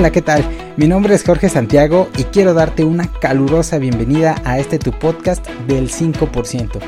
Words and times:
Hola, 0.00 0.12
¿qué 0.12 0.22
tal? 0.22 0.42
Mi 0.78 0.88
nombre 0.88 1.14
es 1.14 1.22
Jorge 1.22 1.50
Santiago 1.50 2.08
y 2.16 2.24
quiero 2.24 2.54
darte 2.54 2.84
una 2.84 3.06
calurosa 3.20 3.76
bienvenida 3.76 4.34
a 4.46 4.58
este 4.58 4.78
tu 4.78 4.92
podcast 4.92 5.46
del 5.66 5.90
5%. 5.90 6.78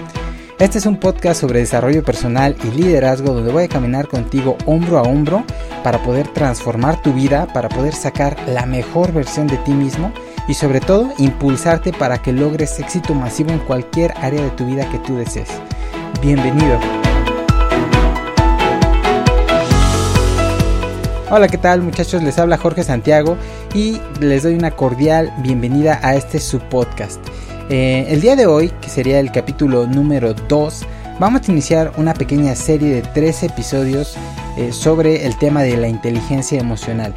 Este 0.58 0.78
es 0.78 0.86
un 0.86 0.96
podcast 0.98 1.38
sobre 1.38 1.58
desarrollo 1.58 2.02
personal 2.02 2.56
y 2.64 2.68
liderazgo 2.68 3.34
donde 3.34 3.52
voy 3.52 3.64
a 3.64 3.68
caminar 3.68 4.08
contigo 4.08 4.56
hombro 4.64 4.98
a 4.98 5.02
hombro 5.02 5.44
para 5.84 6.02
poder 6.02 6.26
transformar 6.28 7.02
tu 7.02 7.12
vida, 7.12 7.46
para 7.52 7.68
poder 7.68 7.92
sacar 7.92 8.34
la 8.48 8.64
mejor 8.64 9.12
versión 9.12 9.46
de 9.46 9.58
ti 9.58 9.72
mismo 9.72 10.10
y 10.48 10.54
sobre 10.54 10.80
todo 10.80 11.12
impulsarte 11.18 11.92
para 11.92 12.22
que 12.22 12.32
logres 12.32 12.78
éxito 12.78 13.12
masivo 13.12 13.50
en 13.50 13.58
cualquier 13.58 14.14
área 14.22 14.42
de 14.42 14.50
tu 14.52 14.64
vida 14.64 14.88
que 14.88 14.98
tú 15.00 15.18
desees. 15.18 15.50
Bienvenido. 16.22 16.78
Hola, 21.34 21.48
¿qué 21.48 21.56
tal 21.56 21.80
muchachos? 21.80 22.22
Les 22.22 22.38
habla 22.38 22.58
Jorge 22.58 22.84
Santiago 22.84 23.38
y 23.74 23.98
les 24.20 24.42
doy 24.42 24.54
una 24.54 24.72
cordial 24.72 25.32
bienvenida 25.38 25.98
a 26.02 26.14
este 26.14 26.38
su 26.38 26.58
podcast. 26.58 27.20
Eh, 27.70 28.04
el 28.10 28.20
día 28.20 28.36
de 28.36 28.44
hoy, 28.44 28.70
que 28.82 28.90
sería 28.90 29.18
el 29.18 29.32
capítulo 29.32 29.86
número 29.86 30.34
2, 30.34 30.86
vamos 31.18 31.48
a 31.48 31.50
iniciar 31.50 31.90
una 31.96 32.12
pequeña 32.12 32.54
serie 32.54 32.96
de 32.96 33.00
tres 33.00 33.42
episodios 33.44 34.14
eh, 34.58 34.74
sobre 34.74 35.24
el 35.24 35.38
tema 35.38 35.62
de 35.62 35.78
la 35.78 35.88
inteligencia 35.88 36.60
emocional. 36.60 37.14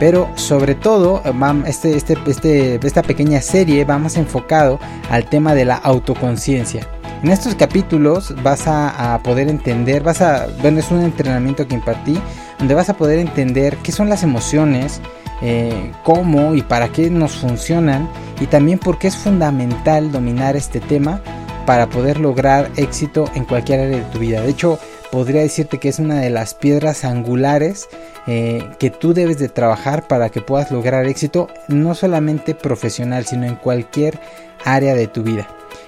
Pero 0.00 0.28
sobre 0.34 0.74
todo, 0.74 1.22
este, 1.64 1.96
este, 1.96 2.18
este, 2.26 2.84
esta 2.84 3.04
pequeña 3.04 3.40
serie 3.40 3.84
vamos 3.84 4.16
enfocado 4.16 4.80
al 5.10 5.26
tema 5.26 5.54
de 5.54 5.64
la 5.64 5.76
autoconciencia. 5.76 6.88
En 7.24 7.30
estos 7.30 7.54
capítulos 7.54 8.34
vas 8.42 8.64
a, 8.66 9.18
poder 9.24 9.48
entender, 9.48 10.02
vas 10.02 10.20
a, 10.20 10.46
bueno, 10.60 10.80
es 10.80 10.90
un 10.90 11.02
entrenamiento 11.02 11.66
que 11.66 11.74
impartí, 11.74 12.20
donde 12.58 12.74
vas 12.74 12.88
a 12.88 12.96
poder 12.96 13.18
entender 13.18 13.76
qué 13.78 13.92
son 13.92 14.08
las 14.08 14.22
emociones, 14.22 15.00
eh, 15.42 15.92
cómo 16.02 16.54
y 16.54 16.62
para 16.62 16.88
qué 16.88 17.10
nos 17.10 17.32
funcionan 17.32 18.08
y 18.40 18.46
también 18.46 18.78
por 18.78 18.98
qué 18.98 19.08
es 19.08 19.16
fundamental 19.16 20.12
dominar 20.12 20.56
este 20.56 20.80
tema 20.80 21.20
para 21.66 21.88
poder 21.88 22.20
lograr 22.20 22.70
éxito 22.76 23.30
en 23.34 23.44
cualquier 23.44 23.80
área 23.80 23.98
de 23.98 24.04
tu 24.04 24.18
vida. 24.18 24.40
De 24.42 24.50
hecho, 24.50 24.78
podría 25.10 25.42
decirte 25.42 25.78
que 25.78 25.88
es 25.88 25.98
una 25.98 26.16
de 26.20 26.30
las 26.30 26.54
piedras 26.54 27.04
angulares 27.04 27.88
eh, 28.26 28.68
que 28.78 28.90
tú 28.90 29.14
debes 29.14 29.38
de 29.38 29.48
trabajar 29.48 30.06
para 30.08 30.28
que 30.30 30.40
puedas 30.40 30.70
lograr 30.70 31.06
éxito, 31.06 31.48
no 31.68 31.94
solamente 31.94 32.54
profesional, 32.54 33.24
sino 33.24 33.46
en 33.46 33.56
cualquier 33.56 34.18
área 34.64 34.94
de 34.94 35.06
tu 35.06 35.22
vida. 35.22 35.46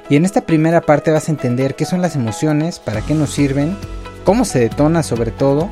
Y 0.09 0.17
en 0.17 0.25
esta 0.25 0.43
primera 0.43 0.81
parte 0.81 1.11
vas 1.11 1.29
a 1.29 1.33
entender 1.33 1.75
qué 1.75 1.85
son 1.85 2.01
las 2.03 2.15
emociones, 2.15 2.79
para 2.79 3.01
qué 3.01 3.15
nos 3.15 3.31
sirven, 3.31 3.77
cómo 4.25 4.45
se 4.45 4.61
detona 4.61 5.03
sobre 5.03 5.31
todo. 5.31 5.69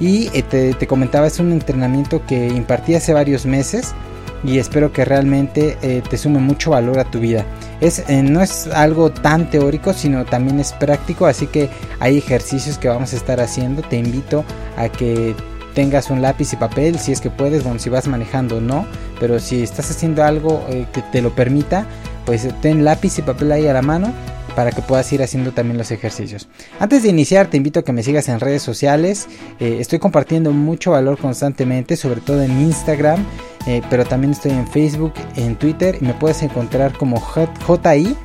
Y 0.00 0.30
eh, 0.34 0.42
te, 0.42 0.86
comentaba, 0.86 1.26
es 1.26 1.38
un 1.38 1.52
entrenamiento 1.52 2.24
que 2.26 2.48
impartí 2.48 2.94
hace 2.94 3.12
varios 3.12 3.46
meses 3.46 3.94
y 4.42 4.58
espero 4.58 4.92
que 4.92 5.04
realmente 5.04 5.78
eh, 5.82 6.02
te 6.08 6.18
sume 6.18 6.38
mucho 6.40 6.70
valor 6.70 6.98
a 6.98 7.04
tu 7.04 7.20
vida. 7.20 7.44
Es, 7.80 8.00
eh, 8.08 8.22
no 8.22 8.42
es 8.42 8.66
algo 8.68 9.10
tan 9.10 9.48
teórico, 9.50 9.92
sino 9.92 10.24
también 10.24 10.60
es 10.60 10.72
práctico, 10.72 11.26
así 11.26 11.46
que 11.46 11.70
hay 12.00 12.18
ejercicios 12.18 12.76
que 12.78 12.88
vamos 12.88 13.12
a 13.12 13.16
estar 13.16 13.40
haciendo. 13.40 13.82
Te 13.82 13.96
invito 13.96 14.44
a 14.76 14.88
que 14.88 15.34
tengas 15.74 16.10
un 16.10 16.22
lápiz 16.22 16.52
y 16.52 16.56
papel, 16.56 16.98
si 16.98 17.12
es 17.12 17.20
que 17.20 17.30
puedes, 17.30 17.64
bueno, 17.64 17.78
si 17.78 17.88
vas 17.88 18.06
manejando 18.06 18.60
no, 18.60 18.86
pero 19.18 19.40
si 19.40 19.62
estás 19.62 19.90
haciendo 19.90 20.22
algo 20.22 20.64
que 20.92 21.02
te 21.10 21.20
lo 21.20 21.34
permita, 21.34 21.86
pues 22.26 22.46
ten 22.60 22.84
lápiz 22.84 23.18
y 23.18 23.22
papel 23.22 23.50
ahí 23.50 23.66
a 23.66 23.72
la 23.72 23.82
mano 23.82 24.12
para 24.54 24.70
que 24.70 24.82
puedas 24.82 25.12
ir 25.12 25.22
haciendo 25.22 25.52
también 25.52 25.78
los 25.78 25.90
ejercicios. 25.90 26.48
Antes 26.78 27.02
de 27.02 27.08
iniciar 27.08 27.48
te 27.48 27.56
invito 27.56 27.80
a 27.80 27.84
que 27.84 27.92
me 27.92 28.02
sigas 28.02 28.28
en 28.28 28.40
redes 28.40 28.62
sociales, 28.62 29.28
eh, 29.60 29.78
estoy 29.80 29.98
compartiendo 29.98 30.52
mucho 30.52 30.92
valor 30.92 31.18
constantemente, 31.18 31.96
sobre 31.96 32.20
todo 32.20 32.42
en 32.42 32.60
Instagram, 32.60 33.24
eh, 33.66 33.82
pero 33.90 34.04
también 34.04 34.32
estoy 34.32 34.52
en 34.52 34.66
Facebook, 34.66 35.14
en 35.36 35.56
Twitter 35.56 35.98
y 36.00 36.04
me 36.04 36.14
puedes 36.14 36.42
encontrar 36.42 36.96
como 36.96 37.20
JI 37.20 38.16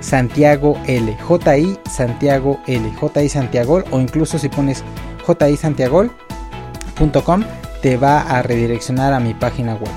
Santiago 0.00 0.80
L, 0.86 1.16
JI 1.26 1.78
Santiago 1.90 2.60
L, 2.66 2.92
JI 3.00 3.28
Santiago 3.28 3.84
o 3.90 4.00
incluso 4.00 4.38
si 4.38 4.48
pones 4.48 4.84
JI 5.26 5.56
Santiago.com 5.56 7.44
te 7.82 7.96
va 7.96 8.20
a 8.20 8.42
redireccionar 8.42 9.12
a 9.12 9.20
mi 9.20 9.34
página 9.34 9.74
web. 9.74 9.90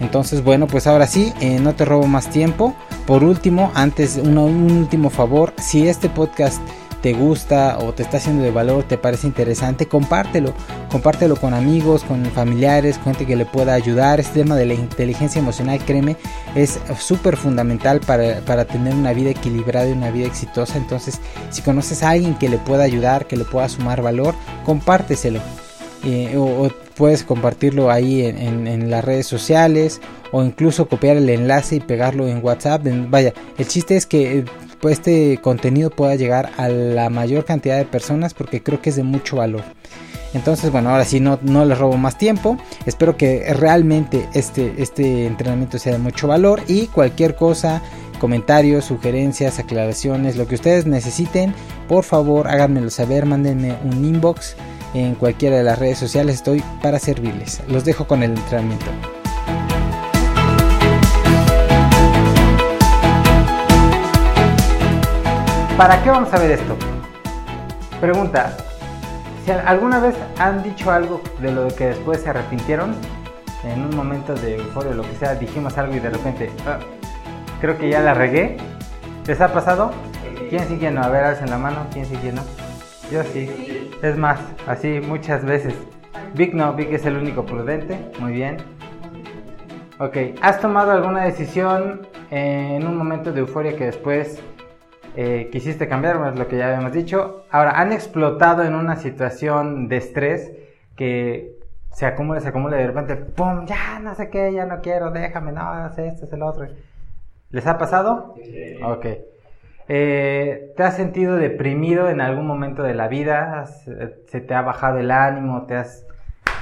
Entonces, 0.00 0.44
bueno, 0.44 0.66
pues 0.66 0.86
ahora 0.86 1.06
sí, 1.06 1.32
eh, 1.40 1.58
no 1.60 1.74
te 1.74 1.84
robo 1.84 2.06
más 2.06 2.30
tiempo. 2.30 2.74
Por 3.08 3.24
último, 3.24 3.72
antes, 3.74 4.18
un, 4.22 4.36
último 4.36 5.08
favor, 5.08 5.54
si 5.56 5.88
este 5.88 6.10
podcast 6.10 6.60
te 7.00 7.14
gusta 7.14 7.78
o 7.78 7.94
te 7.94 8.02
está 8.02 8.18
haciendo 8.18 8.42
de 8.42 8.50
valor, 8.50 8.82
te 8.82 8.98
parece 8.98 9.26
interesante, 9.26 9.86
compártelo. 9.86 10.52
Compártelo 10.90 11.36
con 11.36 11.54
amigos, 11.54 12.04
con 12.04 12.22
familiares, 12.26 12.98
con 12.98 13.14
gente 13.14 13.24
que 13.24 13.34
le 13.34 13.46
pueda 13.46 13.72
ayudar. 13.72 14.20
Este 14.20 14.40
tema 14.40 14.56
de 14.56 14.66
la 14.66 14.74
inteligencia 14.74 15.38
emocional, 15.38 15.82
créeme, 15.86 16.18
es 16.54 16.80
súper 16.98 17.38
fundamental 17.38 18.00
para, 18.00 18.40
para, 18.42 18.66
tener 18.66 18.92
una 18.92 19.14
vida 19.14 19.30
equilibrada 19.30 19.88
y 19.88 19.92
una 19.92 20.10
vida 20.10 20.26
exitosa. 20.26 20.76
Entonces, 20.76 21.18
si 21.48 21.62
conoces 21.62 22.02
a 22.02 22.10
alguien 22.10 22.34
que 22.34 22.50
le 22.50 22.58
pueda 22.58 22.84
ayudar, 22.84 23.26
que 23.26 23.38
le 23.38 23.46
pueda 23.46 23.70
sumar 23.70 24.02
valor, 24.02 24.34
compárteselo. 24.66 25.40
Eh, 26.04 26.36
o, 26.36 26.70
puedes 26.94 27.22
compartirlo 27.22 27.90
ahí 27.90 28.22
en, 28.24 28.90
las 28.90 29.04
redes 29.04 29.26
sociales 29.26 30.00
o 30.32 30.42
incluso 30.42 30.88
copiar 30.88 31.16
el 31.16 31.28
enlace 31.28 31.76
y 31.76 31.80
pegarlo 31.80 32.28
en 32.28 32.44
WhatsApp. 32.44 32.82
vaya, 33.08 33.32
el 33.56 33.66
chiste 33.66 33.96
es 33.96 34.06
que 34.06 34.44
pues, 34.80 34.98
este 34.98 35.38
contenido 35.38 35.90
pueda 35.90 36.14
llegar 36.14 36.50
a 36.56 36.68
la 36.68 37.10
mayor 37.10 37.44
cantidad 37.44 37.76
de 37.76 37.84
personas 37.84 38.34
porque 38.34 38.62
creo 38.62 38.80
que 38.80 38.90
es 38.90 38.96
de 38.96 39.02
mucho 39.02 39.36
valor. 39.36 39.62
Entonces, 40.34 40.70
bueno, 40.70 40.90
ahora 40.90 41.04
sí 41.04 41.20
no, 41.20 41.38
no 41.42 41.64
les 41.64 41.78
robo 41.78 41.96
más 41.96 42.18
tiempo. 42.18 42.58
Espero 42.84 43.16
que 43.16 43.52
realmente 43.54 44.28
este, 44.34 44.74
este 44.78 45.26
entrenamiento 45.26 45.78
sea 45.78 45.92
de 45.92 45.98
mucho 45.98 46.28
valor 46.28 46.62
y 46.68 46.86
cualquier 46.88 47.34
cosa, 47.34 47.82
comentarios, 48.20 48.84
sugerencias, 48.84 49.58
aclaraciones, 49.58 50.36
lo 50.36 50.46
que 50.46 50.56
ustedes 50.56 50.86
necesiten, 50.86 51.54
por 51.88 52.04
favor 52.04 52.48
háganmelo 52.48 52.90
saber, 52.90 53.24
mándenme 53.24 53.76
un 53.84 54.04
inbox 54.04 54.56
en 54.94 55.14
cualquiera 55.14 55.56
de 55.56 55.64
las 55.64 55.78
redes 55.78 55.98
sociales 55.98 56.36
estoy 56.36 56.62
para 56.82 56.98
servirles. 56.98 57.62
Los 57.68 57.84
dejo 57.84 58.06
con 58.06 58.22
el 58.22 58.32
entrenamiento. 58.32 59.17
¿Para 65.78 66.02
qué 66.02 66.10
vamos 66.10 66.34
a 66.34 66.38
ver 66.40 66.50
esto? 66.50 66.76
Pregunta, 68.00 68.56
si 69.44 69.52
alguna 69.52 70.00
vez 70.00 70.16
han 70.36 70.64
dicho 70.64 70.90
algo 70.90 71.22
de 71.38 71.52
lo 71.52 71.68
que 71.68 71.86
después 71.86 72.20
se 72.20 72.30
arrepintieron, 72.30 72.96
en 73.62 73.82
un 73.82 73.94
momento 73.94 74.34
de 74.34 74.56
euforia 74.56 74.90
o 74.90 74.94
lo 74.94 75.04
que 75.04 75.14
sea, 75.14 75.36
dijimos 75.36 75.78
algo 75.78 75.94
y 75.94 76.00
de 76.00 76.10
repente, 76.10 76.50
ah, 76.66 76.80
creo 77.60 77.78
que 77.78 77.88
ya 77.88 78.00
la 78.00 78.12
regué. 78.12 78.56
¿Les 79.24 79.40
ha 79.40 79.52
pasado? 79.52 79.92
¿Quién 80.50 80.66
sí, 80.66 80.78
quién 80.80 80.96
no? 80.96 81.02
A 81.04 81.10
ver, 81.10 81.22
alcen 81.22 81.48
la 81.48 81.58
mano, 81.58 81.86
¿quién 81.92 82.06
sí, 82.06 82.18
no? 82.34 82.42
Yo 83.12 83.22
sí. 83.22 83.88
Es 84.02 84.18
más, 84.18 84.40
así 84.66 84.98
muchas 85.00 85.44
veces. 85.44 85.74
Vic 86.34 86.54
no, 86.54 86.72
Vic 86.72 86.90
es 86.90 87.06
el 87.06 87.16
único 87.16 87.46
prudente. 87.46 88.10
Muy 88.18 88.32
bien. 88.32 88.56
Ok, 90.00 90.16
¿has 90.42 90.60
tomado 90.60 90.90
alguna 90.90 91.22
decisión 91.22 92.04
en 92.32 92.84
un 92.84 92.96
momento 92.96 93.30
de 93.30 93.38
euforia 93.38 93.76
que 93.76 93.84
después 93.84 94.42
eh, 95.20 95.48
quisiste 95.50 95.88
cambiar? 95.88 96.24
es 96.32 96.38
lo 96.38 96.46
que 96.46 96.56
ya 96.56 96.68
habíamos 96.68 96.92
dicho. 96.92 97.42
Ahora, 97.50 97.72
¿han 97.80 97.92
explotado 97.92 98.62
en 98.62 98.76
una 98.76 98.94
situación 98.94 99.88
de 99.88 99.96
estrés 99.96 100.52
que 100.94 101.58
se 101.90 102.06
acumula, 102.06 102.38
se 102.38 102.46
acumula 102.46 102.76
y 102.76 102.82
de 102.82 102.86
repente, 102.86 103.16
¡pum! 103.16 103.66
Ya 103.66 103.98
no 103.98 104.14
sé 104.14 104.30
qué, 104.30 104.52
ya 104.52 104.64
no 104.64 104.80
quiero, 104.80 105.10
déjame, 105.10 105.50
no, 105.50 105.74
no 105.74 105.92
sé, 105.92 106.06
esto 106.06 106.26
es 106.26 106.32
el 106.32 106.42
otro. 106.44 106.68
¿Les 107.50 107.66
ha 107.66 107.78
pasado? 107.78 108.36
Sí. 108.44 108.76
Ok. 108.80 109.06
Eh, 109.88 110.72
¿Te 110.76 110.82
has 110.84 110.94
sentido 110.94 111.34
deprimido 111.34 112.08
en 112.08 112.20
algún 112.20 112.46
momento 112.46 112.84
de 112.84 112.94
la 112.94 113.08
vida? 113.08 113.64
Eh, 113.88 114.22
¿Se 114.28 114.40
te 114.40 114.54
ha 114.54 114.62
bajado 114.62 114.98
el 114.98 115.10
ánimo? 115.10 115.66
¿Te 115.66 115.74
has 115.74 116.06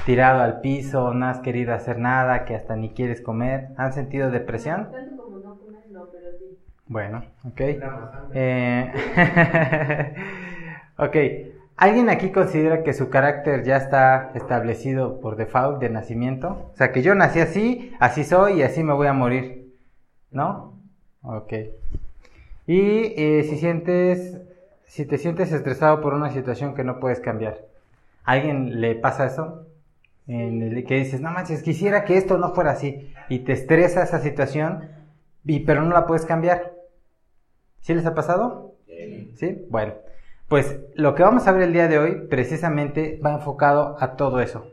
tirado 0.07 0.41
al 0.41 0.61
piso? 0.61 1.13
¿No 1.13 1.27
has 1.27 1.41
querido 1.41 1.75
hacer 1.75 1.99
nada? 1.99 2.43
¿Que 2.43 2.55
hasta 2.55 2.75
ni 2.75 2.89
quieres 2.89 3.21
comer? 3.21 3.67
¿Han 3.77 3.93
sentido 3.93 4.31
depresión? 4.31 4.89
Bueno, 6.87 7.23
ok. 7.43 7.61
Eh, 8.33 8.93
ok. 10.97 11.15
¿Alguien 11.75 12.09
aquí 12.09 12.31
considera 12.31 12.81
que 12.81 12.93
su 12.93 13.09
carácter 13.09 13.63
ya 13.63 13.77
está 13.77 14.31
establecido 14.33 15.19
por 15.19 15.35
default 15.35 15.79
de 15.79 15.89
nacimiento? 15.89 16.71
O 16.73 16.75
sea, 16.75 16.91
que 16.91 17.03
yo 17.03 17.13
nací 17.13 17.39
así, 17.39 17.93
así 17.99 18.23
soy 18.23 18.59
y 18.59 18.63
así 18.63 18.83
me 18.83 18.93
voy 18.93 19.07
a 19.07 19.13
morir. 19.13 19.75
¿No? 20.31 20.79
Ok. 21.21 21.53
Y 22.65 23.13
eh, 23.15 23.45
si 23.47 23.57
sientes, 23.57 24.41
si 24.85 25.05
te 25.05 25.17
sientes 25.17 25.51
estresado 25.51 26.01
por 26.01 26.13
una 26.13 26.31
situación 26.31 26.73
que 26.73 26.83
no 26.83 26.99
puedes 26.99 27.19
cambiar, 27.19 27.59
¿a 28.23 28.31
alguien 28.31 28.81
le 28.81 28.95
pasa 28.95 29.27
eso? 29.27 29.67
En 30.27 30.61
el 30.61 30.85
que 30.85 30.95
dices, 30.95 31.21
no 31.21 31.31
manches, 31.31 31.63
quisiera 31.63 32.05
que 32.05 32.17
esto 32.17 32.37
no 32.37 32.53
fuera 32.53 32.71
así. 32.71 33.13
Y 33.29 33.39
te 33.39 33.53
estresa 33.53 34.03
esa 34.03 34.19
situación, 34.19 34.89
y, 35.45 35.61
pero 35.61 35.83
no 35.83 35.93
la 35.93 36.05
puedes 36.05 36.25
cambiar. 36.25 36.76
¿Sí 37.81 37.93
les 37.93 38.05
ha 38.05 38.15
pasado? 38.15 38.75
Sí. 38.85 39.31
¿Sí? 39.35 39.65
Bueno, 39.69 39.93
pues 40.47 40.79
lo 40.95 41.13
que 41.13 41.23
vamos 41.23 41.47
a 41.47 41.51
ver 41.51 41.63
el 41.63 41.73
día 41.73 41.87
de 41.87 41.99
hoy 41.99 42.27
precisamente 42.29 43.19
va 43.23 43.33
enfocado 43.33 43.97
a 43.99 44.15
todo 44.15 44.39
eso. 44.39 44.67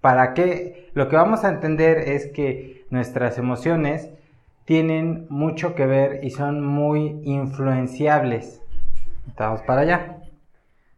¿Para 0.00 0.34
qué? 0.34 0.88
Lo 0.94 1.08
que 1.08 1.16
vamos 1.16 1.44
a 1.44 1.48
entender 1.48 1.98
es 1.98 2.26
que 2.32 2.86
nuestras 2.90 3.36
emociones 3.36 4.10
tienen 4.64 5.26
mucho 5.28 5.74
que 5.74 5.84
ver 5.84 6.24
y 6.24 6.30
son 6.30 6.64
muy 6.64 7.20
influenciables. 7.24 8.62
Estamos 9.26 9.62
para 9.62 9.82
allá. 9.82 10.18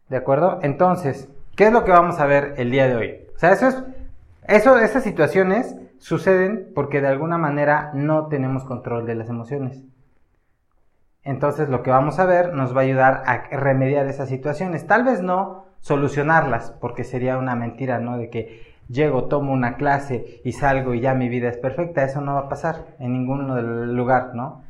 ¿De 0.08 0.16
acuerdo? 0.18 0.58
Entonces, 0.62 1.28
¿qué 1.56 1.64
es 1.64 1.72
lo 1.72 1.84
que 1.84 1.90
vamos 1.90 2.20
a 2.20 2.26
ver 2.26 2.54
el 2.58 2.70
día 2.70 2.86
de 2.86 2.96
hoy? 2.96 3.16
O 3.34 3.38
sea, 3.38 3.52
eso 3.52 3.68
es, 3.68 3.82
eso, 4.46 4.78
esas 4.78 5.02
situaciones 5.02 5.74
suceden 5.98 6.70
porque 6.74 7.00
de 7.00 7.08
alguna 7.08 7.38
manera 7.38 7.92
no 7.94 8.26
tenemos 8.26 8.64
control 8.64 9.06
de 9.06 9.14
las 9.14 9.30
emociones. 9.30 9.82
Entonces, 11.24 11.68
lo 11.68 11.82
que 11.82 11.90
vamos 11.90 12.18
a 12.18 12.26
ver 12.26 12.52
nos 12.52 12.76
va 12.76 12.80
a 12.80 12.84
ayudar 12.84 13.22
a 13.26 13.48
remediar 13.56 14.06
esas 14.06 14.28
situaciones. 14.28 14.86
Tal 14.86 15.04
vez 15.04 15.22
no 15.22 15.66
solucionarlas, 15.80 16.72
porque 16.80 17.04
sería 17.04 17.38
una 17.38 17.54
mentira, 17.54 17.98
¿no? 17.98 18.18
De 18.18 18.30
que 18.30 18.72
llego, 18.88 19.24
tomo 19.24 19.52
una 19.52 19.76
clase 19.76 20.40
y 20.44 20.52
salgo 20.52 20.94
y 20.94 21.00
ya 21.00 21.14
mi 21.14 21.28
vida 21.28 21.48
es 21.48 21.58
perfecta. 21.58 22.04
Eso 22.04 22.20
no 22.20 22.34
va 22.34 22.40
a 22.40 22.48
pasar 22.48 22.86
en 22.98 23.12
ningún 23.12 23.94
lugar, 23.96 24.34
¿no? 24.34 24.62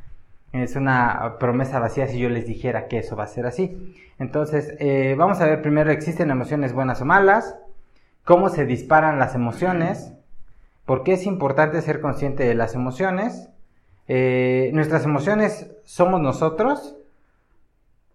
Es 0.51 0.75
una 0.75 1.37
promesa 1.39 1.79
vacía 1.79 2.07
si 2.07 2.19
yo 2.19 2.29
les 2.29 2.45
dijera 2.45 2.87
que 2.87 2.99
eso 2.99 3.15
va 3.15 3.23
a 3.23 3.27
ser 3.27 3.47
así. 3.47 3.95
Entonces, 4.19 4.75
eh, 4.79 5.15
vamos 5.17 5.41
a 5.41 5.45
ver 5.45 5.63
primero, 5.63 5.91
¿existen 5.91 6.29
emociones 6.29 6.73
buenas 6.73 7.01
o 7.01 7.05
malas? 7.05 7.57
¿Cómo 8.23 8.49
se 8.49 8.65
disparan 8.65 9.17
las 9.17 9.33
emociones? 9.33 10.13
¿Por 10.85 11.03
qué 11.03 11.13
es 11.13 11.25
importante 11.25 11.81
ser 11.81 12.01
consciente 12.01 12.43
de 12.43 12.53
las 12.53 12.75
emociones? 12.75 13.49
Eh, 14.07 14.71
¿Nuestras 14.73 15.05
emociones 15.05 15.71
somos 15.83 16.21
nosotros? 16.21 16.95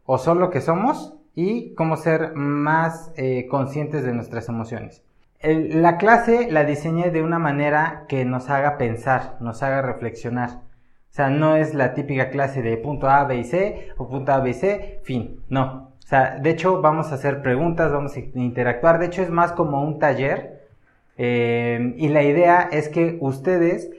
¿O 0.07 0.19
son 0.19 0.41
lo 0.41 0.51
que 0.51 0.61
somos? 0.61 1.15
Y 1.35 1.75
cómo 1.75 1.97
ser 1.97 2.35
más 2.35 3.13
eh, 3.17 3.47
conscientes 3.49 4.05
de 4.05 4.13
nuestras 4.13 4.49
emociones 4.49 5.03
la 5.43 5.99
clase 5.99 6.51
la 6.51 6.65
diseñé 6.65 7.11
de 7.11 7.23
una 7.23 7.39
manera 7.39 8.05
que 8.09 8.25
nos 8.25 8.51
haga 8.51 8.77
pensar, 8.77 9.37
nos 9.41 9.63
haga 9.63 9.83
reflexionar. 9.83 10.51
O 11.11 11.15
sea, 11.19 11.31
no 11.31 11.57
es 11.57 11.75
la 11.75 11.95
típica 11.95 12.31
clase 12.31 12.63
de 12.63 12.77
punto 12.77 13.09
A, 13.09 13.25
B 13.25 13.39
y 13.39 13.45
C 13.45 13.89
o 13.97 14.09
punto 14.09 14.33
A, 14.33 14.41
B 14.41 14.51
y 14.51 14.55
C, 14.55 15.01
fin, 15.05 15.41
no. 15.49 15.93
O 15.99 16.07
sea, 16.09 16.39
de 16.39 16.51
hecho 16.51 16.81
vamos 16.81 17.13
a 17.13 17.17
hacer 17.17 17.43
preguntas, 17.43 17.93
vamos 17.93 18.17
a 18.17 18.21
interactuar, 18.21 18.99
de 18.99 19.07
hecho 19.07 19.23
es 19.23 19.31
más 19.31 19.53
como 19.53 19.83
un 19.83 19.99
taller 19.99 20.67
eh, 21.19 21.95
y 21.97 22.09
la 22.09 22.23
idea 22.23 22.69
es 22.73 22.89
que 22.89 23.19
ustedes, 23.21 23.91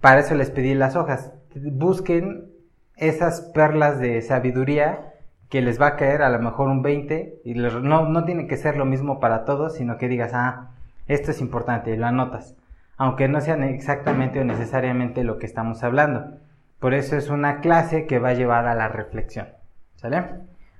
para 0.00 0.20
eso 0.20 0.34
les 0.34 0.50
pedí 0.50 0.74
las 0.74 0.96
hojas, 0.96 1.32
busquen 1.54 2.50
esas 2.96 3.40
perlas 3.40 3.98
de 3.98 4.20
sabiduría 4.22 5.14
que 5.48 5.62
les 5.62 5.80
va 5.80 5.88
a 5.88 5.96
caer 5.96 6.22
a 6.22 6.28
lo 6.28 6.38
mejor 6.40 6.68
un 6.68 6.82
20 6.82 7.40
y 7.44 7.54
no, 7.54 8.08
no 8.08 8.24
tiene 8.24 8.46
que 8.46 8.56
ser 8.56 8.76
lo 8.76 8.84
mismo 8.84 9.18
para 9.20 9.44
todos, 9.44 9.74
sino 9.74 9.96
que 9.96 10.08
digas, 10.08 10.32
ah, 10.34 10.70
esto 11.06 11.30
es 11.30 11.40
importante, 11.40 11.96
lo 11.96 12.06
anotas, 12.06 12.54
aunque 12.96 13.28
no 13.28 13.40
sean 13.40 13.64
exactamente 13.64 14.40
o 14.40 14.44
necesariamente 14.44 15.24
lo 15.24 15.38
que 15.38 15.46
estamos 15.46 15.82
hablando. 15.82 16.38
Por 16.78 16.94
eso 16.94 17.16
es 17.16 17.30
una 17.30 17.60
clase 17.60 18.06
que 18.06 18.18
va 18.18 18.30
a 18.30 18.34
llevar 18.34 18.66
a 18.66 18.74
la 18.74 18.88
reflexión. 18.88 19.48
¿Sale? 19.96 20.22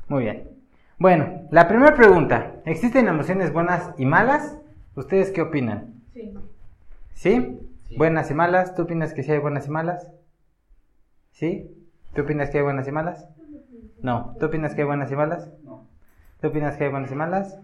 Muy 0.07 0.25
bien. 0.25 0.51
Bueno, 0.99 1.43
la 1.51 1.67
primera 1.67 1.95
pregunta, 1.95 2.57
¿existen 2.65 3.09
emociones 3.09 3.53
buenas 3.53 3.91
y 3.99 4.05
malas? 4.05 4.59
¿Ustedes 4.95 5.31
qué 5.31 5.43
opinan? 5.43 5.95
Sí. 6.13 6.35
¿Sí? 7.15 7.61
¿Buenas 7.97 8.31
y 8.31 8.35
malas? 8.35 8.75
¿Tú 8.75 8.83
opinas 8.83 9.13
que 9.13 9.23
sí 9.23 9.33
hay 9.33 9.39
buenas 9.39 9.67
y 9.67 9.71
malas? 9.71 10.11
¿Sí? 11.39 11.71
¿Tú 12.17 12.23
opinas 12.23 12.51
que 12.51 12.59
hay 12.59 12.65
buenas 12.65 12.89
y 12.89 12.91
malas? 12.91 13.25
No. 14.03 14.35
¿Tú 14.41 14.47
opinas 14.47 14.75
que 14.75 14.81
hay 14.81 14.87
buenas 14.89 15.13
y 15.13 15.15
malas? 15.15 15.49
No. 15.63 15.87
¿Tú 16.41 16.49
opinas 16.49 16.77
que 16.77 16.83
hay 16.83 16.91
buenas 16.91 17.13
y 17.13 17.15
malas? 17.15 17.61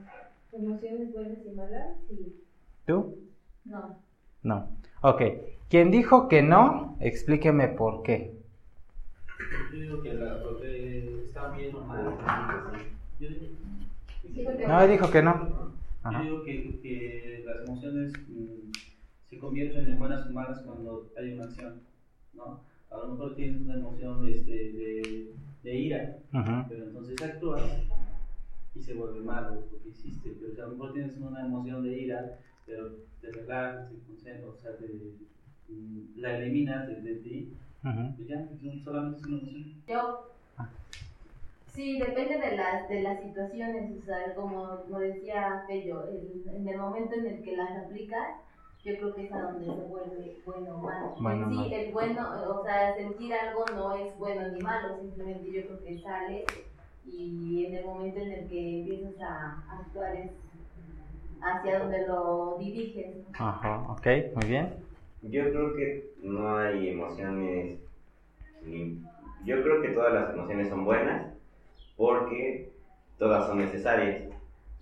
Emociones 0.53 1.13
buenas 1.13 1.39
y 1.45 1.51
malas, 1.51 1.97
sí. 2.09 2.41
¿Tú? 2.87 3.19
No. 3.65 3.99
No. 4.45 4.69
Ok. 5.01 5.23
Quien 5.69 5.91
dijo 5.91 6.29
que 6.29 6.41
no, 6.41 6.97
explíqueme 7.01 7.67
por 7.67 8.05
qué. 8.05 8.37
Yo 9.73 9.81
digo 9.81 10.03
que 10.03 10.15
la, 10.15 10.41
está 11.27 11.51
bien 11.51 11.75
o 11.75 11.81
mal. 11.81 12.17
Yo 13.19 13.29
digo, 13.29 14.53
no, 14.69 14.87
dijo 14.87 15.11
que 15.11 15.21
no. 15.21 15.73
Yo 16.13 16.23
digo 16.23 16.45
que, 16.45 16.81
que 16.81 17.43
las 17.45 17.69
emociones 17.69 18.13
mm, 18.29 18.71
se 19.31 19.39
convierten 19.41 19.89
en 19.89 19.99
buenas 19.99 20.25
o 20.29 20.31
malas 20.31 20.63
cuando 20.63 21.11
hay 21.19 21.33
una 21.33 21.47
acción. 21.47 21.81
¿no? 22.35 22.61
A 22.95 22.99
lo 22.99 23.09
mejor 23.13 23.35
tienes 23.35 23.61
una 23.63 23.75
emoción 23.75 24.25
de, 24.25 24.31
de, 24.45 25.35
de, 25.63 25.77
ira, 25.77 26.19
pero 26.69 26.85
entonces 26.85 27.21
actúas 27.23 27.63
y 28.75 28.81
se 28.81 28.95
vuelve 28.95 29.21
malo 29.21 29.55
lo 29.55 29.83
que 29.83 29.89
hiciste. 29.89 30.37
Pero 30.41 30.65
a 30.65 30.67
lo 30.69 30.73
mejor 30.73 30.93
tienes 30.93 31.17
una 31.19 31.45
emoción 31.45 31.83
de 31.83 31.99
ira 31.99 32.39
pero 32.67 32.97
te 33.21 33.31
relajas, 33.31 33.91
te 33.91 33.99
concentras, 34.07 34.49
o 34.49 34.57
sea, 34.57 34.77
te, 34.77 34.87
mm, 35.69 36.21
la 36.21 36.39
eliminas 36.39 36.87
de, 36.87 37.15
ti, 37.17 37.53
y 38.19 38.25
ya, 38.27 38.49
solamente 38.83 39.21
es 39.21 39.27
una 39.27 39.39
emoción. 39.39 39.83
Yo. 39.87 40.31
Ah. 40.57 40.71
Sí, 41.75 41.99
depende 41.99 42.39
de 42.39 42.57
las, 42.57 42.89
de 42.89 43.03
las 43.03 43.23
situaciones, 43.23 43.91
o 44.01 44.05
sea, 44.05 44.35
como, 44.35 44.83
como 44.83 44.99
decía 45.01 45.65
Pello, 45.67 46.05
en 46.47 46.69
el 46.69 46.79
momento 46.79 47.15
en 47.17 47.27
el 47.27 47.43
que 47.43 47.57
las 47.57 47.85
aplicas, 47.85 48.37
yo 48.85 48.97
creo 48.99 49.15
que 49.15 49.25
es 49.25 49.33
a 49.33 49.41
donde 49.41 49.65
se 49.65 49.73
vuelve 49.73 50.39
bueno 50.45 50.77
o 50.77 51.17
malo. 51.17 51.49
sí, 51.49 51.75
el 51.75 51.93
bueno, 51.93 52.29
o 52.51 52.63
sea, 52.65 52.95
sentir 52.95 53.33
algo 53.33 53.65
no 53.75 53.95
es 53.97 54.17
bueno 54.19 54.49
ni 54.49 54.61
malo, 54.61 55.01
simplemente 55.01 55.51
yo 55.51 55.67
creo 55.67 55.85
que 55.85 55.99
sale 56.01 56.45
y 57.07 57.67
en 57.67 57.75
el 57.77 57.87
momento 57.87 58.21
en 58.21 58.33
el 58.33 58.49
que 58.49 58.81
empiezas 58.81 59.21
a 59.23 59.65
actuar 59.71 60.15
es 60.17 60.31
hacia 61.41 61.79
donde 61.79 62.07
lo 62.07 62.57
diriges. 62.59 63.17
Ajá, 63.39 63.87
ok, 63.89 64.07
muy 64.35 64.47
bien. 64.47 64.75
Yo 65.23 65.51
creo 65.51 65.77
que 65.77 66.11
no 66.23 66.59
hay 66.59 66.91
emociones, 66.91 67.79
yo 69.45 69.63
creo 69.63 69.81
que 69.81 69.89
todas 69.89 70.13
las 70.13 70.35
emociones 70.35 70.69
son 70.69 70.85
buenas 70.85 71.33
porque 71.97 72.71
todas 73.19 73.47
son 73.47 73.59
necesarias. 73.59 74.25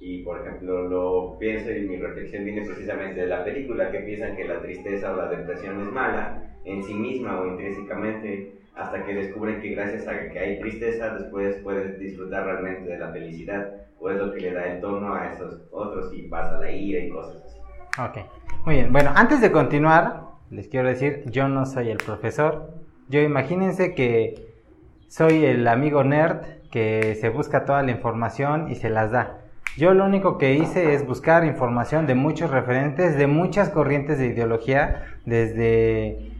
Y 0.05 0.25
por 0.25 0.41
ejemplo, 0.41 0.89
lo 0.89 1.39
pienso 1.39 1.71
y 1.71 1.83
mi 1.83 1.97
reflexión 1.97 2.45
viene 2.45 2.67
precisamente 2.67 3.21
de 3.21 3.29
la 3.29 3.45
película, 3.45 3.93
que 3.93 4.01
piensan 4.01 4.35
que 4.35 4.45
la 4.45 4.61
tristeza 4.61 5.13
o 5.13 5.17
la 5.17 5.29
depresión 5.29 5.81
es 5.81 5.93
mala 5.93 6.43
en 6.65 6.83
sí 6.83 6.93
misma 6.93 7.41
o 7.41 7.47
intrínsecamente, 7.47 8.53
hasta 8.75 9.05
que 9.05 9.15
descubren 9.15 9.61
que 9.61 9.69
gracias 9.69 10.09
a 10.09 10.29
que 10.29 10.37
hay 10.37 10.59
tristeza, 10.59 11.15
después 11.15 11.55
puedes 11.63 12.01
disfrutar 12.01 12.47
realmente 12.47 12.91
de 12.91 12.99
la 12.99 13.13
felicidad 13.13 13.75
o 14.01 14.11
es 14.11 14.17
lo 14.17 14.33
que 14.33 14.41
le 14.41 14.53
da 14.53 14.73
el 14.73 14.81
tono 14.81 15.15
a 15.15 15.33
esos 15.33 15.63
otros 15.71 16.13
y 16.13 16.23
pasa 16.23 16.59
la 16.59 16.73
ira 16.73 16.99
y 16.99 17.09
cosas 17.09 17.41
así. 17.45 17.59
Ok, 18.01 18.27
muy 18.67 18.75
bien. 18.75 18.93
Bueno, 18.93 19.13
antes 19.15 19.41
de 19.41 19.53
continuar, 19.53 20.23
les 20.51 20.67
quiero 20.67 20.89
decir, 20.89 21.23
yo 21.27 21.47
no 21.47 21.65
soy 21.65 21.91
el 21.91 21.99
profesor. 21.99 22.75
Yo 23.09 23.21
imagínense 23.21 23.95
que 23.95 24.49
soy 25.07 25.45
el 25.45 25.69
amigo 25.69 26.03
nerd 26.03 26.41
que 26.73 27.15
se 27.21 27.29
busca 27.29 27.65
toda 27.65 27.85
la 27.85 27.93
información 27.93 28.69
y 28.69 28.75
se 28.75 28.91
las 28.91 29.13
da. 29.13 29.42
Yo 29.77 29.95
lo 29.95 30.05
único 30.05 30.39
que 30.39 30.55
hice 30.55 30.95
es 30.95 31.07
buscar 31.07 31.45
información 31.45 32.07
de 32.07 32.15
muchos 32.15 32.51
referentes, 32.51 33.17
de 33.17 33.27
muchas 33.27 33.71
corrientes 33.71 34.19
de 34.19 34.27
ideología, 34.27 35.05
desde, 35.25 36.31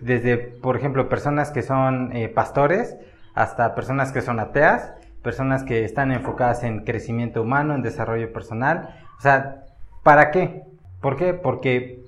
desde 0.00 0.36
por 0.36 0.76
ejemplo, 0.76 1.08
personas 1.08 1.50
que 1.50 1.62
son 1.62 2.14
eh, 2.14 2.28
pastores 2.28 2.96
hasta 3.34 3.74
personas 3.74 4.12
que 4.12 4.20
son 4.20 4.40
ateas 4.40 4.92
personas 5.22 5.64
que 5.64 5.84
están 5.84 6.12
enfocadas 6.12 6.62
en 6.62 6.84
crecimiento 6.84 7.42
humano, 7.42 7.74
en 7.74 7.82
desarrollo 7.82 8.32
personal. 8.32 8.94
O 9.18 9.20
sea, 9.20 9.64
¿para 10.02 10.30
qué? 10.30 10.62
¿Por 11.00 11.16
qué? 11.16 11.34
Porque 11.34 12.00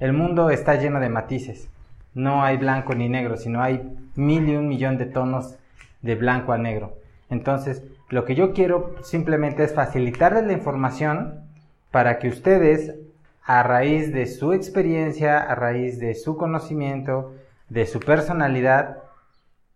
el 0.00 0.12
mundo 0.12 0.50
está 0.50 0.74
lleno 0.74 1.00
de 1.00 1.08
matices. 1.08 1.68
No 2.14 2.42
hay 2.42 2.56
blanco 2.58 2.94
ni 2.94 3.08
negro, 3.08 3.36
sino 3.36 3.62
hay 3.62 3.96
mil 4.16 4.48
y 4.48 4.56
un 4.56 4.68
millón 4.68 4.98
de 4.98 5.06
tonos 5.06 5.56
de 6.02 6.14
blanco 6.14 6.52
a 6.52 6.58
negro. 6.58 6.94
Entonces, 7.30 7.82
lo 8.12 8.26
que 8.26 8.34
yo 8.34 8.52
quiero 8.52 8.94
simplemente 9.00 9.64
es 9.64 9.72
facilitarles 9.72 10.44
la 10.44 10.52
información 10.52 11.46
para 11.90 12.18
que 12.18 12.28
ustedes, 12.28 12.94
a 13.42 13.62
raíz 13.62 14.12
de 14.12 14.26
su 14.26 14.52
experiencia, 14.52 15.38
a 15.38 15.54
raíz 15.54 15.98
de 15.98 16.14
su 16.14 16.36
conocimiento, 16.36 17.32
de 17.70 17.86
su 17.86 18.00
personalidad, 18.00 18.98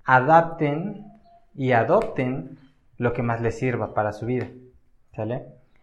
adapten 0.04 1.06
y 1.54 1.72
adopten 1.72 2.58
lo 2.98 3.14
que 3.14 3.22
más 3.22 3.40
les 3.40 3.58
sirva 3.58 3.94
para 3.94 4.12
su 4.12 4.26
vida. 4.26 4.48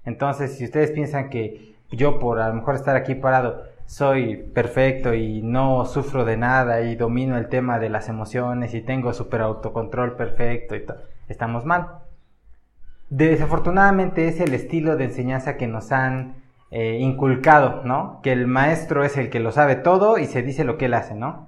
Entonces, 0.06 0.56
si 0.56 0.66
ustedes 0.66 0.92
piensan 0.92 1.32
que 1.32 1.74
yo 1.90 2.20
por 2.20 2.40
a 2.40 2.50
lo 2.50 2.54
mejor 2.54 2.76
estar 2.76 2.96
aquí 2.96 3.16
parado 3.16 3.64
soy 3.88 4.38
perfecto 4.38 5.16
y 5.16 5.42
no 5.42 5.86
sufro 5.86 6.24
de 6.24 6.38
nada 6.38 6.82
y 6.82 6.96
domino 6.96 7.36
el 7.36 7.50
tema 7.50 7.80
de 7.80 7.90
las 7.90 8.10
emociones 8.10 8.76
y 8.76 8.82
tengo 8.82 9.12
super 9.12 9.42
autocontrol 9.42 10.16
perfecto 10.16 10.76
y 10.76 10.86
todo, 10.86 11.00
estamos 11.28 11.66
mal. 11.66 12.03
Desafortunadamente 13.16 14.28
es 14.28 14.40
el 14.40 14.56
estilo 14.56 14.96
de 14.96 15.04
enseñanza 15.04 15.56
que 15.56 15.68
nos 15.68 15.92
han 15.92 16.34
eh, 16.72 16.98
inculcado, 17.00 17.84
¿no? 17.84 18.20
Que 18.24 18.32
el 18.32 18.48
maestro 18.48 19.04
es 19.04 19.18
el 19.18 19.30
que 19.30 19.40
lo 19.40 19.52
sabe 19.52 19.76
todo 19.76 20.18
y 20.18 20.26
se 20.26 20.42
dice 20.42 20.64
lo 20.64 20.80
que 20.80 20.86
él 20.86 20.96
hace, 20.96 21.14
¿no? 21.14 21.48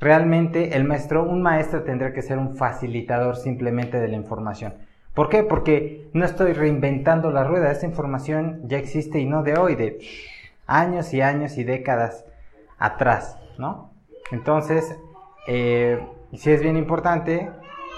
Realmente 0.00 0.78
el 0.78 0.84
maestro, 0.84 1.22
un 1.22 1.42
maestro 1.42 1.82
tendrá 1.82 2.14
que 2.14 2.22
ser 2.22 2.38
un 2.38 2.56
facilitador 2.56 3.36
simplemente 3.36 4.00
de 4.00 4.08
la 4.08 4.16
información. 4.16 4.76
¿Por 5.12 5.28
qué? 5.28 5.42
Porque 5.42 6.08
no 6.14 6.24
estoy 6.24 6.54
reinventando 6.54 7.30
la 7.30 7.44
rueda, 7.44 7.70
esa 7.70 7.84
información 7.84 8.62
ya 8.64 8.78
existe 8.78 9.18
y 9.18 9.26
no 9.26 9.42
de 9.42 9.58
hoy, 9.58 9.74
de 9.74 9.98
años 10.66 11.12
y 11.12 11.20
años 11.20 11.58
y 11.58 11.64
décadas 11.64 12.24
atrás, 12.78 13.38
¿no? 13.58 13.90
Entonces, 14.32 14.98
eh, 15.48 16.00
sí 16.32 16.50
es 16.50 16.62
bien 16.62 16.78
importante 16.78 17.50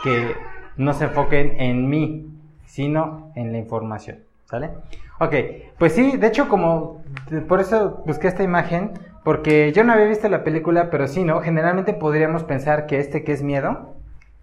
que 0.02 0.34
no 0.76 0.92
se 0.92 1.04
enfoquen 1.04 1.60
en 1.60 1.88
mí, 1.88 2.25
sino 2.66 3.32
en 3.34 3.52
la 3.52 3.58
información, 3.58 4.18
¿sale? 4.44 4.70
Ok, 5.18 5.34
pues 5.78 5.92
sí, 5.94 6.16
de 6.16 6.26
hecho 6.26 6.48
como, 6.48 7.02
por 7.48 7.60
eso 7.60 8.02
busqué 8.06 8.28
esta 8.28 8.42
imagen, 8.42 8.92
porque 9.24 9.72
yo 9.72 9.82
no 9.82 9.92
había 9.92 10.06
visto 10.06 10.28
la 10.28 10.44
película, 10.44 10.90
pero 10.90 11.08
sí, 11.08 11.24
¿no? 11.24 11.40
Generalmente 11.40 11.94
podríamos 11.94 12.44
pensar 12.44 12.86
que 12.86 12.98
este 12.98 13.24
que 13.24 13.32
es 13.32 13.42
miedo 13.42 13.94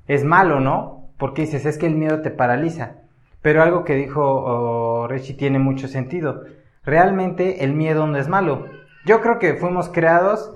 es 0.08 0.24
malo, 0.24 0.60
¿no? 0.60 1.08
Porque 1.18 1.44
dices, 1.44 1.65
es 1.65 1.77
que 1.77 1.86
el 1.86 1.96
miedo 1.96 2.22
te 2.22 2.32
paraliza. 2.32 2.96
Pero 3.42 3.62
algo 3.62 3.84
que 3.84 3.96
dijo 3.96 5.08
Richie 5.10 5.36
tiene 5.36 5.60
mucho 5.60 5.88
sentido. 5.88 6.44
Realmente 6.84 7.63
el 7.63 7.74
miedo 7.74 8.08
no 8.08 8.18
es 8.18 8.27
malo. 8.27 8.65
Yo 9.06 9.22
creo 9.22 9.38
que 9.38 9.53
fuimos 9.56 9.89
creados 9.89 10.53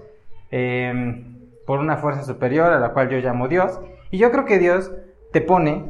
em, 0.51 1.35
por 1.65 1.79
una 1.79 1.97
fuerza 1.97 2.23
superior 2.23 2.71
a 2.71 2.79
la 2.79 2.89
cual 2.89 3.09
yo 3.09 3.17
llamo 3.17 3.47
Dios. 3.47 3.79
Y 4.09 4.17
yo 4.17 4.31
creo 4.31 4.45
que 4.45 4.57
Dios 4.57 4.91
te 5.31 5.41
pone 5.41 5.85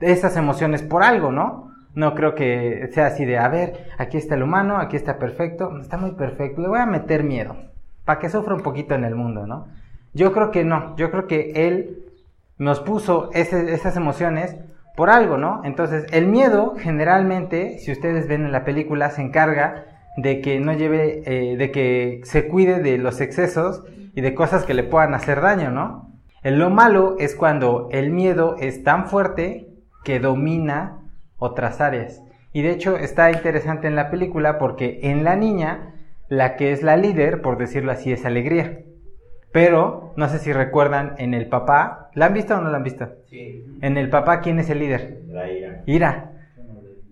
esas 0.00 0.36
emociones 0.36 0.82
por 0.82 1.02
algo, 1.02 1.32
¿no? 1.32 1.72
No 1.94 2.14
creo 2.14 2.34
que 2.34 2.90
sea 2.92 3.06
así 3.06 3.24
de, 3.24 3.38
a 3.38 3.48
ver, 3.48 3.88
aquí 3.98 4.18
está 4.18 4.34
el 4.34 4.42
humano, 4.42 4.78
aquí 4.78 4.96
está 4.96 5.18
perfecto, 5.18 5.78
está 5.80 5.96
muy 5.96 6.12
perfecto, 6.12 6.60
le 6.60 6.68
voy 6.68 6.78
a 6.78 6.86
meter 6.86 7.24
miedo, 7.24 7.56
para 8.04 8.18
que 8.18 8.28
sufra 8.28 8.54
un 8.54 8.62
poquito 8.62 8.94
en 8.94 9.04
el 9.04 9.14
mundo, 9.14 9.46
¿no? 9.46 9.68
Yo 10.12 10.32
creo 10.32 10.50
que 10.50 10.64
no, 10.64 10.96
yo 10.96 11.10
creo 11.10 11.26
que 11.26 11.52
Él 11.66 12.04
nos 12.58 12.80
puso 12.80 13.30
esas 13.32 13.96
emociones 13.96 14.56
por 14.96 15.10
algo, 15.10 15.36
¿no? 15.36 15.60
Entonces, 15.64 16.06
el 16.10 16.26
miedo 16.26 16.74
generalmente, 16.78 17.78
si 17.78 17.92
ustedes 17.92 18.28
ven 18.28 18.44
en 18.44 18.52
la 18.52 18.64
película, 18.64 19.10
se 19.10 19.22
encarga 19.22 19.84
de 20.16 20.40
que 20.40 20.58
no 20.60 20.72
lleve, 20.72 21.22
eh, 21.26 21.56
de 21.56 21.70
que 21.70 22.22
se 22.24 22.48
cuide 22.48 22.80
de 22.80 22.96
los 22.96 23.20
excesos 23.20 23.84
y 24.14 24.22
de 24.22 24.34
cosas 24.34 24.64
que 24.64 24.74
le 24.74 24.82
puedan 24.82 25.14
hacer 25.14 25.40
daño, 25.40 25.70
¿no? 25.70 26.06
lo 26.42 26.70
malo 26.70 27.16
es 27.18 27.34
cuando 27.34 27.88
el 27.90 28.10
miedo 28.10 28.54
es 28.60 28.84
tan 28.84 29.08
fuerte 29.08 29.65
que 30.06 30.20
domina 30.20 31.00
otras 31.36 31.80
áreas. 31.80 32.22
Y 32.52 32.62
de 32.62 32.70
hecho 32.70 32.96
está 32.96 33.32
interesante 33.32 33.88
en 33.88 33.96
la 33.96 34.08
película 34.08 34.56
porque 34.56 35.00
en 35.02 35.24
la 35.24 35.34
niña, 35.34 35.94
la 36.28 36.54
que 36.54 36.70
es 36.70 36.84
la 36.84 36.96
líder, 36.96 37.42
por 37.42 37.58
decirlo 37.58 37.90
así, 37.90 38.12
es 38.12 38.24
alegría. 38.24 38.82
Pero, 39.52 40.12
no 40.16 40.28
sé 40.28 40.38
si 40.38 40.52
recuerdan, 40.52 41.16
en 41.18 41.34
el 41.34 41.48
papá, 41.48 42.10
¿la 42.14 42.26
han 42.26 42.34
visto 42.34 42.54
o 42.54 42.60
no 42.60 42.70
la 42.70 42.76
han 42.76 42.84
visto? 42.84 43.08
Sí. 43.28 43.64
En 43.80 43.96
el 43.96 44.08
papá, 44.08 44.40
¿quién 44.42 44.60
es 44.60 44.70
el 44.70 44.78
líder? 44.78 45.22
La 45.26 45.50
ira. 45.50 45.82
Ira. 45.86 46.32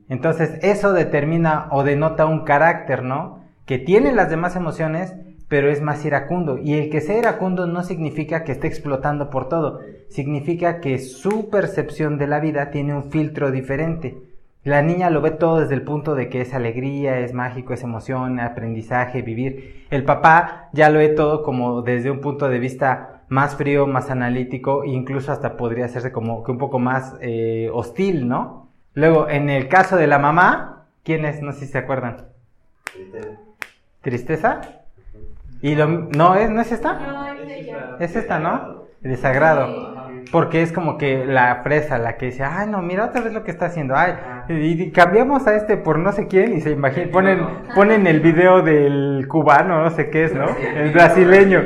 Entonces, 0.09 0.57
eso 0.63 0.93
determina 0.93 1.67
o 1.73 1.83
denota 1.83 2.27
un 2.27 2.45
carácter, 2.45 3.03
¿no? 3.03 3.43
Que 3.67 3.79
tiene 3.79 4.13
las 4.13 4.31
demás 4.31 4.55
emociones, 4.55 5.17
pero 5.49 5.71
es 5.71 5.81
más 5.81 6.05
iracundo. 6.05 6.59
Y 6.59 6.75
el 6.75 6.91
que 6.91 7.01
sea 7.01 7.19
iracundo 7.19 7.67
no 7.67 7.83
significa 7.83 8.45
que 8.45 8.53
esté 8.53 8.67
explotando 8.67 9.31
por 9.31 9.49
todo, 9.49 9.81
significa 10.09 10.81
que 10.81 10.99
su 10.99 11.51
percepción 11.51 12.19
de 12.19 12.27
la 12.27 12.41
vida 12.41 12.71
tiene 12.71 12.95
un 12.95 13.11
filtro 13.11 13.51
diferente. 13.51 14.19
La 14.65 14.81
niña 14.81 15.11
lo 15.11 15.21
ve 15.21 15.31
todo 15.31 15.61
desde 15.61 15.75
el 15.75 15.83
punto 15.83 16.15
de 16.15 16.31
que 16.31 16.41
es 16.41 16.55
alegría, 16.55 17.19
es 17.19 17.35
mágico, 17.35 17.75
es 17.75 17.83
emoción, 17.83 18.41
aprendizaje, 18.41 19.21
vivir. 19.21 19.85
El 19.91 20.05
papá 20.05 20.71
ya 20.73 20.89
lo 20.89 21.01
ve 21.01 21.11
todo 21.11 21.43
como 21.43 21.83
desde 21.83 22.11
un 22.11 22.21
punto 22.21 22.49
de 22.49 22.59
vista 22.59 23.25
más 23.29 23.57
frío, 23.57 23.87
más 23.87 24.11
analítico, 24.11 24.85
incluso 24.85 25.33
hasta 25.33 25.59
podría 25.59 25.85
hacerse 25.85 26.13
como 26.13 26.43
que 26.43 26.53
un 26.53 26.59
poco 26.59 26.79
más 26.79 27.15
eh, 27.21 27.69
hostil, 27.73 28.27
¿no? 28.27 28.71
Luego, 28.95 29.29
en 29.29 29.51
el 29.51 29.69
caso 29.69 29.97
de 29.97 30.07
la 30.07 30.19
mamá, 30.19 30.87
¿quién 31.03 31.27
es? 31.27 31.43
No 31.43 31.53
sé 31.53 31.67
si 31.67 31.73
se 31.73 31.79
acuerdan. 31.79 32.29
Tristeza. 32.93 33.41
¿Tristeza? 34.01 34.84
Y 35.63 35.75
lo, 35.75 35.87
no 35.87 36.35
es, 36.35 36.51
¿no 36.51 36.61
es 36.61 36.73
esta? 36.73 36.95
No, 36.95 37.27
es 37.33 37.51
ella. 37.51 37.97
Es 38.01 38.17
esta, 38.17 38.39
¿no? 38.39 38.85
Desagrado. 39.01 39.95
Porque 40.33 40.63
es 40.63 40.73
como 40.73 40.99
que 40.99 41.25
la 41.25 41.61
fresa 41.63 41.99
la 41.99 42.17
que 42.17 42.27
dice, 42.27 42.45
ay, 42.45 42.69
no, 42.69 42.83
mira 42.83 43.07
otra 43.07 43.21
vez 43.21 43.33
lo 43.33 43.45
que 43.45 43.51
está 43.51 43.67
haciendo. 43.67 43.95
Ay, 43.97 44.15
y, 44.49 44.91
cambiamos 44.91 45.47
a 45.47 45.55
este 45.55 45.77
por 45.77 45.99
no 45.99 46.13
sé 46.13 46.27
quién 46.27 46.57
y 46.57 46.61
se 46.61 46.71
imagina, 46.71 47.11
ponen, 47.13 47.41
ponen 47.75 48.07
el 48.07 48.21
video 48.21 48.63
del 48.63 49.27
cubano, 49.29 49.83
no 49.83 49.91
sé 49.91 50.11
qué 50.11 50.25
es, 50.25 50.35
¿no? 50.35 50.47
El 50.59 50.93
brasileño, 50.93 51.63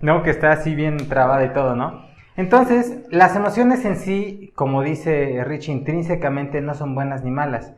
¿no? 0.00 0.22
Que 0.22 0.30
está 0.30 0.50
así 0.50 0.74
bien 0.74 1.08
trabado 1.08 1.44
y 1.44 1.50
todo, 1.50 1.76
¿no? 1.76 2.08
Entonces, 2.36 3.02
las 3.10 3.34
emociones 3.34 3.84
en 3.84 3.96
sí, 3.96 4.52
como 4.54 4.82
dice 4.82 5.42
Rich, 5.44 5.68
intrínsecamente 5.68 6.60
no 6.60 6.74
son 6.74 6.94
buenas 6.94 7.24
ni 7.24 7.32
malas. 7.32 7.74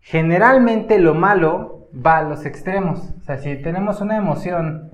Generalmente 0.00 0.98
lo 0.98 1.14
malo 1.14 1.88
va 1.94 2.18
a 2.18 2.22
los 2.22 2.46
extremos. 2.46 3.12
O 3.20 3.24
sea, 3.24 3.38
si 3.38 3.56
tenemos 3.56 4.00
una 4.00 4.16
emoción 4.16 4.90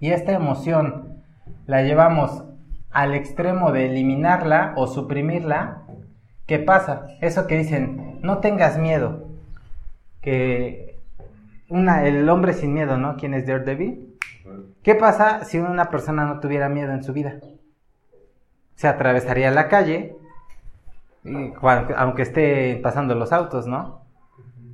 y 0.00 0.10
esta 0.10 0.32
emoción 0.32 1.22
la 1.66 1.82
llevamos 1.82 2.44
al 2.90 3.14
extremo 3.14 3.72
de 3.72 3.86
eliminarla 3.86 4.72
o 4.76 4.86
suprimirla, 4.86 5.82
¿qué 6.46 6.58
pasa? 6.58 7.08
Eso 7.20 7.46
que 7.46 7.58
dicen, 7.58 8.20
no 8.22 8.38
tengas 8.38 8.78
miedo. 8.78 9.28
Que 10.20 10.98
una, 11.68 12.06
el 12.06 12.28
hombre 12.28 12.52
sin 12.52 12.72
miedo, 12.72 12.96
¿no? 12.96 13.16
¿Quién 13.16 13.34
es 13.34 13.46
Daredevil? 13.46 14.16
¿Qué 14.82 14.94
pasa 14.94 15.44
si 15.44 15.58
una 15.58 15.90
persona 15.90 16.24
no 16.24 16.40
tuviera 16.40 16.68
miedo 16.68 16.92
en 16.92 17.02
su 17.02 17.12
vida? 17.12 17.34
Se 18.76 18.88
atravesaría 18.88 19.50
la 19.50 19.68
calle, 19.68 20.16
aunque 21.96 22.22
esté 22.22 22.78
pasando 22.82 23.14
los 23.14 23.32
autos, 23.32 23.66
¿no? 23.66 24.05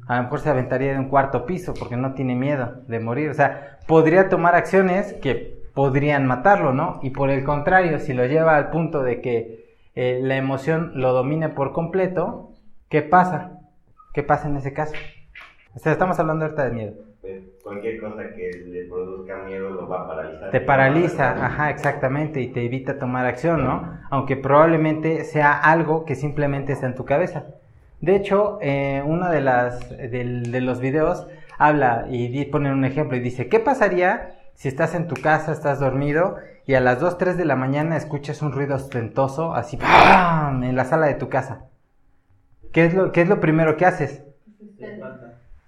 A 0.06 0.16
lo 0.16 0.24
mejor 0.24 0.40
se 0.40 0.50
aventaría 0.50 0.92
de 0.92 0.98
un 0.98 1.08
cuarto 1.08 1.46
piso 1.46 1.74
porque 1.74 1.96
no 1.96 2.14
tiene 2.14 2.34
miedo 2.34 2.82
de 2.88 3.00
morir. 3.00 3.30
O 3.30 3.34
sea, 3.34 3.78
podría 3.86 4.28
tomar 4.28 4.54
acciones 4.54 5.12
que 5.14 5.62
podrían 5.74 6.26
matarlo, 6.26 6.72
¿no? 6.72 7.00
Y 7.02 7.10
por 7.10 7.30
el 7.30 7.44
contrario, 7.44 7.98
si 7.98 8.12
lo 8.12 8.26
lleva 8.26 8.56
al 8.56 8.70
punto 8.70 9.02
de 9.02 9.20
que 9.20 9.76
eh, 9.94 10.20
la 10.22 10.36
emoción 10.36 10.92
lo 10.94 11.12
domine 11.12 11.48
por 11.48 11.72
completo, 11.72 12.50
¿qué 12.88 13.02
pasa? 13.02 13.60
¿Qué 14.12 14.22
pasa 14.22 14.48
en 14.48 14.56
ese 14.56 14.72
caso? 14.72 14.94
O 15.74 15.78
sea, 15.78 15.92
estamos 15.92 16.18
hablando 16.18 16.44
ahorita 16.44 16.64
de 16.64 16.70
miedo. 16.70 16.92
Pues, 17.22 17.44
cualquier 17.62 18.00
cosa 18.00 18.22
que 18.34 18.50
le 18.66 18.84
produzca 18.86 19.38
miedo 19.44 19.70
lo 19.70 19.88
va 19.88 20.02
a 20.02 20.08
paralizar. 20.08 20.50
Te 20.50 20.60
paraliza, 20.60 21.46
ajá, 21.46 21.70
exactamente, 21.70 22.40
y 22.40 22.48
te 22.48 22.64
evita 22.64 22.98
tomar 22.98 23.26
acción, 23.26 23.64
¿no? 23.64 24.00
Aunque 24.10 24.36
probablemente 24.36 25.24
sea 25.24 25.52
algo 25.52 26.04
que 26.04 26.16
simplemente 26.16 26.72
está 26.72 26.86
en 26.86 26.96
tu 26.96 27.04
cabeza. 27.04 27.46
De 28.02 28.16
hecho, 28.16 28.58
eh, 28.60 29.02
uno 29.06 29.30
de, 29.30 29.40
las, 29.40 29.88
de 29.88 30.60
los 30.60 30.80
videos 30.80 31.26
habla 31.56 32.06
y 32.10 32.44
pone 32.46 32.70
un 32.70 32.84
ejemplo 32.84 33.16
y 33.16 33.20
dice, 33.20 33.48
¿qué 33.48 33.60
pasaría 33.60 34.34
si 34.54 34.68
estás 34.68 34.94
en 34.94 35.08
tu 35.08 35.14
casa, 35.16 35.52
estás 35.52 35.80
dormido 35.80 36.36
y 36.66 36.74
a 36.74 36.80
las 36.80 37.00
2, 37.00 37.18
3 37.18 37.36
de 37.36 37.44
la 37.44 37.56
mañana 37.56 37.96
escuchas 37.96 38.42
un 38.42 38.52
ruido 38.52 38.76
ostentoso, 38.76 39.54
así 39.54 39.76
¡pam! 39.76 40.62
en 40.62 40.76
la 40.76 40.84
sala 40.84 41.06
de 41.06 41.14
tu 41.14 41.28
casa. 41.28 41.64
¿Qué 42.72 42.84
es 42.84 42.94
lo, 42.94 43.12
qué 43.12 43.22
es 43.22 43.28
lo 43.28 43.40
primero 43.40 43.76
que 43.76 43.86
haces? 43.86 44.22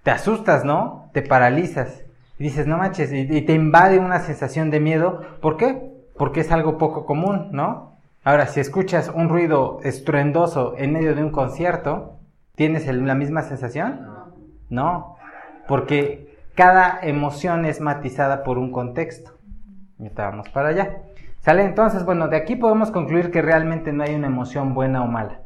Te 0.02 0.10
asustas, 0.10 0.64
¿no? 0.64 1.10
Te 1.12 1.22
paralizas. 1.22 2.04
Y 2.38 2.44
dices, 2.44 2.66
no 2.66 2.78
manches, 2.78 3.12
y, 3.12 3.42
te 3.42 3.52
invade 3.52 3.98
una 3.98 4.20
sensación 4.20 4.70
de 4.70 4.80
miedo. 4.80 5.22
¿Por 5.40 5.56
qué? 5.56 5.92
Porque 6.16 6.40
es 6.40 6.52
algo 6.52 6.78
poco 6.78 7.06
común, 7.06 7.48
¿no? 7.52 7.96
Ahora, 8.22 8.46
si 8.46 8.60
escuchas 8.60 9.10
un 9.14 9.28
ruido 9.28 9.80
estruendoso 9.82 10.74
en 10.78 10.92
medio 10.92 11.14
de 11.14 11.22
un 11.22 11.30
concierto, 11.30 12.18
¿tienes 12.54 12.86
la 12.86 13.14
misma 13.14 13.42
sensación? 13.42 14.06
No. 14.70 15.16
Porque 15.66 16.38
cada 16.54 17.00
emoción 17.02 17.64
es 17.64 17.80
matizada 17.80 18.44
por 18.44 18.58
un 18.58 18.70
contexto. 18.70 19.32
Vamos 19.98 20.48
para 20.50 20.68
allá. 20.68 20.98
¿Sale? 21.40 21.64
Entonces, 21.64 22.04
bueno, 22.04 22.28
de 22.28 22.36
aquí 22.36 22.56
podemos 22.56 22.90
concluir 22.90 23.30
que 23.30 23.42
realmente 23.42 23.92
no 23.92 24.02
hay 24.02 24.14
una 24.14 24.28
emoción 24.28 24.74
buena 24.74 25.02
o 25.02 25.06
mala. 25.06 25.40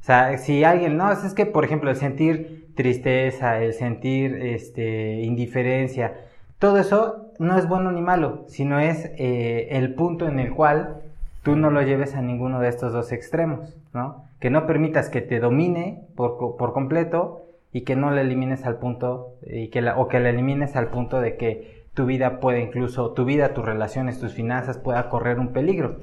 O 0.00 0.06
sea, 0.06 0.36
si 0.38 0.64
alguien, 0.64 0.96
no, 0.96 1.10
es 1.10 1.34
que, 1.34 1.46
por 1.46 1.64
ejemplo, 1.64 1.90
el 1.90 1.96
sentir 1.96 2.68
tristeza, 2.76 3.58
el 3.60 3.72
sentir 3.72 4.34
este, 4.36 5.22
indiferencia, 5.22 6.14
todo 6.58 6.78
eso 6.78 7.30
no 7.38 7.58
es 7.58 7.66
bueno 7.66 7.90
ni 7.90 8.00
malo, 8.00 8.44
sino 8.48 8.78
es 8.78 9.10
eh, 9.16 9.68
el 9.70 9.94
punto 9.94 10.28
en 10.28 10.38
el 10.38 10.52
cual 10.52 11.00
tú 11.42 11.56
no 11.56 11.70
lo 11.70 11.82
lleves 11.82 12.14
a 12.14 12.22
ninguno 12.22 12.60
de 12.60 12.68
estos 12.68 12.92
dos 12.92 13.12
extremos, 13.12 13.74
¿no? 13.92 14.24
Que 14.44 14.50
no 14.50 14.66
permitas 14.66 15.08
que 15.08 15.22
te 15.22 15.40
domine 15.40 16.04
por, 16.16 16.36
por 16.58 16.74
completo 16.74 17.46
y 17.72 17.80
que 17.80 17.96
no 17.96 18.10
la 18.10 18.20
elimines 18.20 18.66
al 18.66 18.76
punto 18.76 19.38
y 19.40 19.68
que 19.68 19.82
o 19.96 20.06
que 20.06 20.20
la 20.20 20.28
elimines 20.28 20.76
al 20.76 20.88
punto 20.88 21.22
de 21.22 21.38
que 21.38 21.86
tu 21.94 22.04
vida 22.04 22.40
puede 22.40 22.60
incluso 22.60 23.12
tu 23.12 23.24
vida, 23.24 23.54
tus 23.54 23.64
relaciones, 23.64 24.20
tus 24.20 24.34
finanzas 24.34 24.76
pueda 24.76 25.08
correr 25.08 25.38
un 25.38 25.54
peligro. 25.54 25.96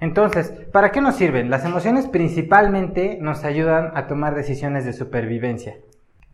Entonces, 0.00 0.50
¿para 0.70 0.92
qué 0.92 1.00
nos 1.00 1.14
sirven? 1.14 1.48
Las 1.48 1.64
emociones 1.64 2.06
principalmente 2.06 3.16
nos 3.22 3.46
ayudan 3.46 3.92
a 3.94 4.06
tomar 4.06 4.34
decisiones 4.34 4.84
de 4.84 4.92
supervivencia. 4.92 5.76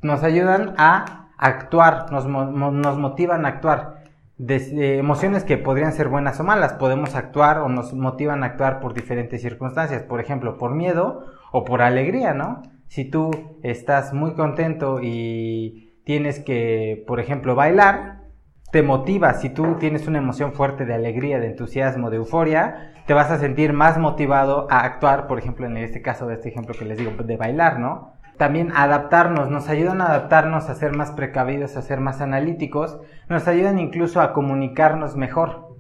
Nos 0.03 0.25
ayudan 0.25 0.75
a 0.77 1.29
actuar, 1.39 2.11
nos, 2.11 2.27
nos 2.27 2.99
motivan 2.99 3.47
a 3.47 3.51
actuar. 3.51 4.03
De, 4.39 4.99
emociones 4.99 5.45
que 5.45 5.57
podrían 5.57 5.93
ser 5.93 6.09
buenas 6.09 6.41
o 6.41 6.43
malas, 6.43 6.73
podemos 6.73 7.15
actuar 7.15 7.59
o 7.59 7.69
nos 7.69 7.95
motivan 7.95 8.43
a 8.43 8.47
actuar 8.47 8.81
por 8.81 8.93
diferentes 8.93 9.41
circunstancias, 9.41 10.03
por 10.03 10.19
ejemplo, 10.19 10.59
por 10.59 10.75
miedo 10.75 11.25
o 11.55 11.65
por 11.65 11.81
alegría, 11.81 12.35
¿no? 12.35 12.63
si 12.95 13.05
tú 13.05 13.31
estás 13.65 14.13
muy 14.13 14.35
contento 14.35 15.01
y 15.03 16.01
tienes 16.05 16.39
que, 16.39 17.03
por 17.09 17.19
ejemplo, 17.19 17.57
bailar, 17.57 18.21
te 18.71 18.85
motiva, 18.85 19.35
si 19.35 19.51
tú 19.51 19.79
tienes 19.81 20.07
una 20.07 20.19
emoción 20.19 20.53
fuerte 20.53 20.85
de 20.85 20.95
alegría, 20.95 21.41
de 21.41 21.49
entusiasmo, 21.49 22.09
de 22.11 22.19
euforia, 22.19 22.93
te 23.07 23.13
vas 23.13 23.33
a 23.33 23.39
sentir 23.39 23.73
más 23.73 23.99
motivado 23.99 24.69
a 24.71 24.85
actuar, 24.85 25.27
por 25.27 25.41
ejemplo, 25.41 25.67
en 25.67 25.77
este 25.77 26.03
caso 26.03 26.29
de 26.29 26.35
este 26.35 26.51
ejemplo 26.51 26.75
que 26.79 26.85
les 26.85 26.97
digo, 26.97 27.11
de 27.11 27.37
bailar, 27.37 27.81
¿no? 27.81 28.13
También 28.37 28.71
adaptarnos, 28.77 29.51
nos 29.51 29.69
ayudan 29.69 30.01
a 30.01 30.07
adaptarnos 30.07 30.71
a 30.71 30.75
ser 30.77 30.97
más 30.97 31.11
precavidos, 31.11 31.77
a 31.77 31.83
ser 31.83 31.99
más 31.99 32.21
analíticos, 32.21 33.01
nos 33.29 33.49
ayudan 33.49 33.81
incluso 33.81 34.21
a 34.21 34.33
comunicarnos 34.33 35.17
mejor. 35.17 35.74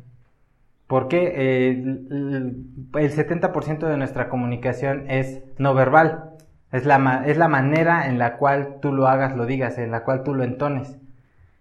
Porque 0.86 1.32
eh, 1.34 1.70
el 1.70 2.66
70% 2.92 3.86
de 3.86 3.96
nuestra 3.96 4.28
comunicación 4.28 5.10
es 5.10 5.42
no 5.58 5.74
verbal. 5.74 6.30
Es 6.72 6.84
la, 6.84 7.22
es 7.26 7.36
la 7.36 7.48
manera 7.48 8.08
en 8.08 8.18
la 8.18 8.36
cual 8.36 8.80
tú 8.82 8.92
lo 8.92 9.06
hagas, 9.08 9.36
lo 9.36 9.46
digas, 9.46 9.78
en 9.78 9.90
la 9.90 10.04
cual 10.04 10.24
tú 10.24 10.34
lo 10.34 10.44
entones. 10.44 10.98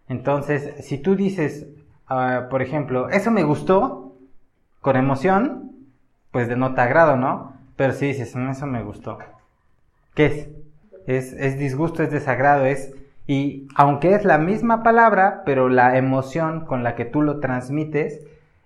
Entonces, 0.09 0.85
si 0.85 0.97
tú 0.97 1.15
dices, 1.15 1.67
ah, 2.07 2.47
por 2.49 2.61
ejemplo, 2.61 3.09
eso 3.09 3.31
me 3.31 3.43
gustó, 3.43 4.03
con 4.81 4.97
emoción, 4.97 5.71
pues 6.31 6.49
denota 6.49 6.83
agrado, 6.83 7.15
¿no? 7.15 7.53
Pero 7.77 7.93
si 7.93 8.07
dices, 8.07 8.35
mm, 8.35 8.49
eso 8.49 8.67
me 8.67 8.83
gustó, 8.83 9.17
¿qué 10.13 10.25
es? 10.25 10.49
Es, 11.07 11.33
es 11.33 11.57
disgusto, 11.57 12.03
es 12.03 12.11
desagrado, 12.11 12.65
es... 12.65 12.93
Y 13.25 13.69
aunque 13.75 14.13
es 14.13 14.25
la 14.25 14.37
misma 14.37 14.83
palabra, 14.83 15.43
pero 15.45 15.69
la 15.69 15.97
emoción 15.97 16.65
con 16.65 16.83
la 16.83 16.95
que 16.95 17.05
tú 17.05 17.21
lo 17.21 17.39
transmites 17.39 18.19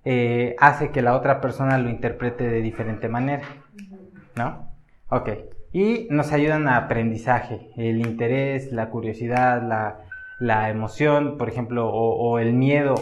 eh, 0.10 0.56
hace 0.58 0.92
que 0.92 1.02
la 1.02 1.18
otra 1.18 1.42
persona 1.42 1.78
lo 1.78 1.90
interprete 1.90 2.48
de 2.48 2.62
diferente 2.62 3.10
manera, 3.10 3.44
¿no? 4.38 4.70
Ok. 5.10 5.32
Y 5.74 6.08
nos 6.10 6.32
ayudan 6.32 6.70
a 6.70 6.78
aprendizaje, 6.78 7.72
el 7.76 8.00
interés, 8.00 8.72
la 8.72 8.90
curiosidad, 8.90 9.62
la, 9.62 10.06
la 10.40 10.70
emoción, 10.70 11.38
por 11.38 11.50
ejemplo, 11.50 11.90
o, 11.90 12.40
el 12.40 12.54
miedo 12.54 12.96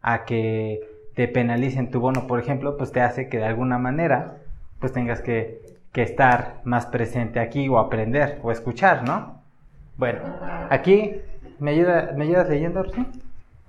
a 0.00 0.24
que 0.24 0.80
te 1.14 1.28
penalicen 1.28 1.90
tu 1.90 2.00
bono, 2.00 2.26
por 2.26 2.40
ejemplo, 2.40 2.78
pues 2.78 2.92
te 2.92 3.02
hace 3.02 3.28
que 3.28 3.36
de 3.36 3.44
alguna 3.44 3.76
manera 3.76 4.38
pues 4.80 4.94
tengas 4.94 5.20
que, 5.20 5.60
que 5.92 6.00
estar 6.00 6.62
más 6.64 6.86
presente 6.86 7.40
aquí 7.40 7.68
o 7.68 7.78
aprender 7.78 8.38
o 8.42 8.50
escuchar, 8.52 9.06
¿no? 9.06 9.42
Bueno, 9.98 10.20
aquí, 10.70 11.16
¿me, 11.58 11.72
ayuda, 11.72 12.14
¿me 12.16 12.24
ayudas 12.24 12.48
leyendo, 12.48 12.90
¿sí? 12.90 13.04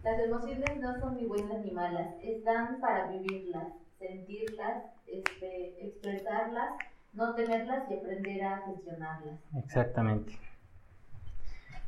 Las 0.10 0.20
emociones 0.22 0.80
no 0.82 1.00
son 1.00 1.18
ni 1.18 1.26
buenas 1.28 1.64
ni 1.64 1.70
malas, 1.70 2.16
están 2.24 2.80
para 2.82 3.12
vivirlas, 3.12 3.68
sentirlas, 4.00 4.86
este, 5.06 5.86
expresarlas, 5.86 6.72
no 7.14 7.36
tenerlas 7.36 7.84
y 7.92 7.94
aprender 7.94 8.44
a 8.44 8.64
gestionarlas. 8.66 9.40
Exactamente. 9.64 10.34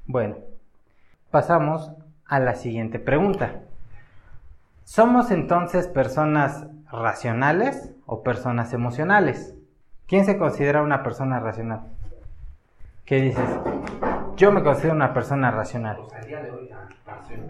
Bueno, 0.06 0.36
pasamos 1.32 1.94
a 2.28 2.40
la 2.40 2.54
siguiente 2.54 3.00
pregunta. 3.00 3.62
¿Somos 4.84 5.32
entonces 5.32 5.88
personas 5.88 6.68
racionales 6.92 7.92
o 8.06 8.22
personas 8.22 8.72
emocionales? 8.74 9.56
¿Quién 10.06 10.26
se 10.26 10.38
considera 10.38 10.84
una 10.84 11.02
persona 11.02 11.40
racional? 11.40 11.88
¿Qué 13.04 13.16
dices? 13.16 13.50
Yo 14.42 14.52
me 14.52 14.64
considero 14.64 14.96
una 14.96 15.14
persona 15.14 15.52
racional. 15.52 15.98
Pues 16.10 16.26
día 16.26 16.42
de 16.42 16.50
hoy, 16.50 16.68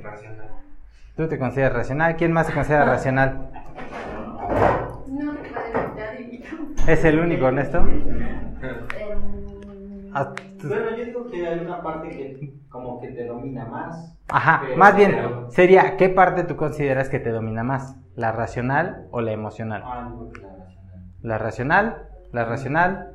racional. 0.04 0.48
¿Tú 1.16 1.26
te 1.30 1.40
consideras 1.40 1.72
racional? 1.72 2.18
¿Quién 2.18 2.34
más 2.34 2.48
se 2.48 2.54
considera 2.54 2.84
racional? 2.84 3.50
No, 5.08 5.32
¿Es 6.86 7.06
el 7.06 7.18
único, 7.22 7.48
Ernesto? 7.48 7.88
Ah, 10.12 10.34
bueno, 10.64 10.98
yo 10.98 11.06
digo 11.06 11.32
que 11.32 11.48
hay 11.48 11.60
una 11.60 11.82
parte 11.82 12.10
que 12.10 12.56
como 12.68 13.00
que 13.00 13.08
te 13.08 13.26
domina 13.26 13.64
más. 13.68 14.14
Ajá, 14.28 14.64
más 14.76 14.94
bien 14.94 15.18
sería, 15.48 15.96
¿qué 15.96 16.10
parte 16.10 16.44
tú 16.44 16.58
consideras 16.58 17.08
que 17.08 17.20
te 17.20 17.30
domina 17.30 17.64
más? 17.64 17.96
¿La 18.18 18.34
racional 18.34 19.08
o 19.12 19.22
la 19.22 19.32
emocional? 19.32 19.84
Ah, 19.86 20.12
la 21.22 21.38
racional. 21.38 22.10
¿La 22.34 22.44
racional? 22.44 23.11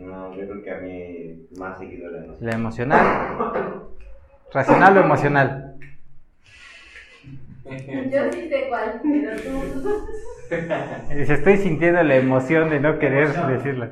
No, 0.00 0.34
yo 0.34 0.46
creo 0.46 0.62
que 0.62 0.70
a 0.70 0.78
mí 0.78 1.46
más 1.58 1.78
seguido 1.78 2.10
la 2.10 2.24
emocional. 2.24 2.38
¿La 2.40 2.56
emocional? 2.56 3.86
¿Racional 4.52 4.96
o 4.96 5.00
emocional? 5.00 5.74
Yo 7.64 8.32
sí 8.32 8.48
sé 8.48 8.66
cuál, 8.68 9.00
pero 9.02 9.36
tú... 9.36 9.60
Estoy 11.10 11.56
sintiendo 11.58 12.02
la 12.02 12.16
emoción 12.16 12.70
de 12.70 12.80
no 12.80 12.98
querer 12.98 13.28
decirlo. 13.46 13.90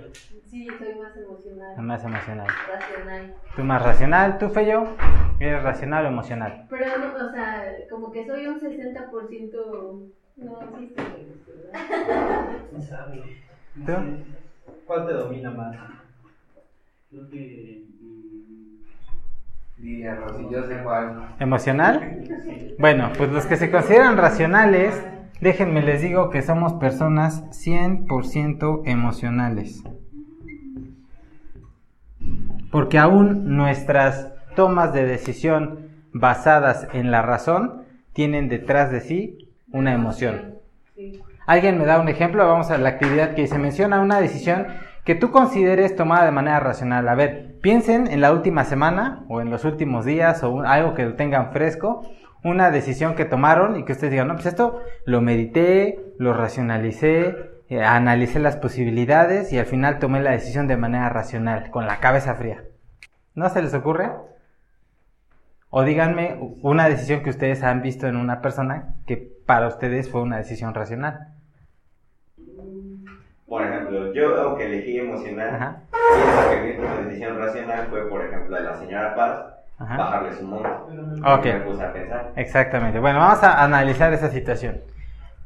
Sí, 0.50 0.66
soy 0.78 0.94
más 0.98 1.14
emocional. 1.16 1.76
Más 1.76 2.04
emocional. 2.04 2.46
Racional. 2.46 3.34
¿Tú 3.54 3.62
más 3.62 3.82
racional? 3.82 4.38
¿Tú, 4.38 4.48
Feyo? 4.48 4.86
¿Eres 5.38 5.62
racional 5.62 6.06
o 6.06 6.08
emocional? 6.08 6.66
Pero, 6.70 6.86
no, 6.98 7.26
o 7.26 7.30
sea, 7.30 7.70
como 7.90 8.10
que 8.10 8.26
soy 8.26 8.46
un 8.46 8.58
60%... 8.58 10.10
No, 10.36 10.58
sí 10.78 10.94
estoy 10.96 11.28
¿Tú? 13.86 13.92
¿Cuál 14.88 15.06
te 15.06 15.12
domina 15.12 15.52
más? 15.52 15.76
Creo 17.10 17.30
que... 17.30 17.84
Diría 19.76 20.16
Rosy, 20.16 20.48
yo 20.50 20.64
sé 20.64 20.78
cuál. 20.82 21.36
¿Emocional? 21.38 22.24
Bueno, 22.80 23.12
pues 23.16 23.30
los 23.30 23.46
que 23.46 23.56
se 23.56 23.70
consideran 23.70 24.16
racionales, 24.16 25.00
déjenme 25.40 25.82
les 25.82 26.02
digo 26.02 26.30
que 26.30 26.42
somos 26.42 26.72
personas 26.74 27.44
100% 27.50 28.82
emocionales 28.86 29.84
porque 32.70 32.98
aún 32.98 33.56
nuestras 33.56 34.32
tomas 34.54 34.92
de 34.92 35.06
decisión 35.06 35.88
basadas 36.12 36.88
en 36.92 37.10
la 37.10 37.22
razón 37.22 37.84
tienen 38.12 38.48
detrás 38.48 38.90
de 38.90 39.00
sí 39.00 39.48
una 39.72 39.94
emoción. 39.94 40.54
¿Alguien 41.48 41.78
me 41.78 41.86
da 41.86 41.98
un 41.98 42.08
ejemplo? 42.08 42.46
Vamos 42.46 42.70
a 42.70 42.76
la 42.76 42.90
actividad 42.90 43.32
que 43.32 43.46
se 43.46 43.58
menciona 43.58 44.02
una 44.02 44.20
decisión 44.20 44.66
que 45.06 45.14
tú 45.14 45.30
consideres 45.30 45.96
tomada 45.96 46.26
de 46.26 46.30
manera 46.30 46.60
racional. 46.60 47.08
A 47.08 47.14
ver, 47.14 47.58
piensen 47.62 48.06
en 48.06 48.20
la 48.20 48.32
última 48.32 48.64
semana 48.64 49.24
o 49.30 49.40
en 49.40 49.48
los 49.48 49.64
últimos 49.64 50.04
días 50.04 50.42
o 50.42 50.60
algo 50.60 50.92
que 50.92 51.06
tengan 51.06 51.50
fresco, 51.50 52.02
una 52.44 52.70
decisión 52.70 53.14
que 53.14 53.24
tomaron 53.24 53.76
y 53.76 53.86
que 53.86 53.92
ustedes 53.92 54.10
digan, 54.10 54.28
no, 54.28 54.34
pues 54.34 54.44
esto 54.44 54.82
lo 55.06 55.22
medité, 55.22 56.12
lo 56.18 56.34
racionalicé, 56.34 57.34
eh, 57.70 57.82
analicé 57.82 58.40
las 58.40 58.58
posibilidades 58.58 59.50
y 59.50 59.58
al 59.58 59.64
final 59.64 60.00
tomé 60.00 60.20
la 60.20 60.32
decisión 60.32 60.66
de 60.66 60.76
manera 60.76 61.08
racional, 61.08 61.70
con 61.70 61.86
la 61.86 61.98
cabeza 61.98 62.34
fría. 62.34 62.64
¿No 63.34 63.48
se 63.48 63.62
les 63.62 63.72
ocurre? 63.72 64.10
O 65.70 65.82
díganme 65.82 66.36
una 66.60 66.90
decisión 66.90 67.22
que 67.22 67.30
ustedes 67.30 67.62
han 67.62 67.80
visto 67.80 68.06
en 68.06 68.16
una 68.16 68.42
persona 68.42 68.96
que 69.06 69.16
para 69.46 69.66
ustedes 69.66 70.10
fue 70.10 70.20
una 70.20 70.36
decisión 70.36 70.74
racional. 70.74 71.37
Por 73.48 73.62
ejemplo, 73.64 74.12
yo 74.12 74.40
aunque 74.42 74.66
elegí 74.66 74.98
emocional, 74.98 75.78
pienso 75.90 76.50
que 76.50 76.78
mi 76.78 77.04
decisión 77.04 77.38
racional 77.38 77.86
fue, 77.88 78.08
por 78.08 78.24
ejemplo, 78.26 78.56
de 78.56 78.62
la 78.62 78.76
señora 78.76 79.14
Paz, 79.14 79.46
bajarle 79.78 80.34
su 80.34 80.44
monto. 80.44 80.88
Ok. 81.24 81.44
Me 81.44 81.60
puse 81.60 81.82
a 81.82 81.92
pensar. 81.92 82.32
Exactamente. 82.36 82.98
Bueno, 82.98 83.20
vamos 83.20 83.42
a 83.42 83.64
analizar 83.64 84.12
esa 84.12 84.28
situación. 84.28 84.80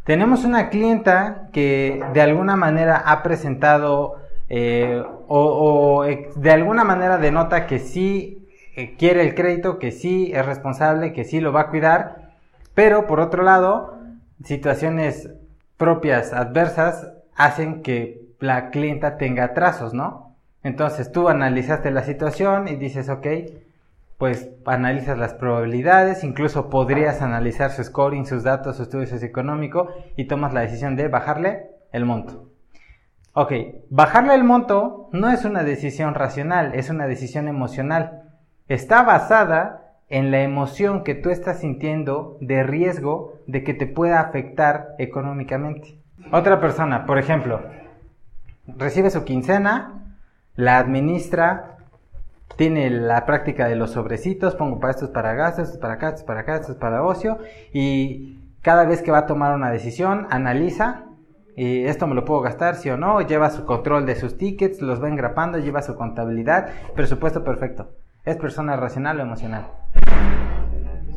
Tenemos 0.05 0.45
una 0.45 0.69
clienta 0.69 1.49
que 1.53 2.03
de 2.13 2.21
alguna 2.21 2.57
manera 2.57 2.97
ha 3.07 3.23
presentado 3.23 4.17
eh, 4.49 5.01
o, 5.29 6.05
de 6.35 6.51
alguna 6.51 6.83
manera 6.83 7.19
denota 7.19 7.67
que 7.67 7.79
sí 7.79 8.49
eh, 8.75 8.97
quiere 8.97 9.23
el 9.23 9.37
crédito, 9.37 9.79
que 9.79 9.93
sí 9.93 10.33
es 10.35 10.45
responsable, 10.45 11.13
que 11.13 11.23
sí 11.23 11.41
lo 11.41 11.53
va 11.53 11.63
a 11.63 11.69
cuidar, 11.69 12.33
pero 12.75 13.07
por 13.07 13.21
otro 13.21 13.45
lado, 13.45 13.97
situaciones 14.43 15.31
propias 15.77 16.33
adversas 16.33 17.13
hacen 17.37 17.83
que 17.83 18.23
la 18.41 18.71
clienta 18.71 19.17
tenga 19.17 19.45
atrasos, 19.45 19.95
¿no? 19.95 20.37
Entonces 20.63 21.11
tú 21.11 21.29
analizaste 21.29 21.91
la 21.91 22.03
situación 22.03 22.69
y 22.69 22.77
dices, 22.77 23.09
ok, 23.09 23.27
pues 24.19 24.51
analizas 24.67 25.19
las 25.19 25.35
probabilidades, 25.35 26.23
incluso 26.23 26.71
podrías 26.71 27.23
analizar 27.23 27.73
su 27.73 27.83
scoring, 27.83 28.27
sus 28.27 28.45
datos, 28.45 28.77
su 28.77 28.85
estudio 28.85 29.07
socioeconómico 29.07 29.89
y 30.17 30.27
tomas 30.27 30.55
la 30.55 30.61
decisión 30.61 30.95
de 30.95 31.09
bajarle 31.09 31.71
el 31.91 32.05
monto. 32.05 32.49
Ok, 33.35 33.53
bajarle 33.91 34.35
el 34.35 34.45
monto 34.45 35.09
no 35.11 35.31
es 35.31 35.45
una 35.45 35.65
decisión 35.65 36.15
racional, 36.15 36.75
es 36.75 36.91
una 36.91 37.07
decisión 37.07 37.49
emocional. 37.49 38.31
Está 38.69 39.03
basada 39.03 39.97
en 40.09 40.31
la 40.31 40.43
emoción 40.43 41.03
que 41.03 41.15
tú 41.15 41.31
estás 41.31 41.61
sintiendo 41.61 42.37
de 42.41 42.63
riesgo 42.63 43.33
de 43.47 43.65
que 43.65 43.75
te 43.75 43.87
pueda 43.87 44.21
afectar 44.21 44.95
económicamente. 44.99 46.02
Otra 46.31 46.61
persona, 46.61 47.05
por 47.07 47.19
ejemplo, 47.19 47.61
recibe 48.67 49.11
su 49.11 49.25
quincena, 49.25 50.15
la 50.55 50.79
administra, 50.79 51.77
tiene 52.57 52.91
la 52.91 53.27
práctica 53.27 53.67
de 53.67 53.77
los 53.77 53.93
sobrecitos, 53.93 54.55
pongo 54.55 54.79
para 54.79 54.93
estos 54.93 55.11
para 55.11 55.35
gastos, 55.35 55.65
estos 55.65 55.81
para 55.81 55.95
acá, 55.95 56.09
estos 56.11 56.25
para 56.25 56.41
acá, 56.41 56.61
para 56.79 57.03
ocio, 57.03 57.39
y 57.73 58.39
cada 58.63 58.85
vez 58.85 59.03
que 59.03 59.11
va 59.11 59.19
a 59.19 59.27
tomar 59.27 59.55
una 59.55 59.71
decisión, 59.71 60.27
analiza, 60.31 61.05
y 61.57 61.85
esto 61.85 62.07
me 62.07 62.15
lo 62.15 62.25
puedo 62.25 62.41
gastar, 62.41 62.77
sí 62.77 62.89
o 62.89 62.97
no, 62.97 63.21
lleva 63.21 63.51
su 63.51 63.65
control 63.67 64.07
de 64.07 64.17
sus 64.17 64.39
tickets, 64.39 64.81
los 64.81 65.03
va 65.03 65.09
engrapando, 65.09 65.59
lleva 65.59 65.83
su 65.83 65.97
contabilidad, 65.97 66.71
presupuesto 66.95 67.45
perfecto. 67.45 67.91
¿Es 68.25 68.37
persona 68.37 68.77
racional 68.77 69.19
o 69.19 69.23
emocional? 69.23 69.67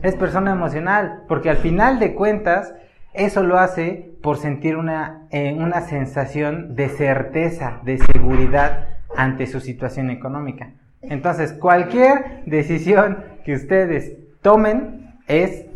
Es 0.01 0.15
persona 0.15 0.51
emocional, 0.51 1.23
porque 1.27 1.49
al 1.49 1.57
final 1.57 1.99
de 1.99 2.15
cuentas, 2.15 2.73
eso 3.13 3.43
lo 3.43 3.59
hace 3.59 4.14
por 4.25 4.38
sentir 4.38 4.75
una, 4.75 5.27
eh, 5.29 5.53
una 5.53 5.81
sensación 5.81 6.75
de 6.75 6.89
certeza, 6.89 7.79
de 7.83 7.99
seguridad 7.99 8.88
ante 9.15 9.45
su 9.45 9.59
situación 9.59 10.09
económica. 10.09 10.71
Entonces, 11.03 11.53
cualquier 11.53 12.41
decisión 12.47 13.23
que 13.45 13.53
ustedes 13.53 14.17
tomen 14.41 15.13
es 15.27 15.67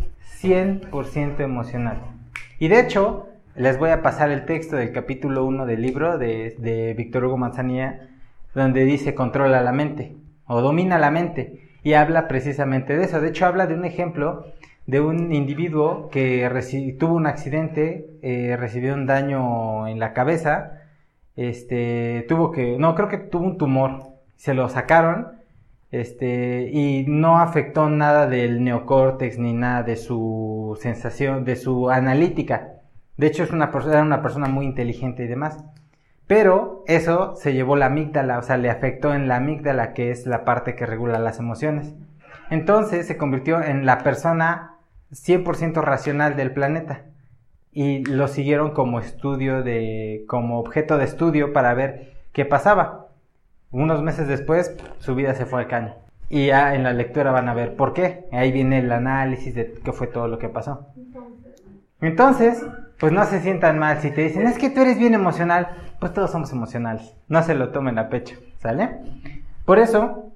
100% 0.42 1.42
emocional. 1.42 2.02
Y 2.58 2.70
de 2.70 2.80
hecho, 2.80 3.28
les 3.54 3.78
voy 3.78 3.92
a 3.92 4.02
pasar 4.02 4.32
el 4.32 4.46
texto 4.46 4.78
del 4.78 4.94
capítulo 4.94 5.46
1 5.46 5.68
del 5.68 5.84
libro 5.84 6.18
de, 6.18 6.56
de 6.58 6.96
Víctor 6.96 7.26
Hugo 7.26 7.38
Manzanilla, 7.38 8.10
donde 8.56 8.84
dice 8.84 9.14
controla 9.14 9.62
la 9.62 9.74
mente 9.74 10.16
o 10.48 10.62
domina 10.62 10.98
la 10.98 11.12
mente. 11.12 11.70
Y 11.84 11.94
habla 11.94 12.28
precisamente 12.28 12.98
de 12.98 13.04
eso. 13.04 13.22
De 13.22 13.30
hecho, 13.30 13.46
habla 13.46 13.68
de 13.68 13.76
un 13.76 13.86
ejemplo 13.86 14.48
de 14.90 15.00
un 15.02 15.32
individuo 15.34 16.10
que 16.10 16.50
tuvo 16.98 17.14
un 17.14 17.28
accidente, 17.28 18.10
eh, 18.24 18.58
recibió 18.58 18.96
un 18.96 19.06
daño 19.06 19.88
en 19.88 20.00
la 20.00 20.14
cabeza, 20.14 20.82
este, 21.36 22.26
tuvo 22.28 22.52
que, 22.52 22.78
no, 22.80 22.96
creo 22.96 23.08
que 23.08 23.20
tuvo 23.20 23.46
un 23.46 23.58
tumor, 23.60 24.08
se 24.36 24.56
lo 24.56 24.68
sacaron, 24.68 25.28
este, 25.92 26.72
y 26.72 27.06
no 27.08 27.40
afectó 27.40 27.88
nada 27.90 28.26
del 28.28 28.64
neocórtex 28.64 29.38
ni 29.38 29.54
nada 29.54 29.84
de 29.84 29.96
su 29.96 30.78
sensación, 30.82 31.46
de 31.46 31.56
su 31.56 31.92
analítica. 31.92 32.82
De 33.18 33.28
hecho, 33.28 33.44
es 33.44 33.52
una, 33.52 33.72
era 33.88 34.02
una 34.02 34.24
persona 34.24 34.48
muy 34.48 34.66
inteligente 34.66 35.24
y 35.24 35.28
demás. 35.28 35.64
Pero 36.26 36.84
eso 36.88 37.36
se 37.36 37.54
llevó 37.54 37.76
la 37.76 37.88
amígdala, 37.88 38.40
o 38.40 38.44
sea, 38.44 38.58
le 38.58 38.70
afectó 38.72 39.14
en 39.14 39.28
la 39.28 39.38
amígdala, 39.38 39.94
que 39.94 40.12
es 40.12 40.26
la 40.26 40.46
parte 40.46 40.76
que 40.76 40.86
regula 40.86 41.20
las 41.20 41.40
emociones. 41.40 41.96
Entonces 42.50 43.08
se 43.08 43.18
convirtió 43.18 43.62
en 43.62 43.86
la 43.86 44.00
persona 44.00 44.79
100% 45.12 45.82
racional 45.82 46.36
del 46.36 46.52
planeta. 46.52 47.06
Y 47.72 48.04
lo 48.06 48.28
siguieron 48.28 48.72
como 48.72 49.00
estudio 49.00 49.64
de, 49.64 50.26
como 50.28 50.60
objeto 50.60 50.98
de 50.98 51.06
estudio 51.06 51.54
para 51.54 51.74
ver 51.74 52.14
qué 52.34 52.46
pasaba. 52.46 53.08
Unos 53.72 54.02
meses 54.02 54.28
después, 54.28 54.76
su 55.00 55.16
vida 55.16 55.36
se 55.36 55.46
fue 55.46 55.62
al 55.62 55.68
caño. 55.68 55.96
Y 56.30 56.48
ya 56.48 56.76
en 56.76 56.84
la 56.84 56.94
lectura 56.94 57.32
van 57.32 57.48
a 57.48 57.54
ver 57.54 57.76
por 57.76 57.94
qué. 57.94 58.26
Ahí 58.32 58.52
viene 58.52 58.80
el 58.80 58.92
análisis 58.92 59.54
de 59.54 59.74
qué 59.84 59.92
fue 59.92 60.08
todo 60.08 60.28
lo 60.28 60.40
que 60.40 60.50
pasó. 60.50 60.88
Entonces, 62.02 62.66
pues 63.00 63.12
no 63.12 63.26
se 63.26 63.42
sientan 63.42 63.80
mal 63.80 64.00
si 64.00 64.12
te 64.12 64.22
dicen, 64.22 64.46
es 64.48 64.58
que 64.58 64.70
tú 64.70 64.82
eres 64.82 64.98
bien 64.98 65.14
emocional, 65.14 65.70
pues 66.00 66.14
todos 66.14 66.32
somos 66.32 66.52
emocionales, 66.52 67.16
no 67.28 67.42
se 67.44 67.56
lo 67.56 67.70
tomen 67.70 67.98
a 67.98 68.10
pecho, 68.10 68.38
¿sale? 68.58 68.90
Por 69.66 69.80
eso, 69.80 70.32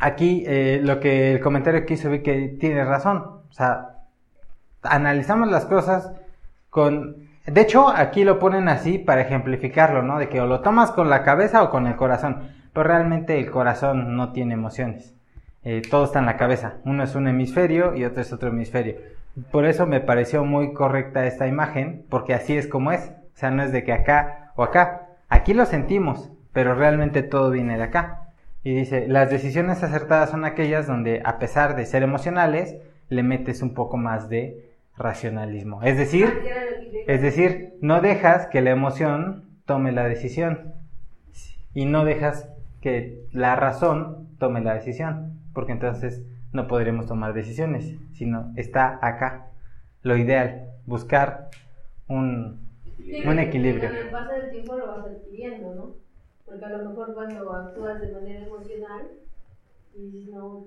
aquí 0.00 0.44
eh, 0.46 0.80
lo 0.82 1.00
que 1.00 1.32
el 1.32 1.40
comentario 1.40 1.84
que 1.84 1.94
hizo 1.94 2.10
vi 2.10 2.22
que 2.22 2.56
tiene 2.60 2.84
razón, 2.84 3.18
o 3.48 3.52
sea, 3.52 3.95
analizamos 4.86 5.50
las 5.50 5.66
cosas 5.66 6.12
con... 6.70 7.26
De 7.46 7.60
hecho, 7.60 7.88
aquí 7.88 8.24
lo 8.24 8.38
ponen 8.38 8.68
así 8.68 8.98
para 8.98 9.20
ejemplificarlo, 9.20 10.02
¿no? 10.02 10.18
De 10.18 10.28
que 10.28 10.40
o 10.40 10.46
lo 10.46 10.60
tomas 10.60 10.90
con 10.90 11.08
la 11.08 11.22
cabeza 11.22 11.62
o 11.62 11.70
con 11.70 11.86
el 11.86 11.94
corazón, 11.94 12.48
pero 12.72 12.88
realmente 12.88 13.38
el 13.38 13.50
corazón 13.50 14.16
no 14.16 14.32
tiene 14.32 14.54
emociones. 14.54 15.14
Eh, 15.62 15.82
todo 15.88 16.04
está 16.04 16.18
en 16.18 16.26
la 16.26 16.36
cabeza. 16.36 16.74
Uno 16.84 17.04
es 17.04 17.14
un 17.14 17.28
hemisferio 17.28 17.94
y 17.96 18.04
otro 18.04 18.22
es 18.22 18.32
otro 18.32 18.48
hemisferio. 18.48 18.96
Por 19.50 19.66
eso 19.66 19.86
me 19.86 20.00
pareció 20.00 20.44
muy 20.44 20.72
correcta 20.72 21.26
esta 21.26 21.46
imagen, 21.46 22.04
porque 22.08 22.34
así 22.34 22.56
es 22.56 22.66
como 22.66 22.92
es. 22.92 23.12
O 23.34 23.38
sea, 23.38 23.50
no 23.50 23.62
es 23.62 23.72
de 23.72 23.84
que 23.84 23.92
acá 23.92 24.52
o 24.56 24.62
acá. 24.62 25.08
Aquí 25.28 25.54
lo 25.54 25.66
sentimos, 25.66 26.30
pero 26.52 26.74
realmente 26.74 27.22
todo 27.22 27.50
viene 27.50 27.76
de 27.76 27.82
acá. 27.82 28.30
Y 28.64 28.74
dice, 28.74 29.06
las 29.08 29.30
decisiones 29.30 29.82
acertadas 29.82 30.30
son 30.30 30.44
aquellas 30.44 30.86
donde, 30.86 31.22
a 31.24 31.38
pesar 31.38 31.76
de 31.76 31.86
ser 31.86 32.02
emocionales, 32.02 32.76
le 33.08 33.22
metes 33.22 33.62
un 33.62 33.74
poco 33.74 33.96
más 33.96 34.28
de 34.28 34.70
racionalismo. 34.96 35.82
Es 35.82 35.96
decir, 35.96 36.32
es 37.06 37.22
decir, 37.22 37.74
no 37.80 38.00
dejas 38.00 38.46
que 38.46 38.62
la 38.62 38.70
emoción 38.70 39.44
tome 39.64 39.92
la 39.92 40.04
decisión 40.04 40.74
y 41.74 41.84
no 41.84 42.04
dejas 42.04 42.48
que 42.80 43.26
la 43.32 43.56
razón 43.56 44.28
tome 44.38 44.60
la 44.60 44.74
decisión, 44.74 45.40
porque 45.52 45.72
entonces 45.72 46.24
no 46.52 46.66
podremos 46.68 47.06
tomar 47.06 47.34
decisiones, 47.34 47.96
sino 48.12 48.52
está 48.56 48.98
acá. 49.02 49.50
Lo 50.02 50.16
ideal, 50.16 50.70
buscar 50.86 51.50
un, 52.08 52.60
un 53.26 53.38
equilibrio. 53.38 53.88
Con 53.90 53.98
el 53.98 54.10
paso 54.10 54.32
del 54.32 54.50
tiempo 54.50 54.76
lo 54.76 54.86
vas 54.86 55.06
adquiriendo, 55.06 55.74
¿no? 55.74 55.94
Porque 56.44 56.64
a 56.64 56.68
lo 56.70 56.88
mejor 56.88 57.12
cuando 57.14 57.52
actúas 57.52 58.00
de 58.00 58.12
manera 58.12 58.46
emocional, 58.46 59.08
dices, 59.98 60.28
no, 60.28 60.64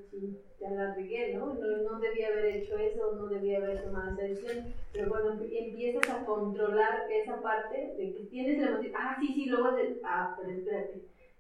ya 0.60 0.72
la 0.72 0.94
regué, 0.94 1.34
¿no? 1.34 1.54
¿no? 1.54 1.78
No 1.78 2.00
debía 2.00 2.28
haber 2.28 2.46
hecho 2.46 2.78
eso, 2.78 3.14
no 3.14 3.28
debía 3.28 3.58
haber 3.58 3.84
tomado 3.84 4.12
esa 4.12 4.24
decisión. 4.24 4.66
Pero 4.92 5.10
cuando 5.10 5.44
empiezas 5.52 6.10
a 6.10 6.26
controlar 6.26 7.12
esa 7.12 7.42
parte 7.42 7.94
de 7.98 8.14
que 8.14 8.24
tienes 8.30 8.58
la 8.58 8.68
emoción, 8.68 8.92
ah, 8.96 9.18
sí, 9.20 9.34
sí, 9.34 9.50
a 9.50 9.68
hacer, 9.70 10.00
ah, 10.04 10.36
pero 10.38 10.52
espérate 10.52 11.00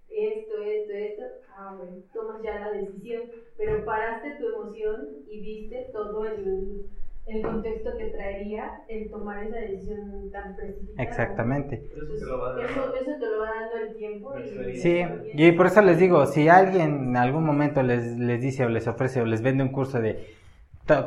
esto, 0.09 0.57
esto, 0.57 0.91
esto, 0.91 1.21
ah, 1.55 1.73
bueno, 1.75 1.97
tomas 2.13 2.41
ya 2.41 2.55
la 2.59 2.71
decisión, 2.71 3.29
pero 3.57 3.83
paraste 3.85 4.37
tu 4.39 4.47
emoción 4.47 5.07
y 5.27 5.39
viste 5.39 5.89
todo 5.91 6.25
el, 6.25 6.81
el 7.29 7.41
contexto 7.41 7.91
que 7.97 8.05
traería 8.05 8.81
el 8.87 9.09
tomar 9.09 9.43
esa 9.43 9.57
decisión 9.57 10.31
tan 10.31 10.55
precipitada. 10.55 11.03
Exactamente. 11.03 11.83
Eso, 11.95 12.15
te 12.19 12.25
lo 12.25 12.39
va 12.39 12.63
eso, 12.63 12.95
eso 12.95 13.11
te 13.19 13.25
lo 13.25 13.39
va 13.39 13.49
dando 13.49 13.87
el 13.87 13.95
tiempo. 13.95 14.33
Y, 14.39 14.75
sí, 14.75 15.05
y 15.33 15.51
por 15.51 15.67
eso 15.67 15.81
les 15.81 15.99
digo, 15.99 16.25
si 16.25 16.49
alguien 16.49 17.09
en 17.09 17.17
algún 17.17 17.45
momento 17.45 17.83
les, 17.83 18.17
les 18.17 18.41
dice 18.41 18.65
o 18.65 18.69
les 18.69 18.87
ofrece 18.87 19.21
o 19.21 19.25
les 19.25 19.41
vende 19.41 19.63
un 19.63 19.71
curso 19.71 19.99
de 19.99 20.39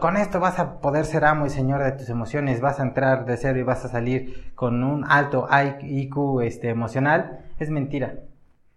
con 0.00 0.16
esto 0.16 0.38
vas 0.38 0.58
a 0.58 0.80
poder 0.80 1.04
ser 1.04 1.24
amo 1.24 1.46
y 1.46 1.50
señor 1.50 1.82
de 1.82 1.92
tus 1.92 2.08
emociones, 2.08 2.60
vas 2.60 2.78
a 2.78 2.84
entrar 2.84 3.24
de 3.24 3.36
cero 3.36 3.58
y 3.58 3.64
vas 3.64 3.84
a 3.84 3.88
salir 3.88 4.52
con 4.54 4.84
un 4.84 5.04
alto 5.08 5.48
IQ 5.50 6.40
este, 6.42 6.68
emocional, 6.68 7.40
es 7.58 7.68
mentira. 7.68 8.14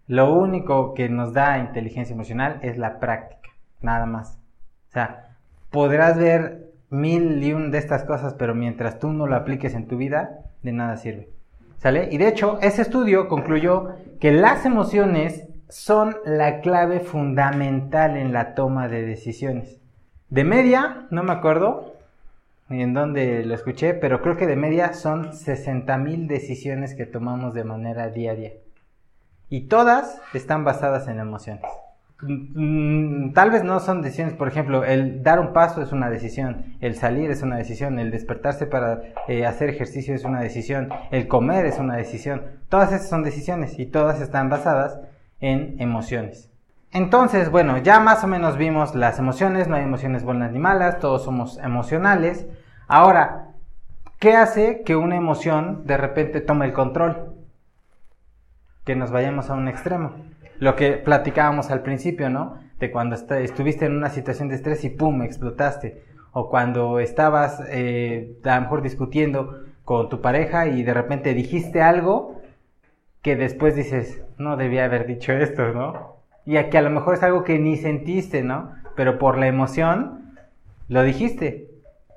Lo 0.08 0.34
único 0.34 0.94
que 0.94 1.10
nos 1.10 1.34
da 1.34 1.60
inteligencia 1.60 2.14
emocional 2.14 2.60
es 2.64 2.78
la 2.78 3.00
práctica, 3.00 3.50
nada 3.82 4.06
más. 4.06 4.40
O 4.90 4.94
sea, 4.94 5.36
podrás 5.70 6.18
ver 6.18 6.65
mil 6.90 7.44
y 7.44 7.54
un 7.54 7.72
de 7.72 7.78
estas 7.78 8.04
cosas, 8.04 8.34
pero 8.36 8.56
mientras 8.56 9.00
tú 9.00 9.12
no 9.12 9.28
lo 9.28 9.36
apliques 9.36 9.74
en 9.74 9.88
tu 9.88 9.98
vida, 9.98 10.40
de 10.62 10.72
nada 10.72 10.98
sirve. 10.98 11.30
¿Sale? 11.78 12.10
Y 12.12 12.18
de 12.18 12.28
hecho, 12.28 12.58
ese 12.62 12.82
estudio 12.82 13.28
concluyó 13.28 13.96
que 14.20 14.32
las 14.32 14.66
emociones 14.66 15.48
son 15.70 16.16
la 16.26 16.62
clave 16.62 17.00
fundamental 17.00 18.18
en 18.18 18.34
la 18.34 18.56
toma 18.56 18.88
de 18.88 19.06
decisiones. 19.06 19.80
De 20.30 20.44
media, 20.44 21.08
no 21.12 21.24
me 21.24 21.34
acuerdo 21.34 21.96
en 22.70 22.94
dónde 22.94 23.46
lo 23.46 23.54
escuché, 23.54 23.94
pero 23.94 24.22
creo 24.22 24.38
que 24.38 24.48
de 24.48 24.56
media 24.56 24.94
son 24.94 25.34
60 25.34 25.98
mil 25.98 26.28
decisiones 26.28 26.96
que 26.96 27.06
tomamos 27.06 27.54
de 27.54 27.64
manera 27.64 28.10
diaria. 28.10 28.54
Y 29.50 29.68
todas 29.68 30.20
están 30.34 30.64
basadas 30.64 31.08
en 31.08 31.20
emociones. 31.20 31.66
Mm, 32.28 33.34
tal 33.34 33.52
vez 33.52 33.64
no 33.64 33.80
son 33.80 34.02
decisiones, 34.02 34.34
por 34.34 34.48
ejemplo, 34.48 34.84
el 34.84 35.22
dar 35.24 35.40
un 35.40 35.54
paso 35.54 35.82
es 35.82 35.92
una 35.92 36.10
decisión, 36.10 36.78
el 36.82 36.96
salir 36.96 37.30
es 37.30 37.42
una 37.44 37.58
decisión, 37.58 38.00
el 38.00 38.12
despertarse 38.12 38.66
para 38.66 39.02
eh, 39.28 39.46
hacer 39.46 39.70
ejercicio 39.70 40.16
es 40.16 40.24
una 40.24 40.42
decisión, 40.42 40.90
el 41.12 41.28
comer 41.28 41.66
es 41.66 41.78
una 41.80 41.96
decisión. 41.96 42.44
Todas 42.70 42.92
esas 42.92 43.10
son 43.10 43.24
decisiones 43.24 43.78
y 43.80 43.86
todas 43.86 44.22
están 44.22 44.50
basadas 44.50 45.00
en 45.40 45.76
emociones. 45.80 46.50
Entonces, 46.92 47.50
bueno, 47.50 47.78
ya 47.78 48.00
más 48.00 48.24
o 48.24 48.28
menos 48.28 48.58
vimos 48.58 48.96
las 48.96 49.20
emociones, 49.20 49.68
no 49.68 49.76
hay 49.76 49.84
emociones 49.84 50.24
buenas 50.24 50.52
ni 50.52 50.60
malas, 50.60 51.00
todos 51.00 51.24
somos 51.24 51.58
emocionales. 51.58 52.48
Ahora, 52.88 53.50
¿qué 54.20 54.36
hace 54.36 54.82
que 54.84 54.96
una 54.96 55.16
emoción 55.16 55.86
de 55.86 55.98
repente 55.98 56.42
tome 56.42 56.66
el 56.66 56.74
control? 56.74 57.36
que 58.86 58.96
nos 58.96 59.12
vayamos 59.12 59.50
a 59.50 59.56
un 59.56 59.68
extremo. 59.68 60.14
Lo 60.60 60.76
que 60.76 60.94
platicábamos 60.94 61.72
al 61.72 61.82
principio, 61.82 62.30
¿no? 62.30 62.58
De 62.80 62.92
cuando 62.92 63.16
estuviste 63.16 63.86
en 63.86 63.96
una 63.96 64.10
situación 64.10 64.50
de 64.50 64.56
estrés 64.56 64.84
y 64.84 64.90
¡pum! 64.90 65.22
explotaste. 65.22 66.04
O 66.32 66.50
cuando 66.50 67.00
estabas 67.00 67.62
eh, 67.70 68.38
a 68.44 68.56
lo 68.56 68.62
mejor 68.62 68.82
discutiendo 68.82 69.64
con 69.84 70.10
tu 70.10 70.22
pareja 70.22 70.68
y 70.68 70.84
de 70.84 70.94
repente 70.94 71.34
dijiste 71.34 71.82
algo 71.82 72.42
que 73.22 73.36
después 73.36 73.76
dices, 73.76 74.22
no 74.38 74.58
debía 74.58 74.86
haber 74.86 75.08
dicho 75.08 75.32
esto, 75.32 75.74
¿no? 75.74 76.18
Y 76.46 76.62
que 76.66 76.78
a 76.78 76.82
lo 76.82 76.90
mejor 76.90 77.16
es 77.16 77.24
algo 77.24 77.44
que 77.44 77.58
ni 77.58 77.78
sentiste, 77.78 78.44
¿no? 78.44 78.72
Pero 78.96 79.18
por 79.18 79.38
la 79.38 79.48
emoción 79.48 80.36
lo 80.88 81.04
dijiste. 81.04 81.70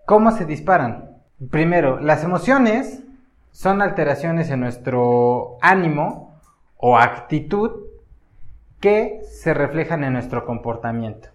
¿Cómo 0.04 0.30
se 0.30 0.44
disparan? 0.44 1.10
Primero, 1.50 2.00
las 2.00 2.24
emociones 2.24 3.04
son 3.52 3.80
alteraciones 3.82 4.50
en 4.50 4.60
nuestro 4.60 5.56
ánimo 5.60 6.38
o 6.76 6.98
actitud 6.98 7.87
que 8.80 9.20
se 9.24 9.54
reflejan 9.54 10.04
en 10.04 10.12
nuestro 10.12 10.44
comportamiento. 10.44 11.28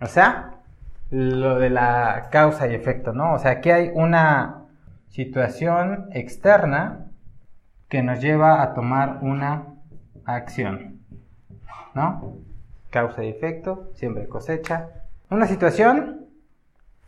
O 0.00 0.06
sea, 0.06 0.60
lo 1.10 1.58
de 1.58 1.70
la 1.70 2.28
causa 2.30 2.66
y 2.68 2.74
efecto, 2.74 3.12
¿no? 3.12 3.34
O 3.34 3.38
sea, 3.38 3.60
que 3.60 3.72
hay 3.72 3.90
una 3.94 4.64
situación 5.08 6.08
externa 6.12 7.06
que 7.88 8.02
nos 8.02 8.20
lleva 8.20 8.62
a 8.62 8.74
tomar 8.74 9.18
una 9.22 9.74
acción, 10.24 11.00
¿no? 11.94 12.36
causa 12.96 13.24
y 13.24 13.28
efecto, 13.28 13.90
siempre 13.92 14.26
cosecha. 14.26 14.88
Una 15.28 15.46
situación 15.46 16.26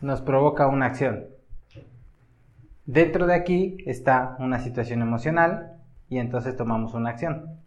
nos 0.02 0.20
provoca 0.20 0.66
una 0.66 0.84
acción. 0.84 1.26
Dentro 2.84 3.26
de 3.26 3.34
aquí 3.34 3.78
está 3.86 4.36
una 4.38 4.58
situación 4.60 5.00
emocional 5.00 5.78
y 6.10 6.18
entonces 6.18 6.56
tomamos 6.56 6.92
una 6.92 7.08
acción. 7.08 7.58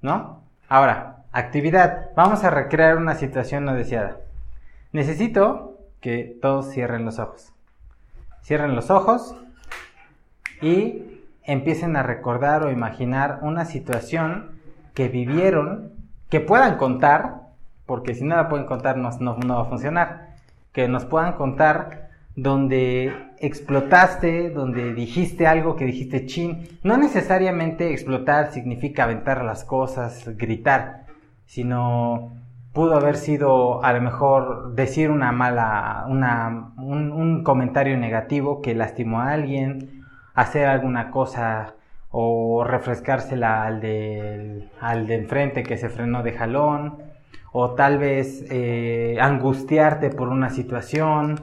¿No? 0.00 0.44
Ahora, 0.68 1.19
actividad. 1.32 2.10
Vamos 2.16 2.44
a 2.44 2.50
recrear 2.50 2.96
una 2.96 3.14
situación 3.14 3.64
no 3.64 3.74
deseada. 3.74 4.18
Necesito 4.92 5.78
que 6.00 6.36
todos 6.40 6.70
cierren 6.70 7.04
los 7.04 7.18
ojos. 7.18 7.52
Cierren 8.42 8.74
los 8.74 8.90
ojos 8.90 9.36
y 10.60 11.22
empiecen 11.44 11.96
a 11.96 12.02
recordar 12.02 12.62
o 12.64 12.70
imaginar 12.70 13.40
una 13.42 13.64
situación 13.64 14.50
que 14.94 15.08
vivieron, 15.08 15.92
que 16.28 16.40
puedan 16.40 16.76
contar, 16.76 17.42
porque 17.86 18.14
si 18.14 18.24
no 18.24 18.36
la 18.36 18.48
pueden 18.48 18.66
contar 18.66 18.96
no, 18.96 19.10
no 19.20 19.56
va 19.56 19.62
a 19.62 19.64
funcionar, 19.66 20.34
que 20.72 20.88
nos 20.88 21.04
puedan 21.04 21.34
contar 21.34 22.10
donde 22.36 23.12
explotaste, 23.38 24.50
donde 24.50 24.94
dijiste 24.94 25.46
algo 25.46 25.76
que 25.76 25.84
dijiste 25.84 26.26
chin. 26.26 26.78
No 26.82 26.96
necesariamente 26.96 27.92
explotar 27.92 28.52
significa 28.52 29.04
aventar 29.04 29.44
las 29.44 29.64
cosas, 29.64 30.28
gritar, 30.36 31.06
sino 31.50 32.30
pudo 32.72 32.94
haber 32.94 33.16
sido 33.16 33.82
a 33.84 33.92
lo 33.92 34.00
mejor 34.00 34.76
decir 34.76 35.10
una 35.10 35.32
mala, 35.32 36.04
una, 36.08 36.74
un, 36.76 37.42
comentario 37.42 37.96
negativo 37.98 38.62
que 38.62 38.72
lastimó 38.72 39.20
a 39.20 39.32
alguien, 39.32 40.04
hacer 40.32 40.68
alguna 40.68 41.10
cosa 41.10 41.74
o 42.12 42.62
refrescársela 42.62 43.64
al 43.64 43.80
de, 43.80 44.68
al 44.80 45.08
de 45.08 45.16
enfrente 45.16 45.64
que 45.64 45.76
se 45.76 45.88
frenó 45.88 46.22
de 46.22 46.34
jalón, 46.34 46.98
o 47.50 47.70
tal 47.70 47.98
vez 47.98 48.44
eh, 48.48 49.18
angustiarte 49.20 50.10
por 50.10 50.28
una 50.28 50.50
situación, 50.50 51.40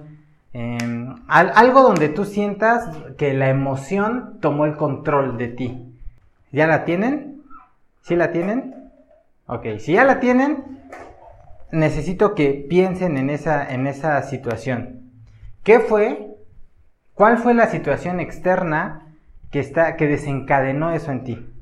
em, 0.54 1.16
algo 1.28 1.82
donde 1.82 2.08
tú 2.08 2.24
sientas 2.24 2.96
que 3.18 3.34
la 3.34 3.50
emoción 3.50 4.38
tomó 4.40 4.64
el 4.64 4.78
control 4.78 5.38
de 5.38 5.50
ti. 5.50 5.94
¿Ya 6.54 6.66
la 6.66 6.86
tienen? 6.86 7.42
¿Sí 8.04 8.16
la 8.16 8.32
tienen? 8.32 8.77
Ok, 9.48 9.66
si 9.80 9.94
ya 9.94 10.04
la 10.04 10.20
tienen, 10.20 10.82
necesito 11.72 12.36
que 12.36 12.66
piensen 12.70 13.16
en 13.18 13.30
esa, 13.30 13.74
en 13.74 13.88
esa 13.88 14.22
situación. 14.24 15.14
¿Qué 15.64 15.80
fue? 15.80 16.36
¿Cuál 17.14 17.38
fue 17.38 17.54
la 17.54 17.68
situación 17.68 18.20
externa 18.20 19.16
que, 19.50 19.62
está, 19.62 19.96
que 19.96 20.08
desencadenó 20.08 20.92
eso 20.92 21.12
en 21.12 21.24
ti? 21.24 21.54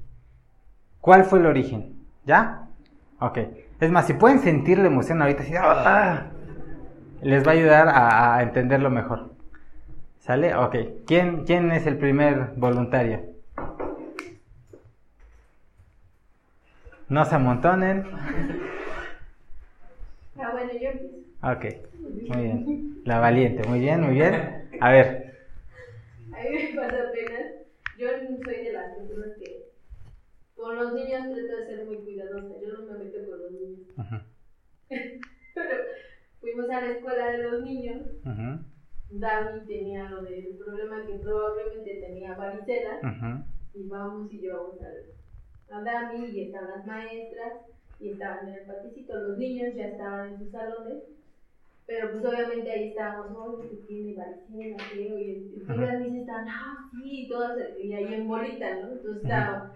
¿Cuál 1.00 1.26
fue 1.26 1.38
el 1.38 1.46
origen? 1.46 2.08
¿Ya? 2.26 2.70
Ok. 3.20 3.38
Es 3.80 3.92
más, 3.92 4.08
si 4.08 4.14
pueden 4.14 4.40
sentir 4.40 4.80
la 4.80 4.88
emoción 4.88 5.22
ahorita, 5.22 5.44
¡ah! 5.62 6.24
les 7.22 7.46
va 7.46 7.52
a 7.52 7.54
ayudar 7.54 7.88
a, 7.90 8.42
entenderlo 8.42 8.90
mejor. 8.90 9.36
¿Sale? 10.18 10.56
Ok. 10.56 10.76
¿Quién, 11.06 11.46
¿Quién 11.46 11.72
es 11.72 11.86
el 11.86 11.98
primer 11.98 12.54
voluntario? 12.58 13.35
No 17.08 17.24
se 17.24 17.36
amontonen. 17.36 18.04
Ah, 20.38 20.52
bueno, 20.52 20.72
yo 20.74 20.90
Ok, 21.44 21.66
muy 22.02 22.42
bien. 22.42 23.02
La 23.06 23.20
valiente, 23.20 23.68
muy 23.68 23.80
bien, 23.80 24.02
muy 24.02 24.16
bien. 24.16 24.68
A 24.82 24.92
ver. 24.92 25.36
A 26.34 26.44
mí 26.44 26.50
me 26.50 26.76
pasa 26.76 26.98
apenas. 27.08 27.54
Yo 28.00 28.08
soy 28.44 28.64
de 28.64 28.74
las 28.74 28.96
personas 28.96 29.38
que 29.38 29.70
con 30.56 30.76
los 30.76 30.94
niños 30.94 31.22
trato 31.22 31.56
de 31.56 31.66
ser 31.68 31.86
muy 31.86 31.98
cuidadosa. 31.98 32.60
Yo 32.60 32.74
no 32.74 32.86
me 32.92 33.04
meto 33.04 33.30
con 33.30 33.40
los 33.40 33.52
niños. 33.52 33.88
Pero 35.54 35.84
fuimos 36.42 36.70
a 36.72 36.82
la 36.82 36.92
escuela 36.92 37.32
de 37.32 37.38
los 37.38 37.62
niños. 37.62 38.02
Dami 39.12 39.66
tenía 39.68 40.10
lo 40.10 40.24
del 40.24 40.58
problema 40.58 41.06
que 41.06 41.20
probablemente 41.20 42.02
tenía 42.02 42.34
varicela. 42.34 43.46
Y 43.76 43.88
vamos 43.88 44.34
y 44.34 44.40
llevamos 44.40 44.82
a, 44.82 44.88
a 45.70 45.82
Dami 45.82 46.26
y 46.26 46.42
están 46.42 46.70
las 46.70 46.86
maestras 46.86 47.54
y 48.00 48.10
estaban 48.10 48.48
en 48.50 48.56
el 48.56 48.66
paticito. 48.66 49.16
Los 49.16 49.38
niños 49.38 49.76
ya 49.76 49.88
estaban 49.88 50.34
en 50.34 50.40
sus 50.40 50.52
salones, 50.52 51.04
pero 51.86 52.12
pues 52.12 52.26
obviamente 52.26 52.72
ahí 52.72 52.90
estábamos, 52.90 53.32
oh, 53.38 53.60
que 53.60 53.76
tiene 53.88 54.16
varicela, 54.16 54.84
creo, 54.92 55.20
y, 55.20 55.56
las 55.68 56.00
niñas 56.00 56.22
estaban, 56.22 56.48
ah, 56.50 56.90
sí, 56.92 57.28
todas, 57.30 57.58
y 57.82 57.94
ahí 57.94 58.14
en 58.14 58.28
bolita, 58.28 58.76
¿no? 58.82 58.94
Entonces 58.94 59.24
estaba 59.24 59.76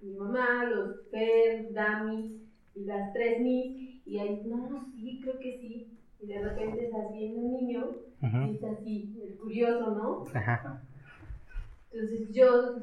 mi 0.00 0.14
mamá, 0.14 0.64
los 0.64 1.08
Fer, 1.10 1.72
Dami 1.72 2.40
y 2.74 2.84
las 2.84 3.12
tres 3.12 3.40
mis, 3.40 4.06
y 4.06 4.18
ahí, 4.18 4.42
no, 4.44 4.86
sí, 4.94 5.20
creo 5.22 5.38
que 5.38 5.58
sí. 5.58 5.96
Y 6.20 6.26
de 6.26 6.40
repente 6.42 6.84
estás 6.84 7.10
viendo 7.12 7.40
un 7.40 7.52
niño 7.52 7.90
y 8.20 8.54
está 8.54 8.72
así, 8.72 9.18
el 9.22 9.38
curioso, 9.38 9.94
¿no? 9.94 10.24
Ajá. 10.34 10.82
Entonces 11.90 12.30
yo 12.32 12.76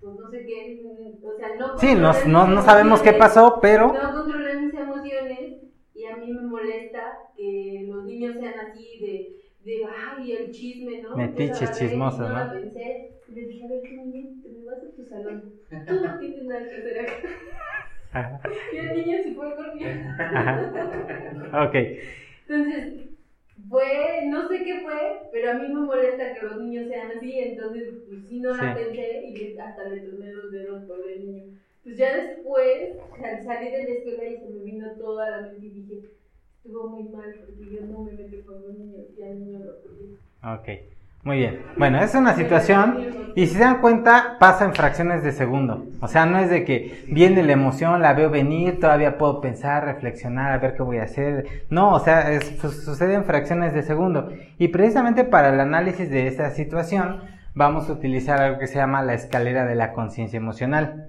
pues 0.00 0.14
no 0.16 0.30
sé 0.30 0.44
qué, 0.46 0.80
o 1.28 1.36
sea, 1.36 1.54
no... 1.56 1.76
Sí, 1.76 1.94
no, 1.94 2.46
no, 2.46 2.62
sabemos 2.62 3.02
qué 3.02 3.12
pasó, 3.12 3.58
pero... 3.60 3.88
No 3.88 4.12
controlé 4.12 4.54
mis 4.56 4.74
emociones 4.74 5.62
y 5.94 6.04
a 6.06 6.16
mí 6.16 6.32
me 6.32 6.42
molesta 6.42 7.00
que 7.36 7.82
los 7.88 8.04
niños 8.04 8.34
sean 8.38 8.58
así 8.58 8.98
de, 8.98 9.42
de 9.64 9.84
ay, 9.84 10.32
el 10.32 10.50
chisme, 10.50 10.96
¿no? 11.02 11.14
Metiches 11.16 11.72
chismosos, 11.72 12.30
¿no? 12.30 12.44
¿no? 12.44 12.50
pensé, 12.60 13.06
le 13.28 13.42
dije, 13.46 13.64
a 13.64 13.68
ver, 13.68 13.82
qué 13.82 13.96
niño, 13.96 14.42
te 14.42 14.48
me 14.48 14.64
vas 14.64 14.82
a 14.82 14.94
tu 14.94 15.04
salón, 15.04 15.42
tú 15.86 16.00
no 16.00 16.18
tienes 16.18 16.44
nada 16.44 16.68
que 16.68 16.76
hacer 16.76 16.98
acá. 16.98 17.12
y 18.72 18.76
el 18.76 18.92
niño 18.92 19.18
se 19.22 19.34
fue 19.34 19.54
corriendo. 19.54 20.08
ok. 21.52 21.74
Entonces, 22.48 23.09
fue, 23.70 24.26
no 24.26 24.48
sé 24.48 24.64
qué 24.64 24.80
fue, 24.82 25.28
pero 25.30 25.50
a 25.50 25.54
mí 25.54 25.68
me 25.68 25.80
molesta 25.80 26.34
que 26.34 26.40
los 26.40 26.58
niños 26.58 26.88
sean 26.88 27.12
así, 27.12 27.38
entonces 27.38 27.88
pues 28.06 28.26
sí 28.26 28.40
no 28.40 28.56
la 28.56 28.74
pensé 28.74 29.22
y 29.26 29.56
hasta 29.58 29.84
le 29.84 30.00
tomé 30.00 30.28
los 30.32 30.50
dedos 30.50 30.84
por 30.86 31.08
el 31.08 31.24
niño. 31.24 31.44
Pues 31.84 31.96
ya 31.96 32.14
después, 32.16 32.98
al 33.24 33.44
salir 33.44 33.70
de 33.70 33.84
la 33.84 33.90
escuela 33.90 34.24
y 34.24 34.40
se 34.40 34.48
me 34.48 34.62
vino 34.64 34.90
toda 34.98 35.30
la 35.30 35.42
mente 35.42 35.66
y 35.66 35.70
dije, 35.70 36.02
estuvo 36.56 36.88
muy 36.88 37.04
mal 37.04 37.32
porque 37.38 37.70
yo 37.70 37.86
no 37.86 38.02
me 38.02 38.12
metí 38.12 38.42
con 38.42 38.60
los 38.60 38.74
niños 38.74 39.06
y 39.16 39.22
al 39.22 39.38
niño 39.38 39.60
lo 39.60 39.80
perdí. 39.80 40.16
Ok. 40.42 40.68
Muy 41.22 41.36
bien. 41.36 41.60
Bueno, 41.76 42.00
es 42.00 42.14
una 42.14 42.34
situación 42.34 43.32
y 43.36 43.46
si 43.46 43.54
se 43.54 43.60
dan 43.60 43.80
cuenta 43.80 44.36
pasa 44.40 44.64
en 44.64 44.74
fracciones 44.74 45.22
de 45.22 45.32
segundo. 45.32 45.86
O 46.00 46.08
sea, 46.08 46.24
no 46.24 46.38
es 46.38 46.48
de 46.48 46.64
que 46.64 47.04
viene 47.08 47.42
la 47.42 47.52
emoción, 47.52 48.00
la 48.00 48.14
veo 48.14 48.30
venir, 48.30 48.80
todavía 48.80 49.18
puedo 49.18 49.40
pensar, 49.40 49.84
reflexionar, 49.84 50.52
a 50.52 50.58
ver 50.58 50.74
qué 50.74 50.82
voy 50.82 50.98
a 50.98 51.04
hacer. 51.04 51.66
No, 51.68 51.92
o 51.92 52.00
sea, 52.00 52.32
es, 52.32 52.58
sucede 52.58 53.14
en 53.14 53.24
fracciones 53.24 53.74
de 53.74 53.82
segundo. 53.82 54.30
Y 54.58 54.68
precisamente 54.68 55.24
para 55.24 55.50
el 55.50 55.60
análisis 55.60 56.10
de 56.10 56.26
esta 56.26 56.50
situación 56.50 57.20
vamos 57.54 57.90
a 57.90 57.92
utilizar 57.92 58.40
algo 58.40 58.58
que 58.58 58.66
se 58.66 58.76
llama 58.76 59.02
la 59.02 59.14
escalera 59.14 59.66
de 59.66 59.74
la 59.74 59.92
conciencia 59.92 60.38
emocional. 60.38 61.08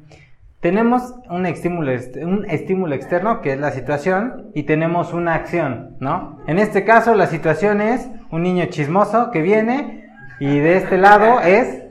Tenemos 0.60 1.16
un 1.30 1.46
estímulo, 1.46 1.92
un 2.22 2.46
estímulo 2.48 2.94
externo 2.94 3.42
que 3.42 3.54
es 3.54 3.60
la 3.60 3.72
situación 3.72 4.52
y 4.54 4.64
tenemos 4.64 5.12
una 5.12 5.34
acción, 5.34 5.96
¿no? 6.00 6.40
En 6.46 6.60
este 6.60 6.84
caso 6.84 7.16
la 7.16 7.26
situación 7.28 7.82
es 7.82 8.08
un 8.30 8.44
niño 8.44 8.66
chismoso 8.66 9.32
que 9.32 9.42
viene 9.42 10.01
y 10.42 10.60
de 10.60 10.78
este 10.78 10.98
lado 10.98 11.40
es 11.40 11.84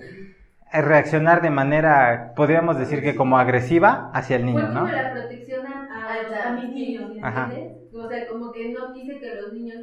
reaccionar 0.72 1.40
de 1.40 1.50
manera, 1.50 2.32
podríamos 2.34 2.76
decir 2.76 3.00
que 3.00 3.14
como 3.14 3.38
agresiva 3.38 4.10
hacia 4.12 4.34
el 4.34 4.44
niño, 4.44 4.68
¿no? 4.68 4.90
La 4.90 5.08
protección 5.08 5.64
a, 5.68 5.86
a, 6.42 6.50
mis 6.50 6.68
niños, 6.68 7.12
¿entiendes? 7.22 7.62
O 8.02 8.08
sea, 8.08 8.26
como 8.26 8.50
que 8.50 8.72
no 8.72 8.92
quise 8.92 9.20
que 9.20 9.32
los 9.36 9.52
niños 9.52 9.78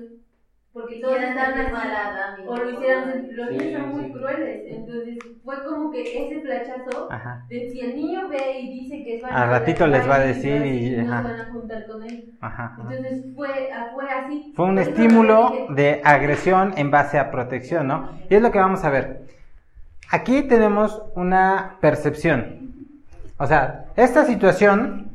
porque 0.73 0.99
todos 0.99 1.17
estaban 1.17 1.59
así, 1.59 2.43
o 2.45 2.55
lo 2.55 2.69
hicieron, 2.69 3.27
los 3.31 3.51
niños 3.51 3.81
son 3.81 3.89
muy 3.89 4.11
crueles, 4.11 4.61
entonces 4.67 5.17
fue 5.43 5.63
como 5.65 5.91
que 5.91 6.01
ese 6.01 6.41
flachazo 6.41 7.09
de 7.49 7.69
si 7.69 7.79
el 7.79 7.95
niño 7.95 8.29
ve 8.29 8.59
y 8.59 8.81
dice 8.81 9.03
que 9.03 9.15
es 9.17 9.23
a 9.23 9.45
ratito 9.45 9.87
les 9.87 10.07
va 10.07 10.15
a 10.15 10.19
decir 10.19 10.65
y, 10.65 10.97
nos 10.97 11.09
van 11.09 11.27
a 11.27 11.51
juntar 11.51 11.87
con 11.87 12.03
él. 12.03 12.37
Entonces 12.41 13.25
fue, 13.35 13.69
fue 13.93 14.09
así. 14.09 14.53
Fue 14.55 14.65
un 14.65 14.77
estímulo 14.77 15.67
de 15.69 16.01
agresión 16.03 16.73
en 16.77 16.91
base 16.91 17.17
a 17.17 17.31
protección, 17.31 17.87
¿no? 17.87 18.09
Y 18.29 18.35
es 18.35 18.41
lo 18.41 18.51
que 18.51 18.59
vamos 18.59 18.83
a 18.83 18.89
ver. 18.89 19.25
Aquí 20.09 20.43
tenemos 20.43 21.01
una 21.15 21.77
percepción. 21.81 22.73
O 23.37 23.45
sea, 23.45 23.85
esta 23.95 24.25
situación, 24.25 25.11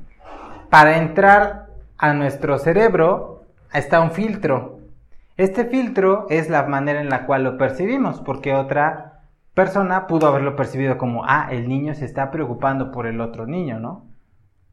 para 0.70 0.98
entrar 0.98 1.66
a 1.98 2.12
nuestro 2.12 2.58
cerebro, 2.58 3.44
está 3.72 4.00
un 4.00 4.12
filtro. 4.12 4.81
Este 5.36 5.64
filtro 5.64 6.26
es 6.28 6.50
la 6.50 6.64
manera 6.64 7.00
en 7.00 7.08
la 7.08 7.26
cual 7.26 7.44
lo 7.44 7.58
percibimos, 7.58 8.20
porque 8.20 8.54
otra 8.54 9.22
persona 9.54 10.06
pudo 10.06 10.26
haberlo 10.28 10.56
percibido 10.56 10.98
como, 10.98 11.24
ah, 11.26 11.48
el 11.50 11.68
niño 11.68 11.94
se 11.94 12.04
está 12.04 12.30
preocupando 12.30 12.90
por 12.90 13.06
el 13.06 13.20
otro 13.20 13.46
niño, 13.46 13.78
¿no? 13.78 14.06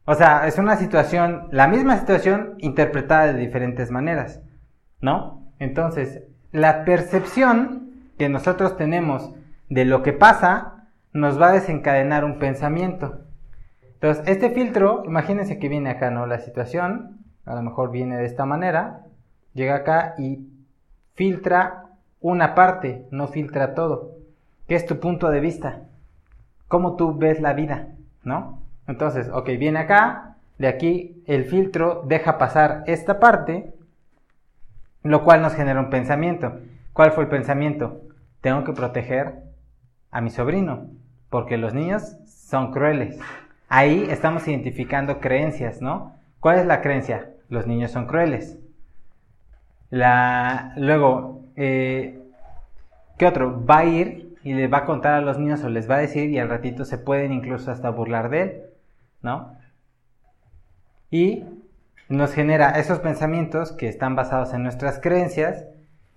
O 0.06 0.16
sea, 0.16 0.48
es 0.48 0.58
una 0.58 0.76
situación, 0.76 1.48
la 1.52 1.68
misma 1.68 1.98
situación 1.98 2.56
interpretada 2.58 3.28
de 3.28 3.40
diferentes 3.40 3.92
maneras, 3.92 4.42
¿no? 5.02 5.44
Entonces, 5.60 6.24
la 6.52 6.84
percepción 6.84 7.92
que 8.18 8.28
nosotros 8.28 8.76
tenemos 8.76 9.32
de 9.70 9.86
lo 9.86 10.02
que 10.02 10.14
pasa 10.14 10.88
nos 11.14 11.40
va 11.40 11.50
a 11.50 11.54
desencadenar 11.54 12.26
un 12.26 12.40
pensamiento. 12.40 13.22
Entonces, 13.82 14.24
este 14.28 14.50
filtro, 14.50 15.04
imagínense 15.06 15.60
que 15.60 15.70
viene 15.70 15.90
acá, 15.90 16.10
¿no? 16.10 16.26
La 16.26 16.40
situación, 16.40 17.20
a 17.46 17.56
lo 17.56 17.62
mejor 17.62 17.92
viene 17.92 18.18
de 18.18 18.26
esta 18.26 18.46
manera, 18.46 19.02
llega 19.54 19.76
acá 19.76 20.16
y 20.18 20.48
filtra 21.16 21.86
una 22.22 22.56
parte, 22.56 23.08
no 23.12 23.28
filtra 23.28 23.74
todo. 23.74 24.16
¿Qué 24.68 24.76
es 24.76 24.86
tu 24.86 25.00
punto 25.00 25.30
de 25.30 25.40
vista? 25.40 25.84
¿Cómo 26.68 26.96
tú 26.96 27.18
ves 27.18 27.42
la 27.42 27.54
vida? 27.54 27.88
¿No? 28.24 28.62
Entonces, 28.88 29.30
ok, 29.32 29.48
viene 29.58 29.80
acá, 29.80 30.36
de 30.60 30.68
aquí 30.68 31.24
el 31.26 31.46
filtro 31.46 32.04
deja 32.06 32.38
pasar 32.38 32.84
esta 32.86 33.20
parte, 33.20 33.74
lo 35.02 35.24
cual 35.24 35.42
nos 35.42 35.56
genera 35.56 35.80
un 35.80 35.90
pensamiento. 35.90 36.60
¿Cuál 36.94 37.12
fue 37.12 37.24
el 37.24 37.30
pensamiento? 37.30 38.02
Tengo 38.42 38.64
que 38.64 38.74
proteger 38.74 39.36
a 40.12 40.22
mi 40.22 40.30
sobrino, 40.30 40.88
porque 41.30 41.58
los 41.58 41.74
niños 41.74 42.18
son 42.28 42.72
crueles. 42.72 43.18
Ahí 43.68 44.08
estamos 44.10 44.48
identificando 44.48 45.20
creencias, 45.20 45.82
¿no? 45.82 46.14
¿Cuál 46.40 46.60
es 46.60 46.66
la 46.66 46.82
creencia? 46.82 47.32
Los 47.50 47.66
niños 47.66 47.92
son 47.92 48.06
crueles. 48.06 48.59
La, 49.90 50.74
luego, 50.78 51.44
eh, 51.56 52.22
¿qué 53.18 53.26
otro? 53.28 53.66
Va 53.66 53.80
a 53.80 53.86
ir 53.86 54.38
y 54.44 54.54
le 54.54 54.68
va 54.68 54.80
a 54.80 54.86
contar 54.86 55.14
a 55.14 55.22
los 55.22 55.38
niños 55.38 55.64
o 55.64 55.70
les 55.70 55.90
va 55.90 55.96
a 55.96 56.00
decir 56.00 56.30
y 56.30 56.40
al 56.40 56.50
ratito 56.50 56.86
se 56.86 56.98
pueden 56.98 57.34
incluso 57.34 57.72
hasta 57.72 57.90
burlar 57.90 58.30
de 58.30 58.42
él, 58.42 58.62
¿no? 59.22 59.58
Y 61.12 61.44
nos 62.08 62.34
genera 62.34 62.72
esos 62.72 63.00
pensamientos 63.00 63.72
que 63.72 63.88
están 63.88 64.16
basados 64.16 64.54
en 64.54 64.64
nuestras 64.64 65.00
creencias 65.00 65.66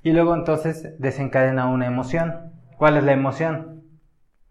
y 0.02 0.12
luego 0.12 0.34
entonces 0.34 0.98
desencadena 0.98 1.66
una 1.66 1.86
emoción. 1.86 2.52
¿Cuál 2.76 2.96
es 2.96 3.04
la 3.04 3.12
emoción? 3.12 3.84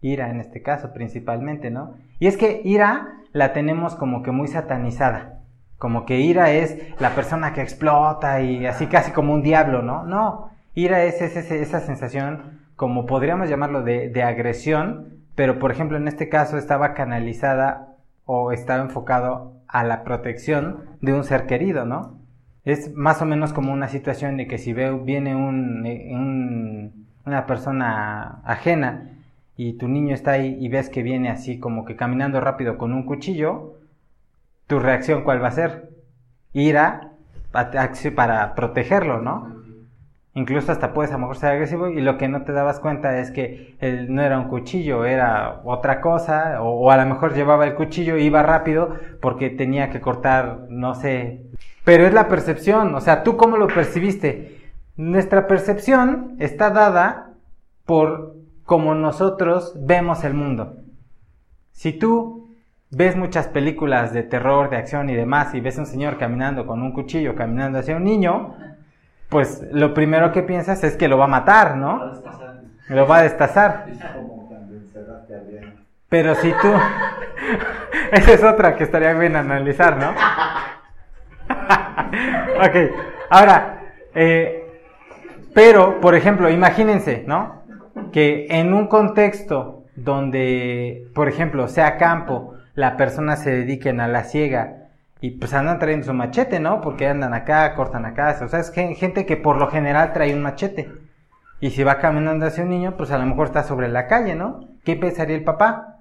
Ira 0.00 0.30
en 0.30 0.40
este 0.40 0.62
caso 0.62 0.92
principalmente, 0.92 1.70
¿no? 1.70 1.94
Y 2.18 2.26
es 2.26 2.36
que 2.36 2.60
ira 2.64 3.20
la 3.32 3.52
tenemos 3.52 3.94
como 3.94 4.22
que 4.22 4.30
muy 4.30 4.48
satanizada. 4.48 5.41
Como 5.82 6.06
que 6.06 6.20
ira 6.20 6.52
es 6.52 6.78
la 7.00 7.10
persona 7.16 7.52
que 7.52 7.60
explota 7.60 8.40
y 8.40 8.66
así 8.66 8.86
casi 8.86 9.10
como 9.10 9.34
un 9.34 9.42
diablo, 9.42 9.82
¿no? 9.82 10.04
No, 10.04 10.50
ira 10.74 11.02
es, 11.02 11.20
esa 11.20 11.80
sensación, 11.80 12.60
como 12.76 13.04
podríamos 13.04 13.48
llamarlo, 13.48 13.82
de, 13.82 14.08
de 14.08 14.22
agresión, 14.22 15.24
pero 15.34 15.58
por 15.58 15.72
ejemplo 15.72 15.96
en 15.96 16.06
este 16.06 16.28
caso 16.28 16.56
estaba 16.56 16.94
canalizada 16.94 17.96
o 18.26 18.52
estaba 18.52 18.80
enfocado 18.80 19.54
a 19.66 19.82
la 19.82 20.04
protección 20.04 20.84
de 21.00 21.14
un 21.14 21.24
ser 21.24 21.46
querido, 21.46 21.84
¿no? 21.84 22.16
Es 22.64 22.94
más 22.94 23.20
o 23.20 23.26
menos 23.26 23.52
como 23.52 23.72
una 23.72 23.88
situación 23.88 24.36
de 24.36 24.46
que 24.46 24.58
si 24.58 24.72
ve, 24.72 24.92
viene 24.92 25.34
un, 25.34 27.08
una 27.26 27.44
persona 27.44 28.40
ajena 28.44 29.10
y 29.56 29.72
tu 29.72 29.88
niño 29.88 30.14
está 30.14 30.30
ahí 30.30 30.58
y 30.60 30.68
ves 30.68 30.88
que 30.90 31.02
viene 31.02 31.28
así 31.28 31.58
como 31.58 31.84
que 31.84 31.96
caminando 31.96 32.40
rápido 32.40 32.78
con 32.78 32.92
un 32.92 33.04
cuchillo, 33.04 33.81
tu 34.72 34.78
reacción 34.78 35.22
cuál 35.22 35.42
va 35.42 35.48
a 35.48 35.52
ser? 35.52 35.90
Ir 36.54 36.78
a, 36.78 37.12
para 38.16 38.54
protegerlo, 38.54 39.20
¿no? 39.20 39.54
Incluso 40.32 40.72
hasta 40.72 40.94
puedes 40.94 41.10
a 41.10 41.16
lo 41.16 41.18
mejor 41.18 41.36
ser 41.36 41.50
agresivo 41.50 41.88
y 41.88 42.00
lo 42.00 42.16
que 42.16 42.26
no 42.26 42.40
te 42.44 42.52
dabas 42.52 42.80
cuenta 42.80 43.18
es 43.18 43.30
que 43.30 43.76
él 43.80 44.14
no 44.14 44.22
era 44.22 44.38
un 44.38 44.48
cuchillo, 44.48 45.04
era 45.04 45.60
otra 45.64 46.00
cosa, 46.00 46.62
o, 46.62 46.90
a 46.90 46.96
lo 46.96 47.04
mejor 47.04 47.34
llevaba 47.34 47.66
el 47.66 47.74
cuchillo 47.74 48.16
e 48.16 48.22
iba 48.22 48.42
rápido 48.42 48.96
porque 49.20 49.50
tenía 49.50 49.90
que 49.90 50.00
cortar, 50.00 50.60
no 50.70 50.94
sé. 50.94 51.42
Pero 51.84 52.06
es 52.06 52.14
la 52.14 52.28
percepción, 52.28 52.94
o 52.94 53.00
sea, 53.02 53.24
¿tú 53.24 53.36
cómo 53.36 53.58
lo 53.58 53.66
percibiste? 53.66 54.70
Nuestra 54.96 55.46
percepción 55.46 56.36
está 56.38 56.70
dada 56.70 57.34
por 57.84 58.36
cómo 58.64 58.94
nosotros 58.94 59.74
vemos 59.78 60.24
el 60.24 60.32
mundo. 60.32 60.76
Si 61.72 61.92
tú 61.92 62.41
ves 62.92 63.16
muchas 63.16 63.48
películas 63.48 64.12
de 64.12 64.22
terror, 64.22 64.70
de 64.70 64.76
acción 64.76 65.08
y 65.10 65.14
demás, 65.14 65.54
y 65.54 65.60
ves 65.60 65.78
a 65.78 65.80
un 65.80 65.86
señor 65.86 66.18
caminando 66.18 66.66
con 66.66 66.82
un 66.82 66.92
cuchillo, 66.92 67.34
caminando 67.34 67.78
hacia 67.78 67.96
un 67.96 68.04
niño, 68.04 68.54
pues 69.28 69.66
lo 69.72 69.94
primero 69.94 70.30
que 70.30 70.42
piensas 70.42 70.84
es 70.84 70.96
que 70.96 71.08
lo 71.08 71.16
va 71.16 71.24
a 71.24 71.28
matar, 71.28 71.76
¿no? 71.76 72.22
Lo 72.88 73.06
va 73.06 73.18
a 73.18 73.22
destazar. 73.22 73.86
Pero 76.08 76.34
si 76.34 76.52
tú... 76.52 76.68
Esa 78.12 78.32
es 78.32 78.44
otra 78.44 78.76
que 78.76 78.84
estaría 78.84 79.14
bien 79.14 79.36
analizar, 79.36 79.96
¿no? 79.96 80.10
ok, 82.58 82.76
ahora, 83.30 83.80
eh, 84.14 84.62
pero, 85.54 85.98
por 86.00 86.14
ejemplo, 86.14 86.50
imagínense, 86.50 87.24
¿no? 87.26 87.62
Que 88.12 88.46
en 88.50 88.74
un 88.74 88.86
contexto 88.86 89.84
donde, 89.96 91.08
por 91.14 91.28
ejemplo, 91.28 91.68
sea 91.68 91.96
campo, 91.96 92.51
la 92.74 92.96
persona 92.96 93.36
se 93.36 93.50
dediquen 93.50 94.00
a 94.00 94.08
la 94.08 94.24
ciega 94.24 94.88
y 95.20 95.30
pues 95.32 95.54
andan 95.54 95.78
trayendo 95.78 96.06
su 96.06 96.14
machete, 96.14 96.58
¿no? 96.58 96.80
Porque 96.80 97.06
andan 97.06 97.34
acá, 97.34 97.74
cortan 97.74 98.04
acá, 98.06 98.36
o 98.42 98.48
sea, 98.48 98.60
es 98.60 98.72
gente 98.72 99.24
que 99.26 99.36
por 99.36 99.56
lo 99.56 99.68
general 99.68 100.12
trae 100.12 100.34
un 100.34 100.42
machete. 100.42 100.90
Y 101.60 101.70
si 101.70 101.84
va 101.84 101.98
caminando 101.98 102.44
hacia 102.44 102.64
un 102.64 102.70
niño, 102.70 102.96
pues 102.96 103.12
a 103.12 103.18
lo 103.18 103.26
mejor 103.26 103.46
está 103.46 103.62
sobre 103.62 103.88
la 103.88 104.08
calle, 104.08 104.34
¿no? 104.34 104.68
¿Qué 104.84 104.96
pensaría 104.96 105.36
el 105.36 105.44
papá? 105.44 106.00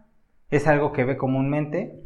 Es 0.49 0.67
algo 0.67 0.91
que 0.91 1.03
ve 1.03 1.17
comúnmente. 1.17 2.01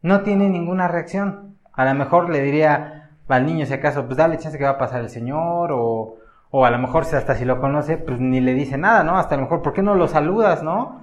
No 0.00 0.22
tiene 0.22 0.48
ninguna 0.48 0.88
reacción. 0.88 1.58
A 1.74 1.84
lo 1.84 1.94
mejor 1.94 2.30
le 2.30 2.40
diría 2.40 3.10
al 3.28 3.44
niño, 3.44 3.66
si 3.66 3.74
acaso, 3.74 4.06
pues 4.06 4.16
dale 4.16 4.38
chance 4.38 4.56
que 4.56 4.64
va 4.64 4.70
a 4.70 4.78
pasar 4.78 5.02
el 5.02 5.10
señor, 5.10 5.72
o, 5.72 6.16
o 6.50 6.64
a 6.64 6.70
lo 6.70 6.78
mejor 6.78 7.02
hasta 7.02 7.34
si 7.34 7.44
lo 7.44 7.60
conoce, 7.60 7.98
pues 7.98 8.18
ni 8.18 8.40
le 8.40 8.54
dice 8.54 8.78
nada, 8.78 9.04
¿no? 9.04 9.18
Hasta 9.18 9.34
a 9.34 9.38
lo 9.38 9.44
mejor, 9.44 9.60
¿por 9.60 9.74
qué 9.74 9.82
no 9.82 9.94
lo 9.94 10.08
saludas, 10.08 10.62
no? 10.62 11.02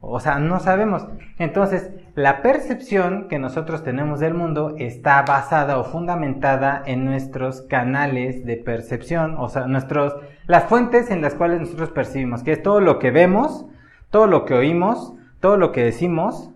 O 0.00 0.20
sea, 0.20 0.38
no 0.38 0.60
sabemos. 0.60 1.06
Entonces, 1.38 1.90
la 2.14 2.42
percepción 2.42 3.28
que 3.28 3.38
nosotros 3.38 3.82
tenemos 3.82 4.20
del 4.20 4.34
mundo 4.34 4.74
está 4.78 5.22
basada 5.22 5.78
o 5.78 5.84
fundamentada 5.84 6.82
en 6.86 7.04
nuestros 7.04 7.62
canales 7.62 8.44
de 8.44 8.56
percepción, 8.56 9.36
o 9.38 9.48
sea, 9.48 9.66
nuestros, 9.66 10.14
las 10.46 10.64
fuentes 10.64 11.10
en 11.10 11.22
las 11.22 11.34
cuales 11.34 11.60
nosotros 11.60 11.90
percibimos, 11.90 12.42
que 12.42 12.52
es 12.52 12.62
todo 12.62 12.80
lo 12.80 12.98
que 12.98 13.10
vemos, 13.10 13.66
todo 14.10 14.26
lo 14.26 14.44
que 14.44 14.54
oímos, 14.54 15.14
todo 15.40 15.56
lo 15.56 15.72
que 15.72 15.84
decimos, 15.84 16.50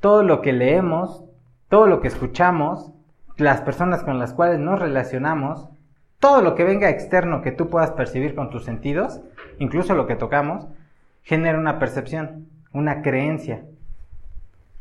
todo 0.00 0.22
lo 0.22 0.42
que 0.42 0.52
leemos, 0.52 1.24
todo 1.68 1.86
lo 1.86 2.00
que 2.00 2.08
escuchamos, 2.08 2.92
las 3.36 3.60
personas 3.60 4.02
con 4.02 4.18
las 4.18 4.34
cuales 4.34 4.58
nos 4.58 4.80
relacionamos, 4.80 5.68
todo 6.18 6.42
lo 6.42 6.54
que 6.54 6.64
venga 6.64 6.90
externo 6.90 7.42
que 7.42 7.52
tú 7.52 7.70
puedas 7.70 7.92
percibir 7.92 8.34
con 8.34 8.50
tus 8.50 8.64
sentidos, 8.64 9.20
incluso 9.58 9.94
lo 9.94 10.06
que 10.06 10.16
tocamos, 10.16 10.66
genera 11.22 11.58
una 11.58 11.78
percepción 11.78 12.48
una 12.72 13.02
creencia. 13.02 13.64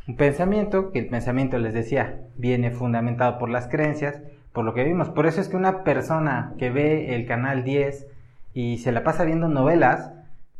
Un 0.09 0.15
pensamiento, 0.15 0.91
que 0.91 0.97
el 0.97 1.07
pensamiento 1.07 1.59
les 1.59 1.71
decía, 1.71 2.21
viene 2.35 2.71
fundamentado 2.71 3.37
por 3.37 3.47
las 3.47 3.67
creencias, 3.67 4.19
por 4.53 4.65
lo 4.65 4.73
que 4.73 4.83
vimos. 4.83 5.09
Por 5.09 5.27
eso 5.27 5.39
es 5.39 5.49
que 5.49 5.55
una 5.55 5.83
persona 5.83 6.55
que 6.57 6.71
ve 6.71 7.13
el 7.13 7.27
canal 7.27 7.63
10 7.63 8.07
y 8.55 8.79
se 8.79 8.91
la 8.91 9.03
pasa 9.03 9.23
viendo 9.23 9.49
novelas, 9.49 10.11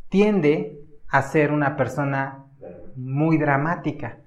tiende 0.08 0.80
a 1.10 1.24
ser 1.24 1.52
una 1.52 1.78
persona 1.78 2.44
muy 2.96 3.40
dramática. 3.40 4.18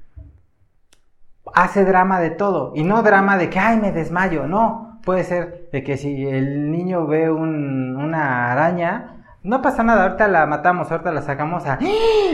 Hace 1.54 1.84
drama 1.84 2.18
de 2.18 2.30
todo, 2.30 2.72
y 2.74 2.82
no 2.82 3.04
drama 3.04 3.38
de 3.38 3.48
que, 3.48 3.60
ay, 3.60 3.78
me 3.78 3.92
desmayo, 3.92 4.48
no. 4.48 4.98
Puede 5.04 5.22
ser 5.22 5.68
de 5.70 5.84
que 5.84 5.98
si 5.98 6.26
el 6.26 6.72
niño 6.72 7.06
ve 7.06 7.30
una 7.30 8.50
araña, 8.50 9.22
no 9.44 9.62
pasa 9.62 9.82
nada, 9.82 10.02
ahorita 10.02 10.26
la 10.26 10.46
matamos, 10.46 10.90
ahorita 10.90 11.12
la 11.12 11.22
sacamos 11.22 11.64
a... 11.66 11.74
¡Ah! 11.74 11.78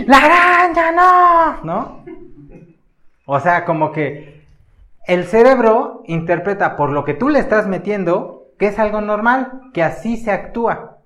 ¡La 0.07 0.18
araña, 0.18 0.92
no! 0.92 1.64
¿No? 1.64 1.97
O 3.30 3.40
sea, 3.40 3.66
como 3.66 3.92
que 3.92 4.46
el 5.06 5.24
cerebro 5.26 6.02
interpreta 6.06 6.76
por 6.76 6.88
lo 6.88 7.04
que 7.04 7.12
tú 7.12 7.28
le 7.28 7.38
estás 7.38 7.66
metiendo 7.66 8.46
que 8.58 8.68
es 8.68 8.78
algo 8.78 9.02
normal, 9.02 9.60
que 9.74 9.82
así 9.82 10.16
se 10.16 10.30
actúa. 10.30 10.96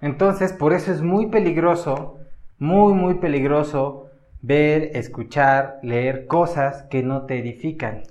Entonces, 0.00 0.52
por 0.52 0.72
eso 0.72 0.92
es 0.92 1.02
muy 1.02 1.26
peligroso, 1.26 2.18
muy, 2.60 2.94
muy 2.94 3.14
peligroso 3.14 4.06
ver, 4.40 4.92
escuchar, 4.94 5.80
leer 5.82 6.28
cosas 6.28 6.84
que 6.84 7.02
no 7.02 7.26
te 7.26 7.40
edifican. 7.40 8.04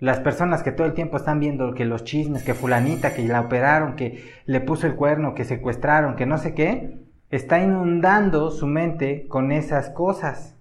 Las 0.00 0.18
personas 0.18 0.64
que 0.64 0.72
todo 0.72 0.88
el 0.88 0.94
tiempo 0.94 1.16
están 1.16 1.38
viendo 1.38 1.74
que 1.74 1.84
los 1.84 2.02
chismes, 2.02 2.42
que 2.42 2.54
fulanita, 2.54 3.14
que 3.14 3.22
la 3.22 3.40
operaron, 3.40 3.94
que 3.94 4.32
le 4.46 4.60
puso 4.60 4.88
el 4.88 4.96
cuerno, 4.96 5.36
que 5.36 5.44
secuestraron, 5.44 6.16
que 6.16 6.26
no 6.26 6.38
sé 6.38 6.54
qué, 6.54 6.98
está 7.30 7.60
inundando 7.60 8.50
su 8.50 8.66
mente 8.66 9.28
con 9.28 9.52
esas 9.52 9.90
cosas. 9.90 10.56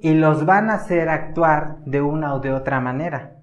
Y 0.00 0.14
los 0.14 0.46
van 0.46 0.70
a 0.70 0.74
hacer 0.74 1.08
actuar 1.08 1.78
de 1.84 2.00
una 2.00 2.34
o 2.34 2.40
de 2.40 2.52
otra 2.52 2.80
manera. 2.80 3.36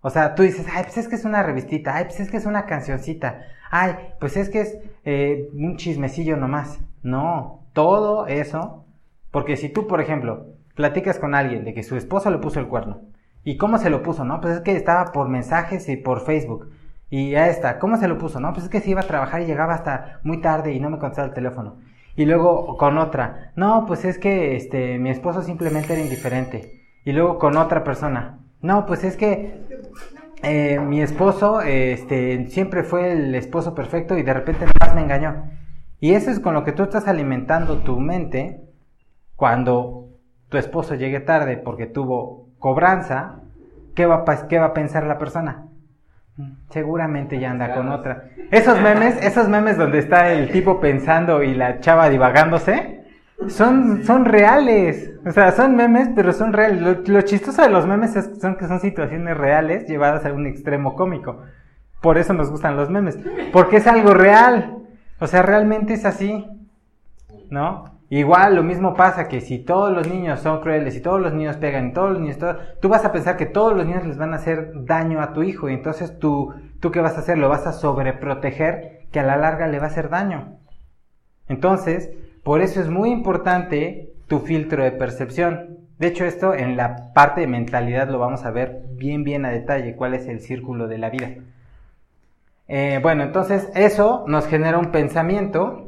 O 0.00 0.10
sea, 0.10 0.34
tú 0.34 0.42
dices, 0.42 0.66
ay, 0.72 0.84
pues 0.84 0.98
es 0.98 1.08
que 1.08 1.14
es 1.14 1.24
una 1.24 1.42
revistita, 1.42 1.96
ay, 1.96 2.04
pues 2.04 2.20
es 2.20 2.30
que 2.30 2.36
es 2.36 2.46
una 2.46 2.66
cancioncita, 2.66 3.40
ay, 3.70 3.94
pues 4.20 4.36
es 4.36 4.50
que 4.50 4.60
es 4.60 4.78
eh, 5.04 5.48
un 5.54 5.76
chismecillo 5.76 6.36
nomás. 6.36 6.78
No, 7.02 7.66
todo 7.72 8.26
eso, 8.26 8.84
porque 9.30 9.56
si 9.56 9.70
tú, 9.70 9.86
por 9.86 10.02
ejemplo, 10.02 10.46
platicas 10.74 11.18
con 11.18 11.34
alguien 11.34 11.64
de 11.64 11.72
que 11.72 11.82
su 11.82 11.96
esposo 11.96 12.30
le 12.30 12.38
puso 12.38 12.60
el 12.60 12.68
cuerno, 12.68 13.00
¿Y 13.44 13.58
cómo 13.58 13.76
se 13.76 13.90
lo 13.90 14.02
puso? 14.02 14.24
No, 14.24 14.40
pues 14.40 14.56
es 14.56 14.60
que 14.62 14.74
estaba 14.74 15.12
por 15.12 15.28
mensajes 15.28 15.88
y 15.90 15.96
por 15.96 16.22
Facebook. 16.22 16.70
Y 17.10 17.34
a 17.34 17.48
esta, 17.48 17.78
¿cómo 17.78 17.98
se 17.98 18.08
lo 18.08 18.16
puso? 18.16 18.40
No, 18.40 18.52
pues 18.52 18.64
es 18.64 18.70
que 18.70 18.80
se 18.80 18.90
iba 18.90 19.02
a 19.02 19.06
trabajar 19.06 19.42
y 19.42 19.46
llegaba 19.46 19.74
hasta 19.74 20.20
muy 20.24 20.40
tarde 20.40 20.72
y 20.72 20.80
no 20.80 20.88
me 20.88 20.98
contestaba 20.98 21.28
el 21.28 21.34
teléfono. 21.34 21.76
Y 22.16 22.26
luego 22.26 22.76
con 22.76 22.98
otra, 22.98 23.52
no, 23.56 23.86
pues 23.86 24.04
es 24.04 24.18
que 24.18 24.56
este, 24.56 24.98
mi 24.98 25.10
esposo 25.10 25.42
simplemente 25.42 25.92
era 25.94 26.02
indiferente. 26.02 26.82
Y 27.04 27.12
luego 27.12 27.38
con 27.38 27.56
otra 27.56 27.82
persona, 27.82 28.38
no, 28.60 28.86
pues 28.86 29.04
es 29.04 29.16
que 29.16 29.62
eh, 30.42 30.78
mi 30.78 31.00
esposo 31.00 31.60
este, 31.60 32.48
siempre 32.48 32.82
fue 32.84 33.12
el 33.12 33.34
esposo 33.34 33.74
perfecto 33.74 34.16
y 34.16 34.22
de 34.22 34.34
repente 34.34 34.66
más 34.80 34.94
me 34.94 35.02
engañó. 35.02 35.50
Y 36.00 36.12
eso 36.12 36.30
es 36.30 36.38
con 36.38 36.54
lo 36.54 36.64
que 36.64 36.72
tú 36.72 36.82
estás 36.82 37.08
alimentando 37.08 37.78
tu 37.78 37.98
mente 37.98 38.60
cuando 39.36 40.08
tu 40.48 40.58
esposo 40.58 40.94
llegue 40.94 41.20
tarde 41.20 41.56
porque 41.56 41.86
tuvo 41.86 42.48
cobranza, 42.58 43.40
¿qué 43.94 44.06
va, 44.06 44.24
qué 44.48 44.58
va 44.58 44.66
a 44.66 44.74
pensar 44.74 45.04
la 45.04 45.18
persona? 45.18 45.63
Seguramente 46.70 47.38
ya 47.38 47.52
anda 47.52 47.74
con 47.74 47.90
otra. 47.90 48.24
Esos 48.50 48.80
memes, 48.80 49.22
esos 49.24 49.48
memes 49.48 49.78
donde 49.78 50.00
está 50.00 50.32
el 50.32 50.50
tipo 50.50 50.80
pensando 50.80 51.42
y 51.42 51.54
la 51.54 51.78
chava 51.78 52.08
divagándose, 52.08 53.04
son, 53.48 54.04
son 54.04 54.24
reales. 54.24 55.12
O 55.24 55.30
sea, 55.30 55.52
son 55.52 55.76
memes, 55.76 56.10
pero 56.14 56.32
son 56.32 56.52
reales. 56.52 57.08
Lo, 57.08 57.22
chistoso 57.22 57.62
de 57.62 57.70
los 57.70 57.86
memes 57.86 58.16
es, 58.16 58.38
son 58.40 58.56
que 58.56 58.66
son 58.66 58.80
situaciones 58.80 59.36
reales 59.36 59.86
llevadas 59.86 60.26
a 60.26 60.32
un 60.32 60.46
extremo 60.46 60.96
cómico. 60.96 61.42
Por 62.00 62.18
eso 62.18 62.32
nos 62.32 62.50
gustan 62.50 62.76
los 62.76 62.90
memes. 62.90 63.16
Porque 63.52 63.76
es 63.76 63.86
algo 63.86 64.12
real. 64.12 64.78
O 65.20 65.28
sea, 65.28 65.42
realmente 65.42 65.94
es 65.94 66.04
así. 66.04 66.46
¿No? 67.48 67.93
Igual 68.14 68.54
lo 68.54 68.62
mismo 68.62 68.94
pasa 68.94 69.26
que 69.26 69.40
si 69.40 69.58
todos 69.58 69.92
los 69.92 70.06
niños 70.06 70.38
son 70.38 70.60
crueles 70.60 70.94
y 70.94 71.00
todos 71.00 71.20
los 71.20 71.34
niños 71.34 71.56
pegan 71.56 71.92
todos 71.92 72.12
los 72.12 72.20
niños, 72.20 72.38
tú 72.80 72.88
vas 72.88 73.04
a 73.04 73.10
pensar 73.10 73.36
que 73.36 73.44
todos 73.44 73.76
los 73.76 73.84
niños 73.84 74.06
les 74.06 74.16
van 74.16 74.32
a 74.32 74.36
hacer 74.36 74.70
daño 74.84 75.20
a 75.20 75.32
tu 75.32 75.42
hijo 75.42 75.68
y 75.68 75.74
entonces 75.74 76.16
tú, 76.20 76.54
tú 76.78 76.92
qué 76.92 77.00
vas 77.00 77.16
a 77.16 77.22
hacer, 77.22 77.38
lo 77.38 77.48
vas 77.48 77.66
a 77.66 77.72
sobreproteger 77.72 79.08
que 79.10 79.18
a 79.18 79.24
la 79.24 79.36
larga 79.36 79.66
le 79.66 79.80
va 79.80 79.86
a 79.86 79.88
hacer 79.88 80.10
daño. 80.10 80.58
Entonces, 81.48 82.12
por 82.44 82.60
eso 82.60 82.80
es 82.80 82.88
muy 82.88 83.10
importante 83.10 84.12
tu 84.28 84.38
filtro 84.38 84.84
de 84.84 84.92
percepción. 84.92 85.80
De 85.98 86.06
hecho, 86.06 86.24
esto 86.24 86.54
en 86.54 86.76
la 86.76 87.12
parte 87.14 87.40
de 87.40 87.48
mentalidad 87.48 88.08
lo 88.08 88.20
vamos 88.20 88.44
a 88.44 88.52
ver 88.52 88.82
bien, 88.90 89.24
bien 89.24 89.44
a 89.44 89.50
detalle, 89.50 89.96
cuál 89.96 90.14
es 90.14 90.28
el 90.28 90.38
círculo 90.38 90.86
de 90.86 90.98
la 90.98 91.10
vida. 91.10 91.30
Eh, 92.68 93.00
bueno, 93.02 93.24
entonces 93.24 93.72
eso 93.74 94.24
nos 94.28 94.46
genera 94.46 94.78
un 94.78 94.92
pensamiento 94.92 95.83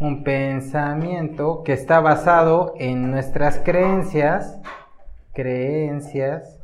un 0.00 0.24
pensamiento 0.24 1.62
que 1.64 1.72
está 1.72 2.00
basado 2.00 2.74
en 2.78 3.10
nuestras 3.10 3.58
creencias, 3.58 4.60
creencias, 5.32 6.58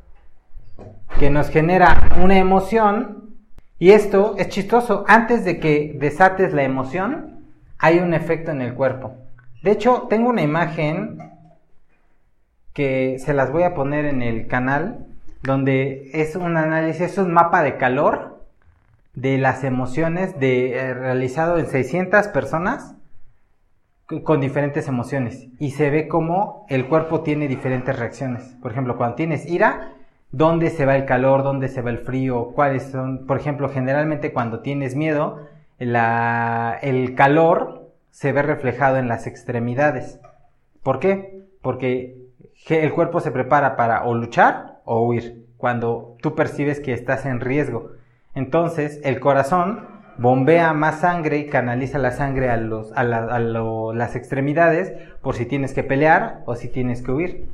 que 1.18 1.30
nos 1.30 1.48
genera 1.48 2.10
una 2.22 2.38
emoción. 2.38 3.36
Y 3.78 3.90
esto 3.90 4.34
es 4.38 4.48
chistoso, 4.48 5.04
antes 5.08 5.44
de 5.44 5.58
que 5.58 5.96
desates 5.98 6.52
la 6.52 6.62
emoción, 6.62 7.46
hay 7.78 7.98
un 7.98 8.14
efecto 8.14 8.50
en 8.50 8.62
el 8.62 8.74
cuerpo. 8.74 9.14
De 9.62 9.70
hecho, 9.70 10.06
tengo 10.08 10.28
una 10.28 10.42
imagen 10.42 11.18
que 12.72 13.18
se 13.18 13.34
las 13.34 13.50
voy 13.50 13.62
a 13.62 13.74
poner 13.74 14.04
en 14.04 14.22
el 14.22 14.46
canal, 14.46 15.06
donde 15.42 16.10
es 16.12 16.36
un 16.36 16.56
análisis, 16.56 17.02
es 17.02 17.18
un 17.18 17.32
mapa 17.32 17.62
de 17.62 17.76
calor 17.76 18.44
de 19.14 19.38
las 19.38 19.64
emociones 19.64 20.38
de, 20.38 20.76
eh, 20.76 20.94
realizado 20.94 21.58
en 21.58 21.66
600 21.66 22.28
personas 22.28 22.94
con 24.24 24.40
diferentes 24.40 24.88
emociones 24.88 25.46
y 25.58 25.70
se 25.70 25.88
ve 25.90 26.08
cómo 26.08 26.66
el 26.68 26.88
cuerpo 26.88 27.20
tiene 27.20 27.46
diferentes 27.46 27.96
reacciones. 27.98 28.56
Por 28.60 28.72
ejemplo, 28.72 28.96
cuando 28.96 29.14
tienes 29.14 29.46
ira, 29.46 29.92
¿dónde 30.32 30.70
se 30.70 30.84
va 30.84 30.96
el 30.96 31.04
calor? 31.04 31.42
¿Dónde 31.42 31.68
se 31.68 31.80
va 31.80 31.90
el 31.90 31.98
frío? 31.98 32.52
¿Cuáles 32.54 32.84
son? 32.90 33.26
Por 33.26 33.38
ejemplo, 33.38 33.68
generalmente 33.68 34.32
cuando 34.32 34.60
tienes 34.60 34.96
miedo, 34.96 35.38
el 35.78 37.14
calor 37.14 37.92
se 38.10 38.32
ve 38.32 38.42
reflejado 38.42 38.96
en 38.96 39.08
las 39.08 39.26
extremidades. 39.26 40.20
¿Por 40.82 40.98
qué? 40.98 41.44
Porque 41.62 42.16
el 42.68 42.92
cuerpo 42.92 43.20
se 43.20 43.30
prepara 43.30 43.76
para 43.76 44.04
o 44.04 44.14
luchar 44.14 44.80
o 44.84 45.06
huir 45.06 45.46
cuando 45.56 46.16
tú 46.20 46.34
percibes 46.34 46.80
que 46.80 46.92
estás 46.92 47.26
en 47.26 47.40
riesgo. 47.40 47.92
Entonces, 48.34 49.00
el 49.04 49.20
corazón 49.20 49.86
bombea 50.20 50.74
más 50.74 51.00
sangre 51.00 51.38
y 51.38 51.46
canaliza 51.46 51.98
la 51.98 52.10
sangre 52.10 52.50
a, 52.50 52.58
los, 52.58 52.92
a, 52.94 53.04
las 53.04 54.16
extremidades 54.16 54.92
por 55.22 55.34
si 55.34 55.46
tienes 55.46 55.72
que 55.72 55.82
pelear 55.82 56.42
o 56.44 56.54
si 56.54 56.68
tienes 56.68 57.02
que 57.02 57.10
huir. 57.10 57.46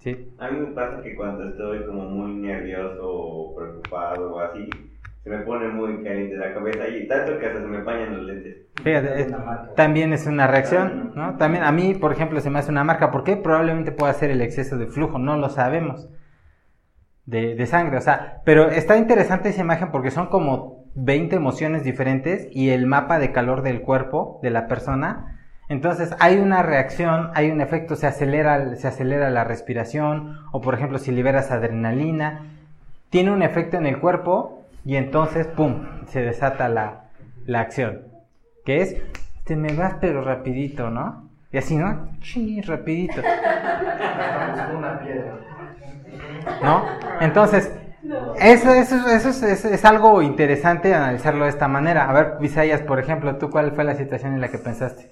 ¿Sí? 0.00 0.28
A 0.38 0.50
mí 0.50 0.60
me 0.60 0.66
pasa 0.74 1.02
que 1.02 1.16
cuando 1.16 1.48
estoy 1.48 1.86
como 1.86 2.02
muy 2.02 2.34
nervioso 2.34 3.00
o 3.02 3.56
preocupado 3.56 4.34
o 4.34 4.40
así, 4.40 4.68
se 5.22 5.30
me 5.30 5.38
pone 5.38 5.68
muy 5.68 6.04
caliente 6.04 6.36
la 6.36 6.52
cabeza 6.52 6.86
y 6.86 7.08
tanto 7.08 7.38
que 7.38 7.46
hasta 7.46 7.60
se 7.60 7.66
me 7.66 7.78
empañan 7.78 8.14
los 8.18 8.26
lentes. 8.26 8.56
Fíjate, 8.82 9.34
también 9.74 10.12
es 10.12 10.26
una 10.26 10.46
reacción, 10.46 11.12
¿no? 11.14 11.38
También 11.38 11.64
a 11.64 11.72
mí, 11.72 11.94
por 11.94 12.12
ejemplo, 12.12 12.40
se 12.40 12.50
me 12.50 12.58
hace 12.58 12.70
una 12.70 12.84
marca. 12.84 13.10
¿Por 13.10 13.24
qué? 13.24 13.38
Probablemente 13.38 13.92
pueda 13.92 14.12
ser 14.12 14.30
el 14.30 14.42
exceso 14.42 14.76
de 14.76 14.86
flujo, 14.86 15.18
no 15.18 15.38
lo 15.38 15.48
sabemos 15.48 16.10
de, 17.26 17.66
sangre. 17.66 17.96
O 17.98 18.00
sea, 18.00 18.40
pero 18.44 18.70
está 18.70 18.96
interesante 18.96 19.48
esa 19.48 19.60
imagen 19.62 19.90
porque 19.90 20.10
son 20.10 20.26
como 20.26 20.84
20 20.94 21.36
emociones 21.36 21.84
diferentes 21.84 22.48
y 22.52 22.70
el 22.70 22.86
mapa 22.86 23.18
de 23.18 23.32
calor 23.32 23.62
del 23.62 23.80
cuerpo 23.80 24.38
de 24.42 24.50
la 24.50 24.66
persona. 24.66 25.38
Entonces 25.68 26.14
hay 26.20 26.36
una 26.38 26.62
reacción, 26.62 27.30
hay 27.34 27.50
un 27.50 27.60
efecto, 27.60 27.96
se 27.96 28.06
acelera, 28.06 28.76
se 28.76 28.86
acelera 28.86 29.30
la 29.30 29.44
respiración 29.44 30.38
o 30.52 30.60
por 30.60 30.74
ejemplo 30.74 30.98
si 30.98 31.10
liberas 31.10 31.50
adrenalina, 31.50 32.42
tiene 33.08 33.30
un 33.30 33.42
efecto 33.42 33.78
en 33.78 33.86
el 33.86 33.98
cuerpo 33.98 34.62
y 34.84 34.96
entonces, 34.96 35.46
¡pum!, 35.46 35.86
se 36.08 36.20
desata 36.20 36.68
la, 36.68 37.04
la 37.46 37.60
acción. 37.60 38.02
Que 38.66 38.82
es, 38.82 38.96
te 39.44 39.56
me 39.56 39.72
vas 39.72 39.94
pero 40.00 40.22
rapidito, 40.22 40.90
¿no? 40.90 41.30
Y 41.50 41.58
así, 41.58 41.76
¿no? 41.76 42.08
Sí, 42.20 42.60
rapidito. 42.60 43.22
una 44.76 44.98
piedra. 45.00 45.53
¿No? 46.62 46.84
Entonces, 47.20 47.72
eso, 48.38 48.70
eso, 48.72 48.96
eso 49.08 49.68
es, 49.68 49.84
algo 49.84 50.20
interesante 50.20 50.94
analizarlo 50.94 51.44
de 51.44 51.50
esta 51.50 51.68
manera. 51.68 52.08
A 52.08 52.12
ver, 52.12 52.38
Visayas, 52.40 52.82
por 52.82 52.98
ejemplo, 52.98 53.36
¿tú 53.36 53.50
cuál 53.50 53.72
fue 53.72 53.84
la 53.84 53.94
situación 53.94 54.34
en 54.34 54.40
la 54.40 54.50
que 54.50 54.58
pensaste? 54.58 55.10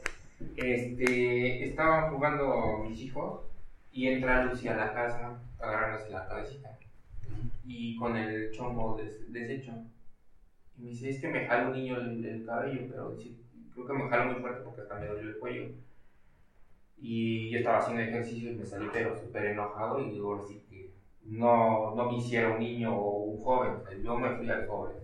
Este, 0.57 1.65
estaban 1.65 2.13
jugando 2.13 2.85
mis 2.89 3.01
hijos 3.01 3.43
y 3.93 4.09
entra 4.09 4.45
Lucy 4.45 4.69
a 4.69 4.77
la 4.77 4.93
casa 4.93 5.39
agarrándose 5.61 6.11
la 6.11 6.27
cabecita 6.27 6.79
y 7.65 7.97
con 7.97 8.17
el 8.17 8.51
chombo 8.51 9.01
deshecho. 9.29 9.73
Y 10.77 10.83
me 10.83 10.91
dice, 10.91 11.11
es 11.11 11.21
que 11.21 11.29
me 11.29 11.47
jala 11.47 11.69
un 11.69 11.75
niño 11.75 11.97
el, 11.97 12.45
cabello, 12.47 12.81
pero 12.91 13.17
creo 13.75 13.87
que 13.87 13.93
me 13.93 14.09
jala 14.09 14.25
muy 14.25 14.41
fuerte 14.41 14.63
porque 14.65 14.83
hasta 14.83 14.99
me 14.99 15.07
dolió 15.07 15.29
el 15.29 15.39
cuello. 15.39 15.69
Y 16.99 17.51
yo 17.51 17.59
estaba 17.59 17.79
haciendo 17.79 18.03
ejercicio 18.03 18.53
y 18.53 18.57
me 18.57 18.67
salí 18.67 18.87
pero 18.93 19.17
súper 19.17 19.47
enojado 19.47 20.01
y 20.01 20.11
digo, 20.11 20.45
sí, 20.47 20.63
no, 21.25 21.95
no 21.95 22.11
me 22.11 22.19
hiciera 22.19 22.51
un 22.51 22.61
niño 22.61 22.95
o 22.97 23.25
un 23.25 23.43
joven, 23.43 23.75
yo 24.03 24.19
me 24.19 24.37
fui 24.37 24.51
al 24.51 24.67
joven. 24.67 24.97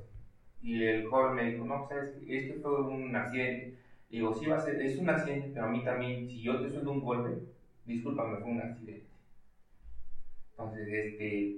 Y 0.63 0.85
el 0.85 1.07
joven 1.07 1.35
me 1.35 1.45
dijo, 1.53 1.65
no, 1.65 1.87
sabes, 1.89 2.17
esto 2.27 2.61
fue 2.61 2.81
un 2.83 3.15
accidente. 3.15 3.79
Digo, 4.11 4.35
sí 4.35 4.47
va 4.47 4.57
a 4.57 4.61
ser, 4.61 4.81
es 4.81 4.99
un 4.99 5.09
accidente, 5.09 5.51
pero 5.55 5.67
a 5.67 5.69
mí 5.69 5.85
también, 5.85 6.27
si 6.27 6.43
yo 6.43 6.61
te 6.61 6.71
suelto 6.71 6.91
un 6.91 7.01
golpe, 7.01 7.43
discúlpame, 7.87 8.39
fue 8.39 8.51
un 8.51 8.61
accidente. 8.61 9.07
Entonces, 10.51 10.89
este, 10.89 11.57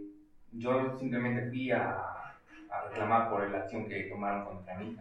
yo 0.53 0.99
simplemente 0.99 1.49
fui 1.49 1.71
a, 1.71 1.93
a 1.93 2.89
reclamar 2.89 3.31
por 3.31 3.49
la 3.49 3.59
acción 3.59 3.89
que 3.89 4.03
tomaron 4.05 4.45
contra 4.45 4.79
mí. 4.79 4.97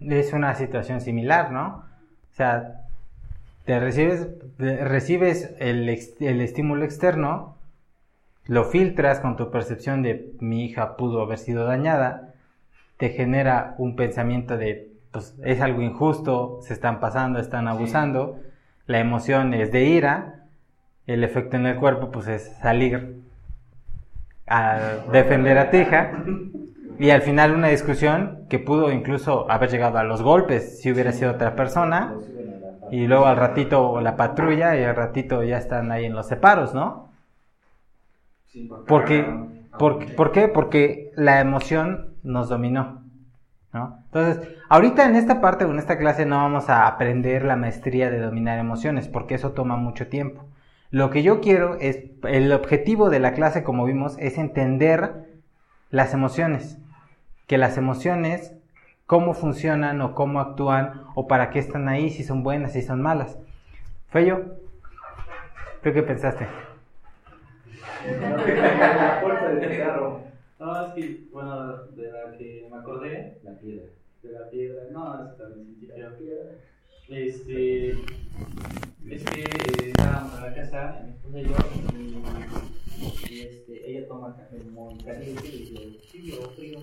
Es 0.00 0.32
una 0.32 0.54
situación 0.54 1.00
similar, 1.00 1.52
¿no? 1.52 1.84
O 2.32 2.34
sea, 2.34 2.86
te 3.64 3.78
recibes, 3.78 4.28
recibes 4.58 5.54
el, 5.58 5.88
el 5.88 6.40
estímulo 6.40 6.84
externo 6.84 7.51
lo 8.46 8.64
filtras 8.64 9.20
con 9.20 9.36
tu 9.36 9.50
percepción 9.50 10.02
de 10.02 10.32
mi 10.40 10.64
hija 10.64 10.96
pudo 10.96 11.22
haber 11.22 11.38
sido 11.38 11.64
dañada, 11.64 12.34
te 12.96 13.10
genera 13.10 13.74
un 13.78 13.96
pensamiento 13.96 14.56
de 14.56 14.90
pues 15.12 15.36
es 15.44 15.60
algo 15.60 15.82
injusto, 15.82 16.58
se 16.62 16.72
están 16.72 16.98
pasando, 16.98 17.38
están 17.38 17.68
abusando, 17.68 18.38
la 18.86 18.98
emoción 18.98 19.52
es 19.52 19.70
de 19.70 19.84
ira, 19.84 20.46
el 21.06 21.22
efecto 21.22 21.56
en 21.56 21.66
el 21.66 21.76
cuerpo 21.76 22.10
pues 22.10 22.28
es 22.28 22.56
salir 22.62 23.20
a 24.46 24.78
defender 25.12 25.58
a 25.58 25.70
tu 25.70 25.76
hija 25.76 26.24
y 26.98 27.10
al 27.10 27.22
final 27.22 27.54
una 27.54 27.68
discusión 27.68 28.46
que 28.48 28.58
pudo 28.58 28.90
incluso 28.90 29.50
haber 29.50 29.70
llegado 29.70 29.98
a 29.98 30.04
los 30.04 30.22
golpes 30.22 30.80
si 30.80 30.90
hubiera 30.90 31.12
sido 31.12 31.32
otra 31.32 31.54
persona 31.54 32.14
y 32.90 33.06
luego 33.06 33.26
al 33.26 33.36
ratito 33.36 34.00
la 34.00 34.16
patrulla 34.16 34.76
y 34.76 34.84
al 34.84 34.96
ratito 34.96 35.42
ya 35.42 35.58
están 35.58 35.92
ahí 35.92 36.06
en 36.06 36.14
los 36.14 36.26
separos, 36.26 36.74
¿no? 36.74 37.11
Porque, 38.86 39.26
porque, 39.78 40.06
¿Por 40.06 40.32
qué? 40.32 40.48
Porque 40.48 41.10
la 41.14 41.40
emoción 41.40 42.14
nos 42.22 42.48
dominó. 42.48 43.02
¿no? 43.72 43.98
Entonces, 44.04 44.48
ahorita 44.68 45.06
en 45.06 45.16
esta 45.16 45.40
parte 45.40 45.64
o 45.64 45.70
en 45.70 45.78
esta 45.78 45.98
clase 45.98 46.26
no 46.26 46.36
vamos 46.36 46.68
a 46.68 46.86
aprender 46.86 47.44
la 47.44 47.56
maestría 47.56 48.10
de 48.10 48.20
dominar 48.20 48.58
emociones, 48.58 49.08
porque 49.08 49.34
eso 49.34 49.52
toma 49.52 49.76
mucho 49.76 50.08
tiempo. 50.08 50.44
Lo 50.90 51.08
que 51.08 51.22
yo 51.22 51.40
quiero 51.40 51.76
es, 51.80 52.04
el 52.24 52.52
objetivo 52.52 53.08
de 53.08 53.20
la 53.20 53.32
clase, 53.32 53.62
como 53.62 53.86
vimos, 53.86 54.16
es 54.18 54.36
entender 54.36 55.30
las 55.90 56.12
emociones. 56.12 56.78
Que 57.46 57.56
las 57.56 57.78
emociones 57.78 58.52
cómo 59.06 59.34
funcionan 59.34 60.00
o 60.00 60.14
cómo 60.14 60.40
actúan 60.40 61.04
o 61.14 61.26
para 61.26 61.50
qué 61.50 61.58
están 61.58 61.86
ahí, 61.86 62.08
si 62.08 62.24
son 62.24 62.42
buenas, 62.42 62.72
si 62.72 62.80
son 62.80 63.02
malas. 63.02 63.36
Fello, 64.08 64.56
¿tú 65.82 65.92
qué 65.92 66.02
pensaste? 66.02 66.46
La 68.20 69.20
puerta 69.20 69.48
del 69.54 69.78
carro. 69.78 70.20
No, 70.58 70.86
es 70.86 70.92
que, 70.94 71.24
bueno, 71.32 71.86
de 71.88 72.12
la 72.12 72.36
que 72.38 72.68
me 72.70 72.76
acordé, 72.76 73.38
La 73.42 73.58
piedra. 73.58 73.86
de 74.22 74.32
la 74.32 74.48
piedra, 74.48 74.82
no, 74.92 75.14
esa 75.14 75.36
también 75.36 75.66
sentí 75.66 75.86
feo. 75.86 76.12
Este, 77.08 77.90
es 77.90 79.24
que 79.24 79.40
eh, 79.42 79.88
estábamos 79.88 80.34
en 80.38 80.42
la 80.42 80.54
casa, 80.54 81.02
mi 81.04 81.12
esposa 81.12 81.40
y 81.40 81.44
yo, 81.44 81.56
y, 83.28 83.34
y, 83.34 83.40
este, 83.40 83.90
ella 83.90 84.06
toma 84.06 84.36
café 84.36 84.58
muy 84.58 84.96
caliente 84.98 85.48
y 85.48 85.74
yo, 85.74 86.00
frío, 86.10 86.50
frío. 86.50 86.78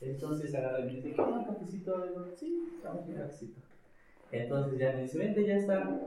Entonces 0.00 0.54
agarra 0.54 0.80
y 0.80 0.84
me 0.84 0.92
dice, 0.94 1.12
¿qué 1.12 1.20
un 1.20 1.44
cafecito? 1.44 2.06
Digo, 2.06 2.26
sí, 2.36 2.80
vamos 2.84 3.06
un 3.06 3.14
cafecito. 3.14 3.60
Entonces 4.30 4.78
ya 4.78 4.92
me 4.92 5.02
dice, 5.02 5.18
vente, 5.18 5.44
ya 5.44 5.56
está. 5.56 5.98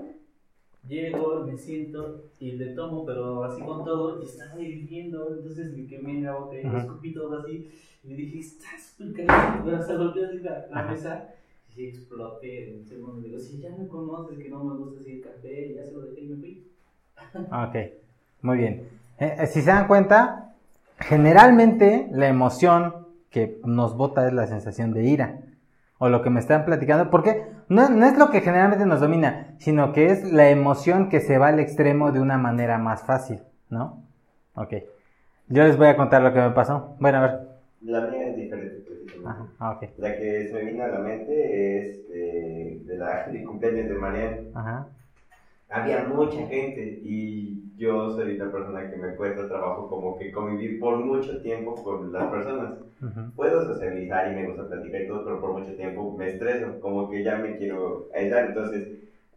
Llego, 0.87 1.41
me 1.41 1.57
siento 1.57 2.23
y 2.39 2.51
le 2.51 2.67
tomo, 2.67 3.05
pero 3.05 3.43
así 3.43 3.61
con 3.71 3.93
todo, 3.93 4.21
y 4.21 4.25
estaba 4.29 4.61
hirviendo, 4.63 5.27
entonces 5.37 5.71
me 5.71 5.87
quemé 5.87 6.11
en 6.11 6.23
la 6.23 6.33
boca 6.33 6.63
y 6.63 6.67
Ajá. 6.67 6.79
escupí 6.79 7.13
todo 7.13 7.35
así. 7.35 7.65
Y 8.03 8.07
le 8.07 8.15
dije, 8.17 8.39
está 8.39 8.77
súper 8.79 9.25
caliente, 9.25 9.57
pero 9.63 9.75
hasta 9.75 9.95
volteé 9.95 10.25
así 10.25 10.39
la, 10.41 10.67
la 10.69 10.81
mesa 10.81 11.35
y 11.77 11.85
exploté 11.85 12.63
en 12.63 12.75
un 12.75 12.83
segundo. 12.85 13.19
Le 13.19 13.29
digo, 13.29 13.41
si 13.41 13.59
ya 13.59 13.69
me 13.71 13.87
conoces 13.87 14.37
que 14.37 14.49
no 14.49 14.59
me 14.59 14.75
gusta 14.75 14.99
así 15.01 15.13
el 15.13 15.21
café, 15.21 15.45
ya 15.75 15.85
se 15.85 15.95
lo 15.95 15.99
dejé 15.99 16.21
y 16.21 16.25
me 16.25 16.35
fui. 16.37 16.57
Ok, 17.51 17.75
muy 18.41 18.57
bien. 18.57 18.89
Eh, 19.19 19.35
eh, 19.39 19.47
si 19.47 19.61
se 19.61 19.69
dan 19.71 19.87
cuenta, 19.87 20.55
generalmente 20.99 22.07
la 22.11 22.27
emoción 22.27 23.07
que 23.29 23.59
nos 23.63 23.95
bota 23.95 24.27
es 24.27 24.33
la 24.33 24.47
sensación 24.47 24.93
de 24.93 25.03
ira. 25.05 25.41
O 25.97 26.09
lo 26.09 26.21
que 26.21 26.29
me 26.29 26.39
están 26.39 26.65
platicando, 26.65 27.09
porque 27.09 27.45
no, 27.69 27.89
no 27.89 28.05
es 28.05 28.17
lo 28.17 28.29
que 28.29 28.41
generalmente 28.41 28.85
nos 28.85 29.01
domina, 29.01 29.55
sino 29.57 29.93
que 29.93 30.07
es 30.07 30.31
la 30.31 30.49
emoción 30.49 31.09
que 31.09 31.19
se 31.19 31.37
va 31.37 31.47
al 31.47 31.59
extremo 31.59 32.11
de 32.11 32.19
una 32.19 32.37
manera 32.37 32.77
más 32.77 33.03
fácil, 33.03 33.39
¿no? 33.69 34.03
Ok. 34.55 34.73
Yo 35.47 35.63
les 35.63 35.77
voy 35.77 35.87
a 35.87 35.95
contar 35.95 36.21
lo 36.21 36.33
que 36.33 36.39
me 36.39 36.51
pasó. 36.51 36.95
Bueno, 36.99 37.19
a 37.19 37.21
ver. 37.21 37.39
La 37.81 38.01
mía 38.07 38.29
es 38.29 38.35
diferente. 38.35 38.83
Ajá, 39.25 39.47
ah. 39.59 39.79
La 39.97 40.17
que 40.17 40.47
se 40.47 40.53
me 40.53 40.71
vino 40.71 40.83
a 40.83 40.87
la 40.87 40.99
mente 40.99 41.89
es 41.89 41.99
eh, 42.11 42.81
de 42.85 42.97
la 42.97 43.27
de 43.27 43.43
cumpleaños 43.43 43.89
de 43.89 43.95
Mariana. 43.95 44.37
Ajá. 44.53 44.87
Había 45.69 46.03
mucha 46.03 46.45
gente 46.47 46.99
y 47.03 47.75
yo 47.77 48.09
soy 48.11 48.35
una 48.35 48.51
persona 48.51 48.89
que 48.89 48.95
me 48.95 49.15
cuesta 49.15 49.47
trabajo 49.47 49.87
como 49.89 50.17
que 50.17 50.31
convivir 50.31 50.79
por 50.79 50.97
mucho 50.97 51.39
tiempo 51.41 51.75
con 51.83 52.11
las 52.11 52.29
personas. 52.29 52.73
Puedo 53.35 53.61
socializar 53.61 54.31
y 54.31 54.35
me 54.35 54.43
gusta 54.45 54.67
platicar 54.67 55.01
y 55.01 55.07
todo, 55.07 55.23
pero 55.25 55.39
por 55.41 55.51
mucho 55.51 55.75
tiempo 55.75 56.15
me 56.15 56.27
estreso, 56.27 56.79
como 56.79 57.09
que 57.09 57.23
ya 57.23 57.35
me 57.37 57.57
quiero 57.57 58.07
aislar. 58.13 58.45
Entonces 58.45 58.87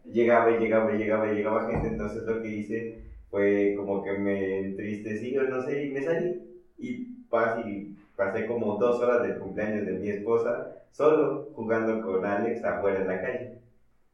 llegaba 0.05 0.51
y 0.51 0.57
llegaba 0.57 0.91
y 0.93 0.97
llegaba 0.97 1.27
y 1.27 1.33
llegaba 1.33 1.65
gente, 1.67 1.87
entonces 1.87 2.23
lo 2.23 2.41
que 2.41 2.47
hice 2.49 2.95
fue 3.29 3.73
como 3.75 4.01
que 4.01 4.13
me 4.13 4.57
entristecí 4.57 5.37
o 5.37 5.43
no 5.45 5.61
sé 5.61 5.81
y 5.83 5.89
me 5.89 6.01
salí. 6.03 6.37
Y 6.77 7.05
pasé, 7.29 7.85
pasé 8.15 8.45
como 8.45 8.75
dos 8.75 8.99
horas 9.01 9.21
del 9.21 9.37
cumpleaños 9.37 9.85
de 9.85 9.93
mi 9.93 10.09
esposa 10.09 10.67
solo 10.91 11.47
jugando 11.53 11.99
con 12.01 12.25
Alex 12.25 12.63
afuera 12.63 12.99
en 12.99 13.07
la 13.07 13.19
calle. 13.21 13.49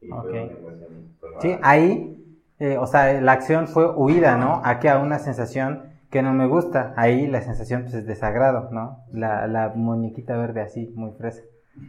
Y 0.00 0.10
Ok. 0.10 0.22
fue 0.22 0.30
una 0.30 0.52
emoción. 0.86 1.08
pues, 1.20 1.32
Sí, 1.40 1.52
ah, 1.54 1.58
ahí, 1.62 2.38
eh, 2.58 2.76
o 2.78 2.86
sea, 2.86 3.20
la 3.20 3.32
acción 3.32 3.68
fue 3.68 3.90
huida, 3.94 4.36
¿no? 4.36 4.60
Aquí 4.64 4.88
a 4.88 4.98
una 4.98 5.18
sensación 5.18 5.84
que 6.10 6.22
no 6.22 6.32
me 6.32 6.46
gusta. 6.46 6.94
Ahí 6.96 7.26
la 7.26 7.42
sensación 7.42 7.82
pues, 7.82 7.94
es 7.94 8.06
desagrado, 8.06 8.68
¿no? 8.70 8.98
La, 9.12 9.46
la 9.46 9.68
muñequita 9.74 10.36
verde 10.36 10.60
así, 10.62 10.92
muy 10.96 11.12
fresa. 11.12 11.42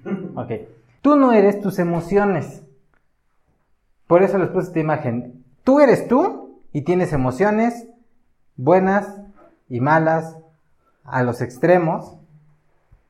Ok. 0.35 0.51
Tú 1.01 1.15
no 1.15 1.31
eres 1.31 1.61
tus 1.61 1.79
emociones. 1.79 2.63
Por 4.07 4.23
eso 4.23 4.37
les 4.37 4.49
puse 4.49 4.67
esta 4.67 4.79
imagen. 4.79 5.43
Tú 5.63 5.79
eres 5.79 6.07
tú 6.07 6.59
y 6.73 6.81
tienes 6.81 7.13
emociones 7.13 7.87
buenas 8.55 9.21
y 9.69 9.79
malas 9.79 10.37
a 11.05 11.23
los 11.23 11.41
extremos 11.41 12.15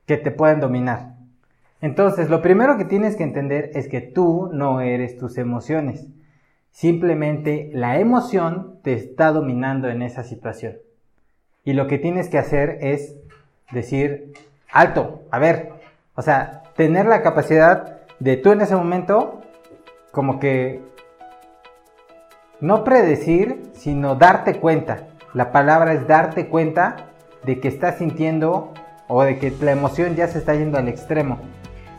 que 0.06 0.16
te 0.16 0.30
pueden 0.30 0.60
dominar. 0.60 1.14
Entonces, 1.80 2.28
lo 2.28 2.42
primero 2.42 2.76
que 2.76 2.84
tienes 2.84 3.14
que 3.14 3.22
entender 3.22 3.70
es 3.74 3.88
que 3.88 4.00
tú 4.00 4.50
no 4.52 4.80
eres 4.80 5.16
tus 5.16 5.38
emociones. 5.38 6.06
Simplemente 6.70 7.70
la 7.72 7.98
emoción 7.98 8.78
te 8.82 8.94
está 8.94 9.32
dominando 9.32 9.88
en 9.88 10.02
esa 10.02 10.24
situación. 10.24 10.78
Y 11.64 11.74
lo 11.74 11.86
que 11.86 11.98
tienes 11.98 12.28
que 12.28 12.38
hacer 12.38 12.78
es 12.80 13.16
decir, 13.70 14.32
alto, 14.72 15.22
a 15.30 15.38
ver, 15.38 15.72
o 16.14 16.22
sea, 16.22 16.62
tener 16.76 17.06
la 17.06 17.22
capacidad 17.22 17.98
de 18.18 18.36
tú 18.36 18.52
en 18.52 18.60
ese 18.60 18.74
momento, 18.74 19.42
como 20.10 20.40
que 20.40 20.80
no 22.60 22.82
predecir, 22.82 23.70
sino 23.74 24.16
darte 24.16 24.58
cuenta. 24.58 25.08
La 25.34 25.52
palabra 25.52 25.92
es 25.92 26.06
darte 26.08 26.48
cuenta 26.48 26.96
de 27.44 27.60
que 27.60 27.68
estás 27.68 27.98
sintiendo 27.98 28.72
o 29.06 29.22
de 29.22 29.38
que 29.38 29.52
la 29.60 29.72
emoción 29.72 30.16
ya 30.16 30.26
se 30.26 30.38
está 30.38 30.54
yendo 30.54 30.78
al 30.78 30.88
extremo. 30.88 31.38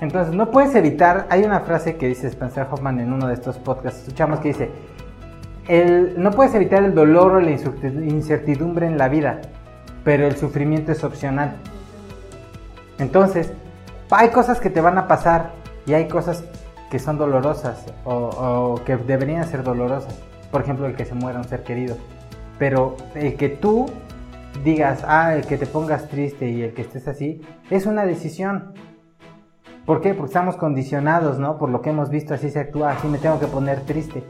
Entonces, 0.02 0.34
no 0.34 0.50
puedes 0.50 0.74
evitar, 0.76 1.28
hay 1.30 1.43
una 1.43 1.60
frase 1.62 1.97
que 1.97 2.08
dice 2.08 2.28
Spencer 2.28 2.68
Hoffman 2.72 3.00
en 3.00 3.12
uno 3.12 3.28
de 3.28 3.34
estos 3.34 3.58
podcasts, 3.58 4.00
escuchamos 4.00 4.39
que 4.39 4.50
dice, 4.50 4.70
el, 5.68 6.14
no 6.22 6.32
puedes 6.32 6.56
evitar 6.56 6.84
el 6.84 6.95
dolor 6.95 7.34
o 7.34 7.39
la 7.41 7.52
incerti- 7.52 8.10
incertidumbre 8.10 8.88
en 8.88 8.97
la 8.97 9.10
vida, 9.10 9.41
pero 10.04 10.26
el 10.26 10.38
sufrimiento 10.38 10.91
es 10.91 11.04
opcional. 11.04 11.58
Entonces, 12.97 13.52
hay 14.10 14.30
cosas 14.30 14.60
que 14.60 14.70
te 14.70 14.82
van 14.82 14.97
a 14.97 15.08
pasar 15.08 15.52
y 15.86 15.93
hay 15.93 16.08
cosas 16.08 16.43
que 16.89 16.97
son 16.97 17.18
dolorosas 17.18 17.86
o, 18.04 18.14
o 18.14 18.84
que 18.84 18.97
deberían 18.97 19.45
ser 19.45 19.64
dolorosas. 19.64 20.18
Por 20.50 20.62
ejemplo, 20.62 20.88
el 20.88 20.95
que 20.95 21.06
se 21.06 21.14
muera 21.14 21.38
un 21.38 21.43
ser 21.43 21.64
querido. 21.64 21.97
Pero 22.58 22.97
el 23.14 23.36
que 23.36 23.50
tú 23.50 23.86
digas, 24.64 25.04
ah, 25.08 25.36
el 25.36 25.45
que 25.45 25.58
te 25.58 25.68
pongas 25.68 26.08
triste 26.08 26.50
y 26.50 26.64
el 26.64 26.74
que 26.74 26.82
estés 26.82 27.08
así, 27.08 27.41
es 27.70 27.86
una 27.86 28.06
decisión. 28.06 28.74
¿Por 29.90 30.02
qué? 30.02 30.14
Porque 30.14 30.28
estamos 30.30 30.56
condicionados, 30.56 31.40
¿no? 31.40 31.58
Por 31.58 31.72
lo 31.72 31.82
que 31.82 31.90
hemos 31.90 32.12
visto, 32.12 32.36
así 32.36 32.52
se 32.52 32.60
actúa, 32.60 32.92
así 32.92 33.08
me 33.08 33.18
tengo 33.18 33.40
que 33.40 33.48
poner 33.48 33.82
triste. 33.82 34.24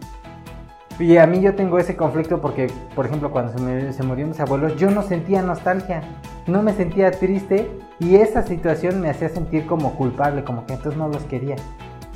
Y 0.98 1.18
a 1.18 1.28
mí 1.28 1.42
yo 1.42 1.54
tengo 1.54 1.78
ese 1.78 1.98
conflicto 1.98 2.40
porque, 2.40 2.72
por 2.96 3.06
ejemplo, 3.06 3.30
cuando 3.30 3.52
se, 3.52 3.62
me, 3.62 3.92
se 3.92 4.02
murió 4.04 4.26
mis 4.26 4.40
abuelos, 4.40 4.78
yo 4.78 4.90
no 4.90 5.02
sentía 5.02 5.42
nostalgia, 5.42 6.02
no 6.48 6.64
me 6.64 6.72
sentía 6.72 7.12
triste 7.12 7.70
y 8.00 8.16
esa 8.16 8.44
situación 8.44 9.02
me 9.02 9.10
hacía 9.10 9.28
sentir 9.28 9.68
como 9.68 9.96
culpable, 9.96 10.46
como 10.46 10.66
que 10.66 10.76
entonces 10.76 10.98
no 10.98 11.10
los 11.10 11.24
quería. 11.24 11.58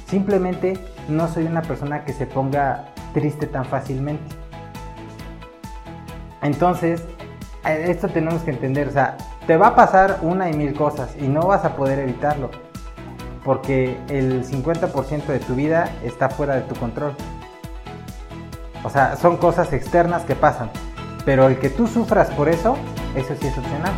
Simplemente 0.05 0.77
no 1.09 1.27
soy 1.27 1.43
una 1.45 1.63
persona 1.63 2.05
que 2.05 2.13
se 2.13 2.25
ponga 2.25 2.93
triste 3.13 3.45
tan 3.45 3.65
fácilmente. 3.65 4.23
Entonces, 6.41 7.03
eh, 7.65 7.87
esto 7.89 8.07
tenemos 8.07 8.41
que 8.43 8.51
entender, 8.51 8.87
o 8.87 8.91
sea, 8.91 9.17
te 9.45 9.57
va 9.57 9.67
a 9.67 9.75
pasar 9.75 10.19
una 10.21 10.49
y 10.49 10.53
mil 10.53 10.73
cosas 10.73 11.13
y 11.19 11.27
no 11.27 11.41
vas 11.41 11.65
a 11.65 11.75
poder 11.75 11.99
evitarlo, 11.99 12.49
porque 13.43 13.97
el 14.09 14.45
50% 14.45 15.25
de 15.25 15.39
tu 15.39 15.55
vida 15.55 15.91
está 16.03 16.29
fuera 16.29 16.55
de 16.55 16.61
tu 16.61 16.75
control. 16.75 17.13
O 18.83 18.89
sea, 18.89 19.15
son 19.15 19.37
cosas 19.37 19.71
externas 19.73 20.23
que 20.23 20.35
pasan, 20.35 20.69
pero 21.25 21.47
el 21.47 21.57
que 21.59 21.69
tú 21.69 21.87
sufras 21.87 22.29
por 22.31 22.49
eso, 22.49 22.77
eso 23.15 23.35
sí 23.39 23.47
es 23.47 23.57
opcional. 23.57 23.93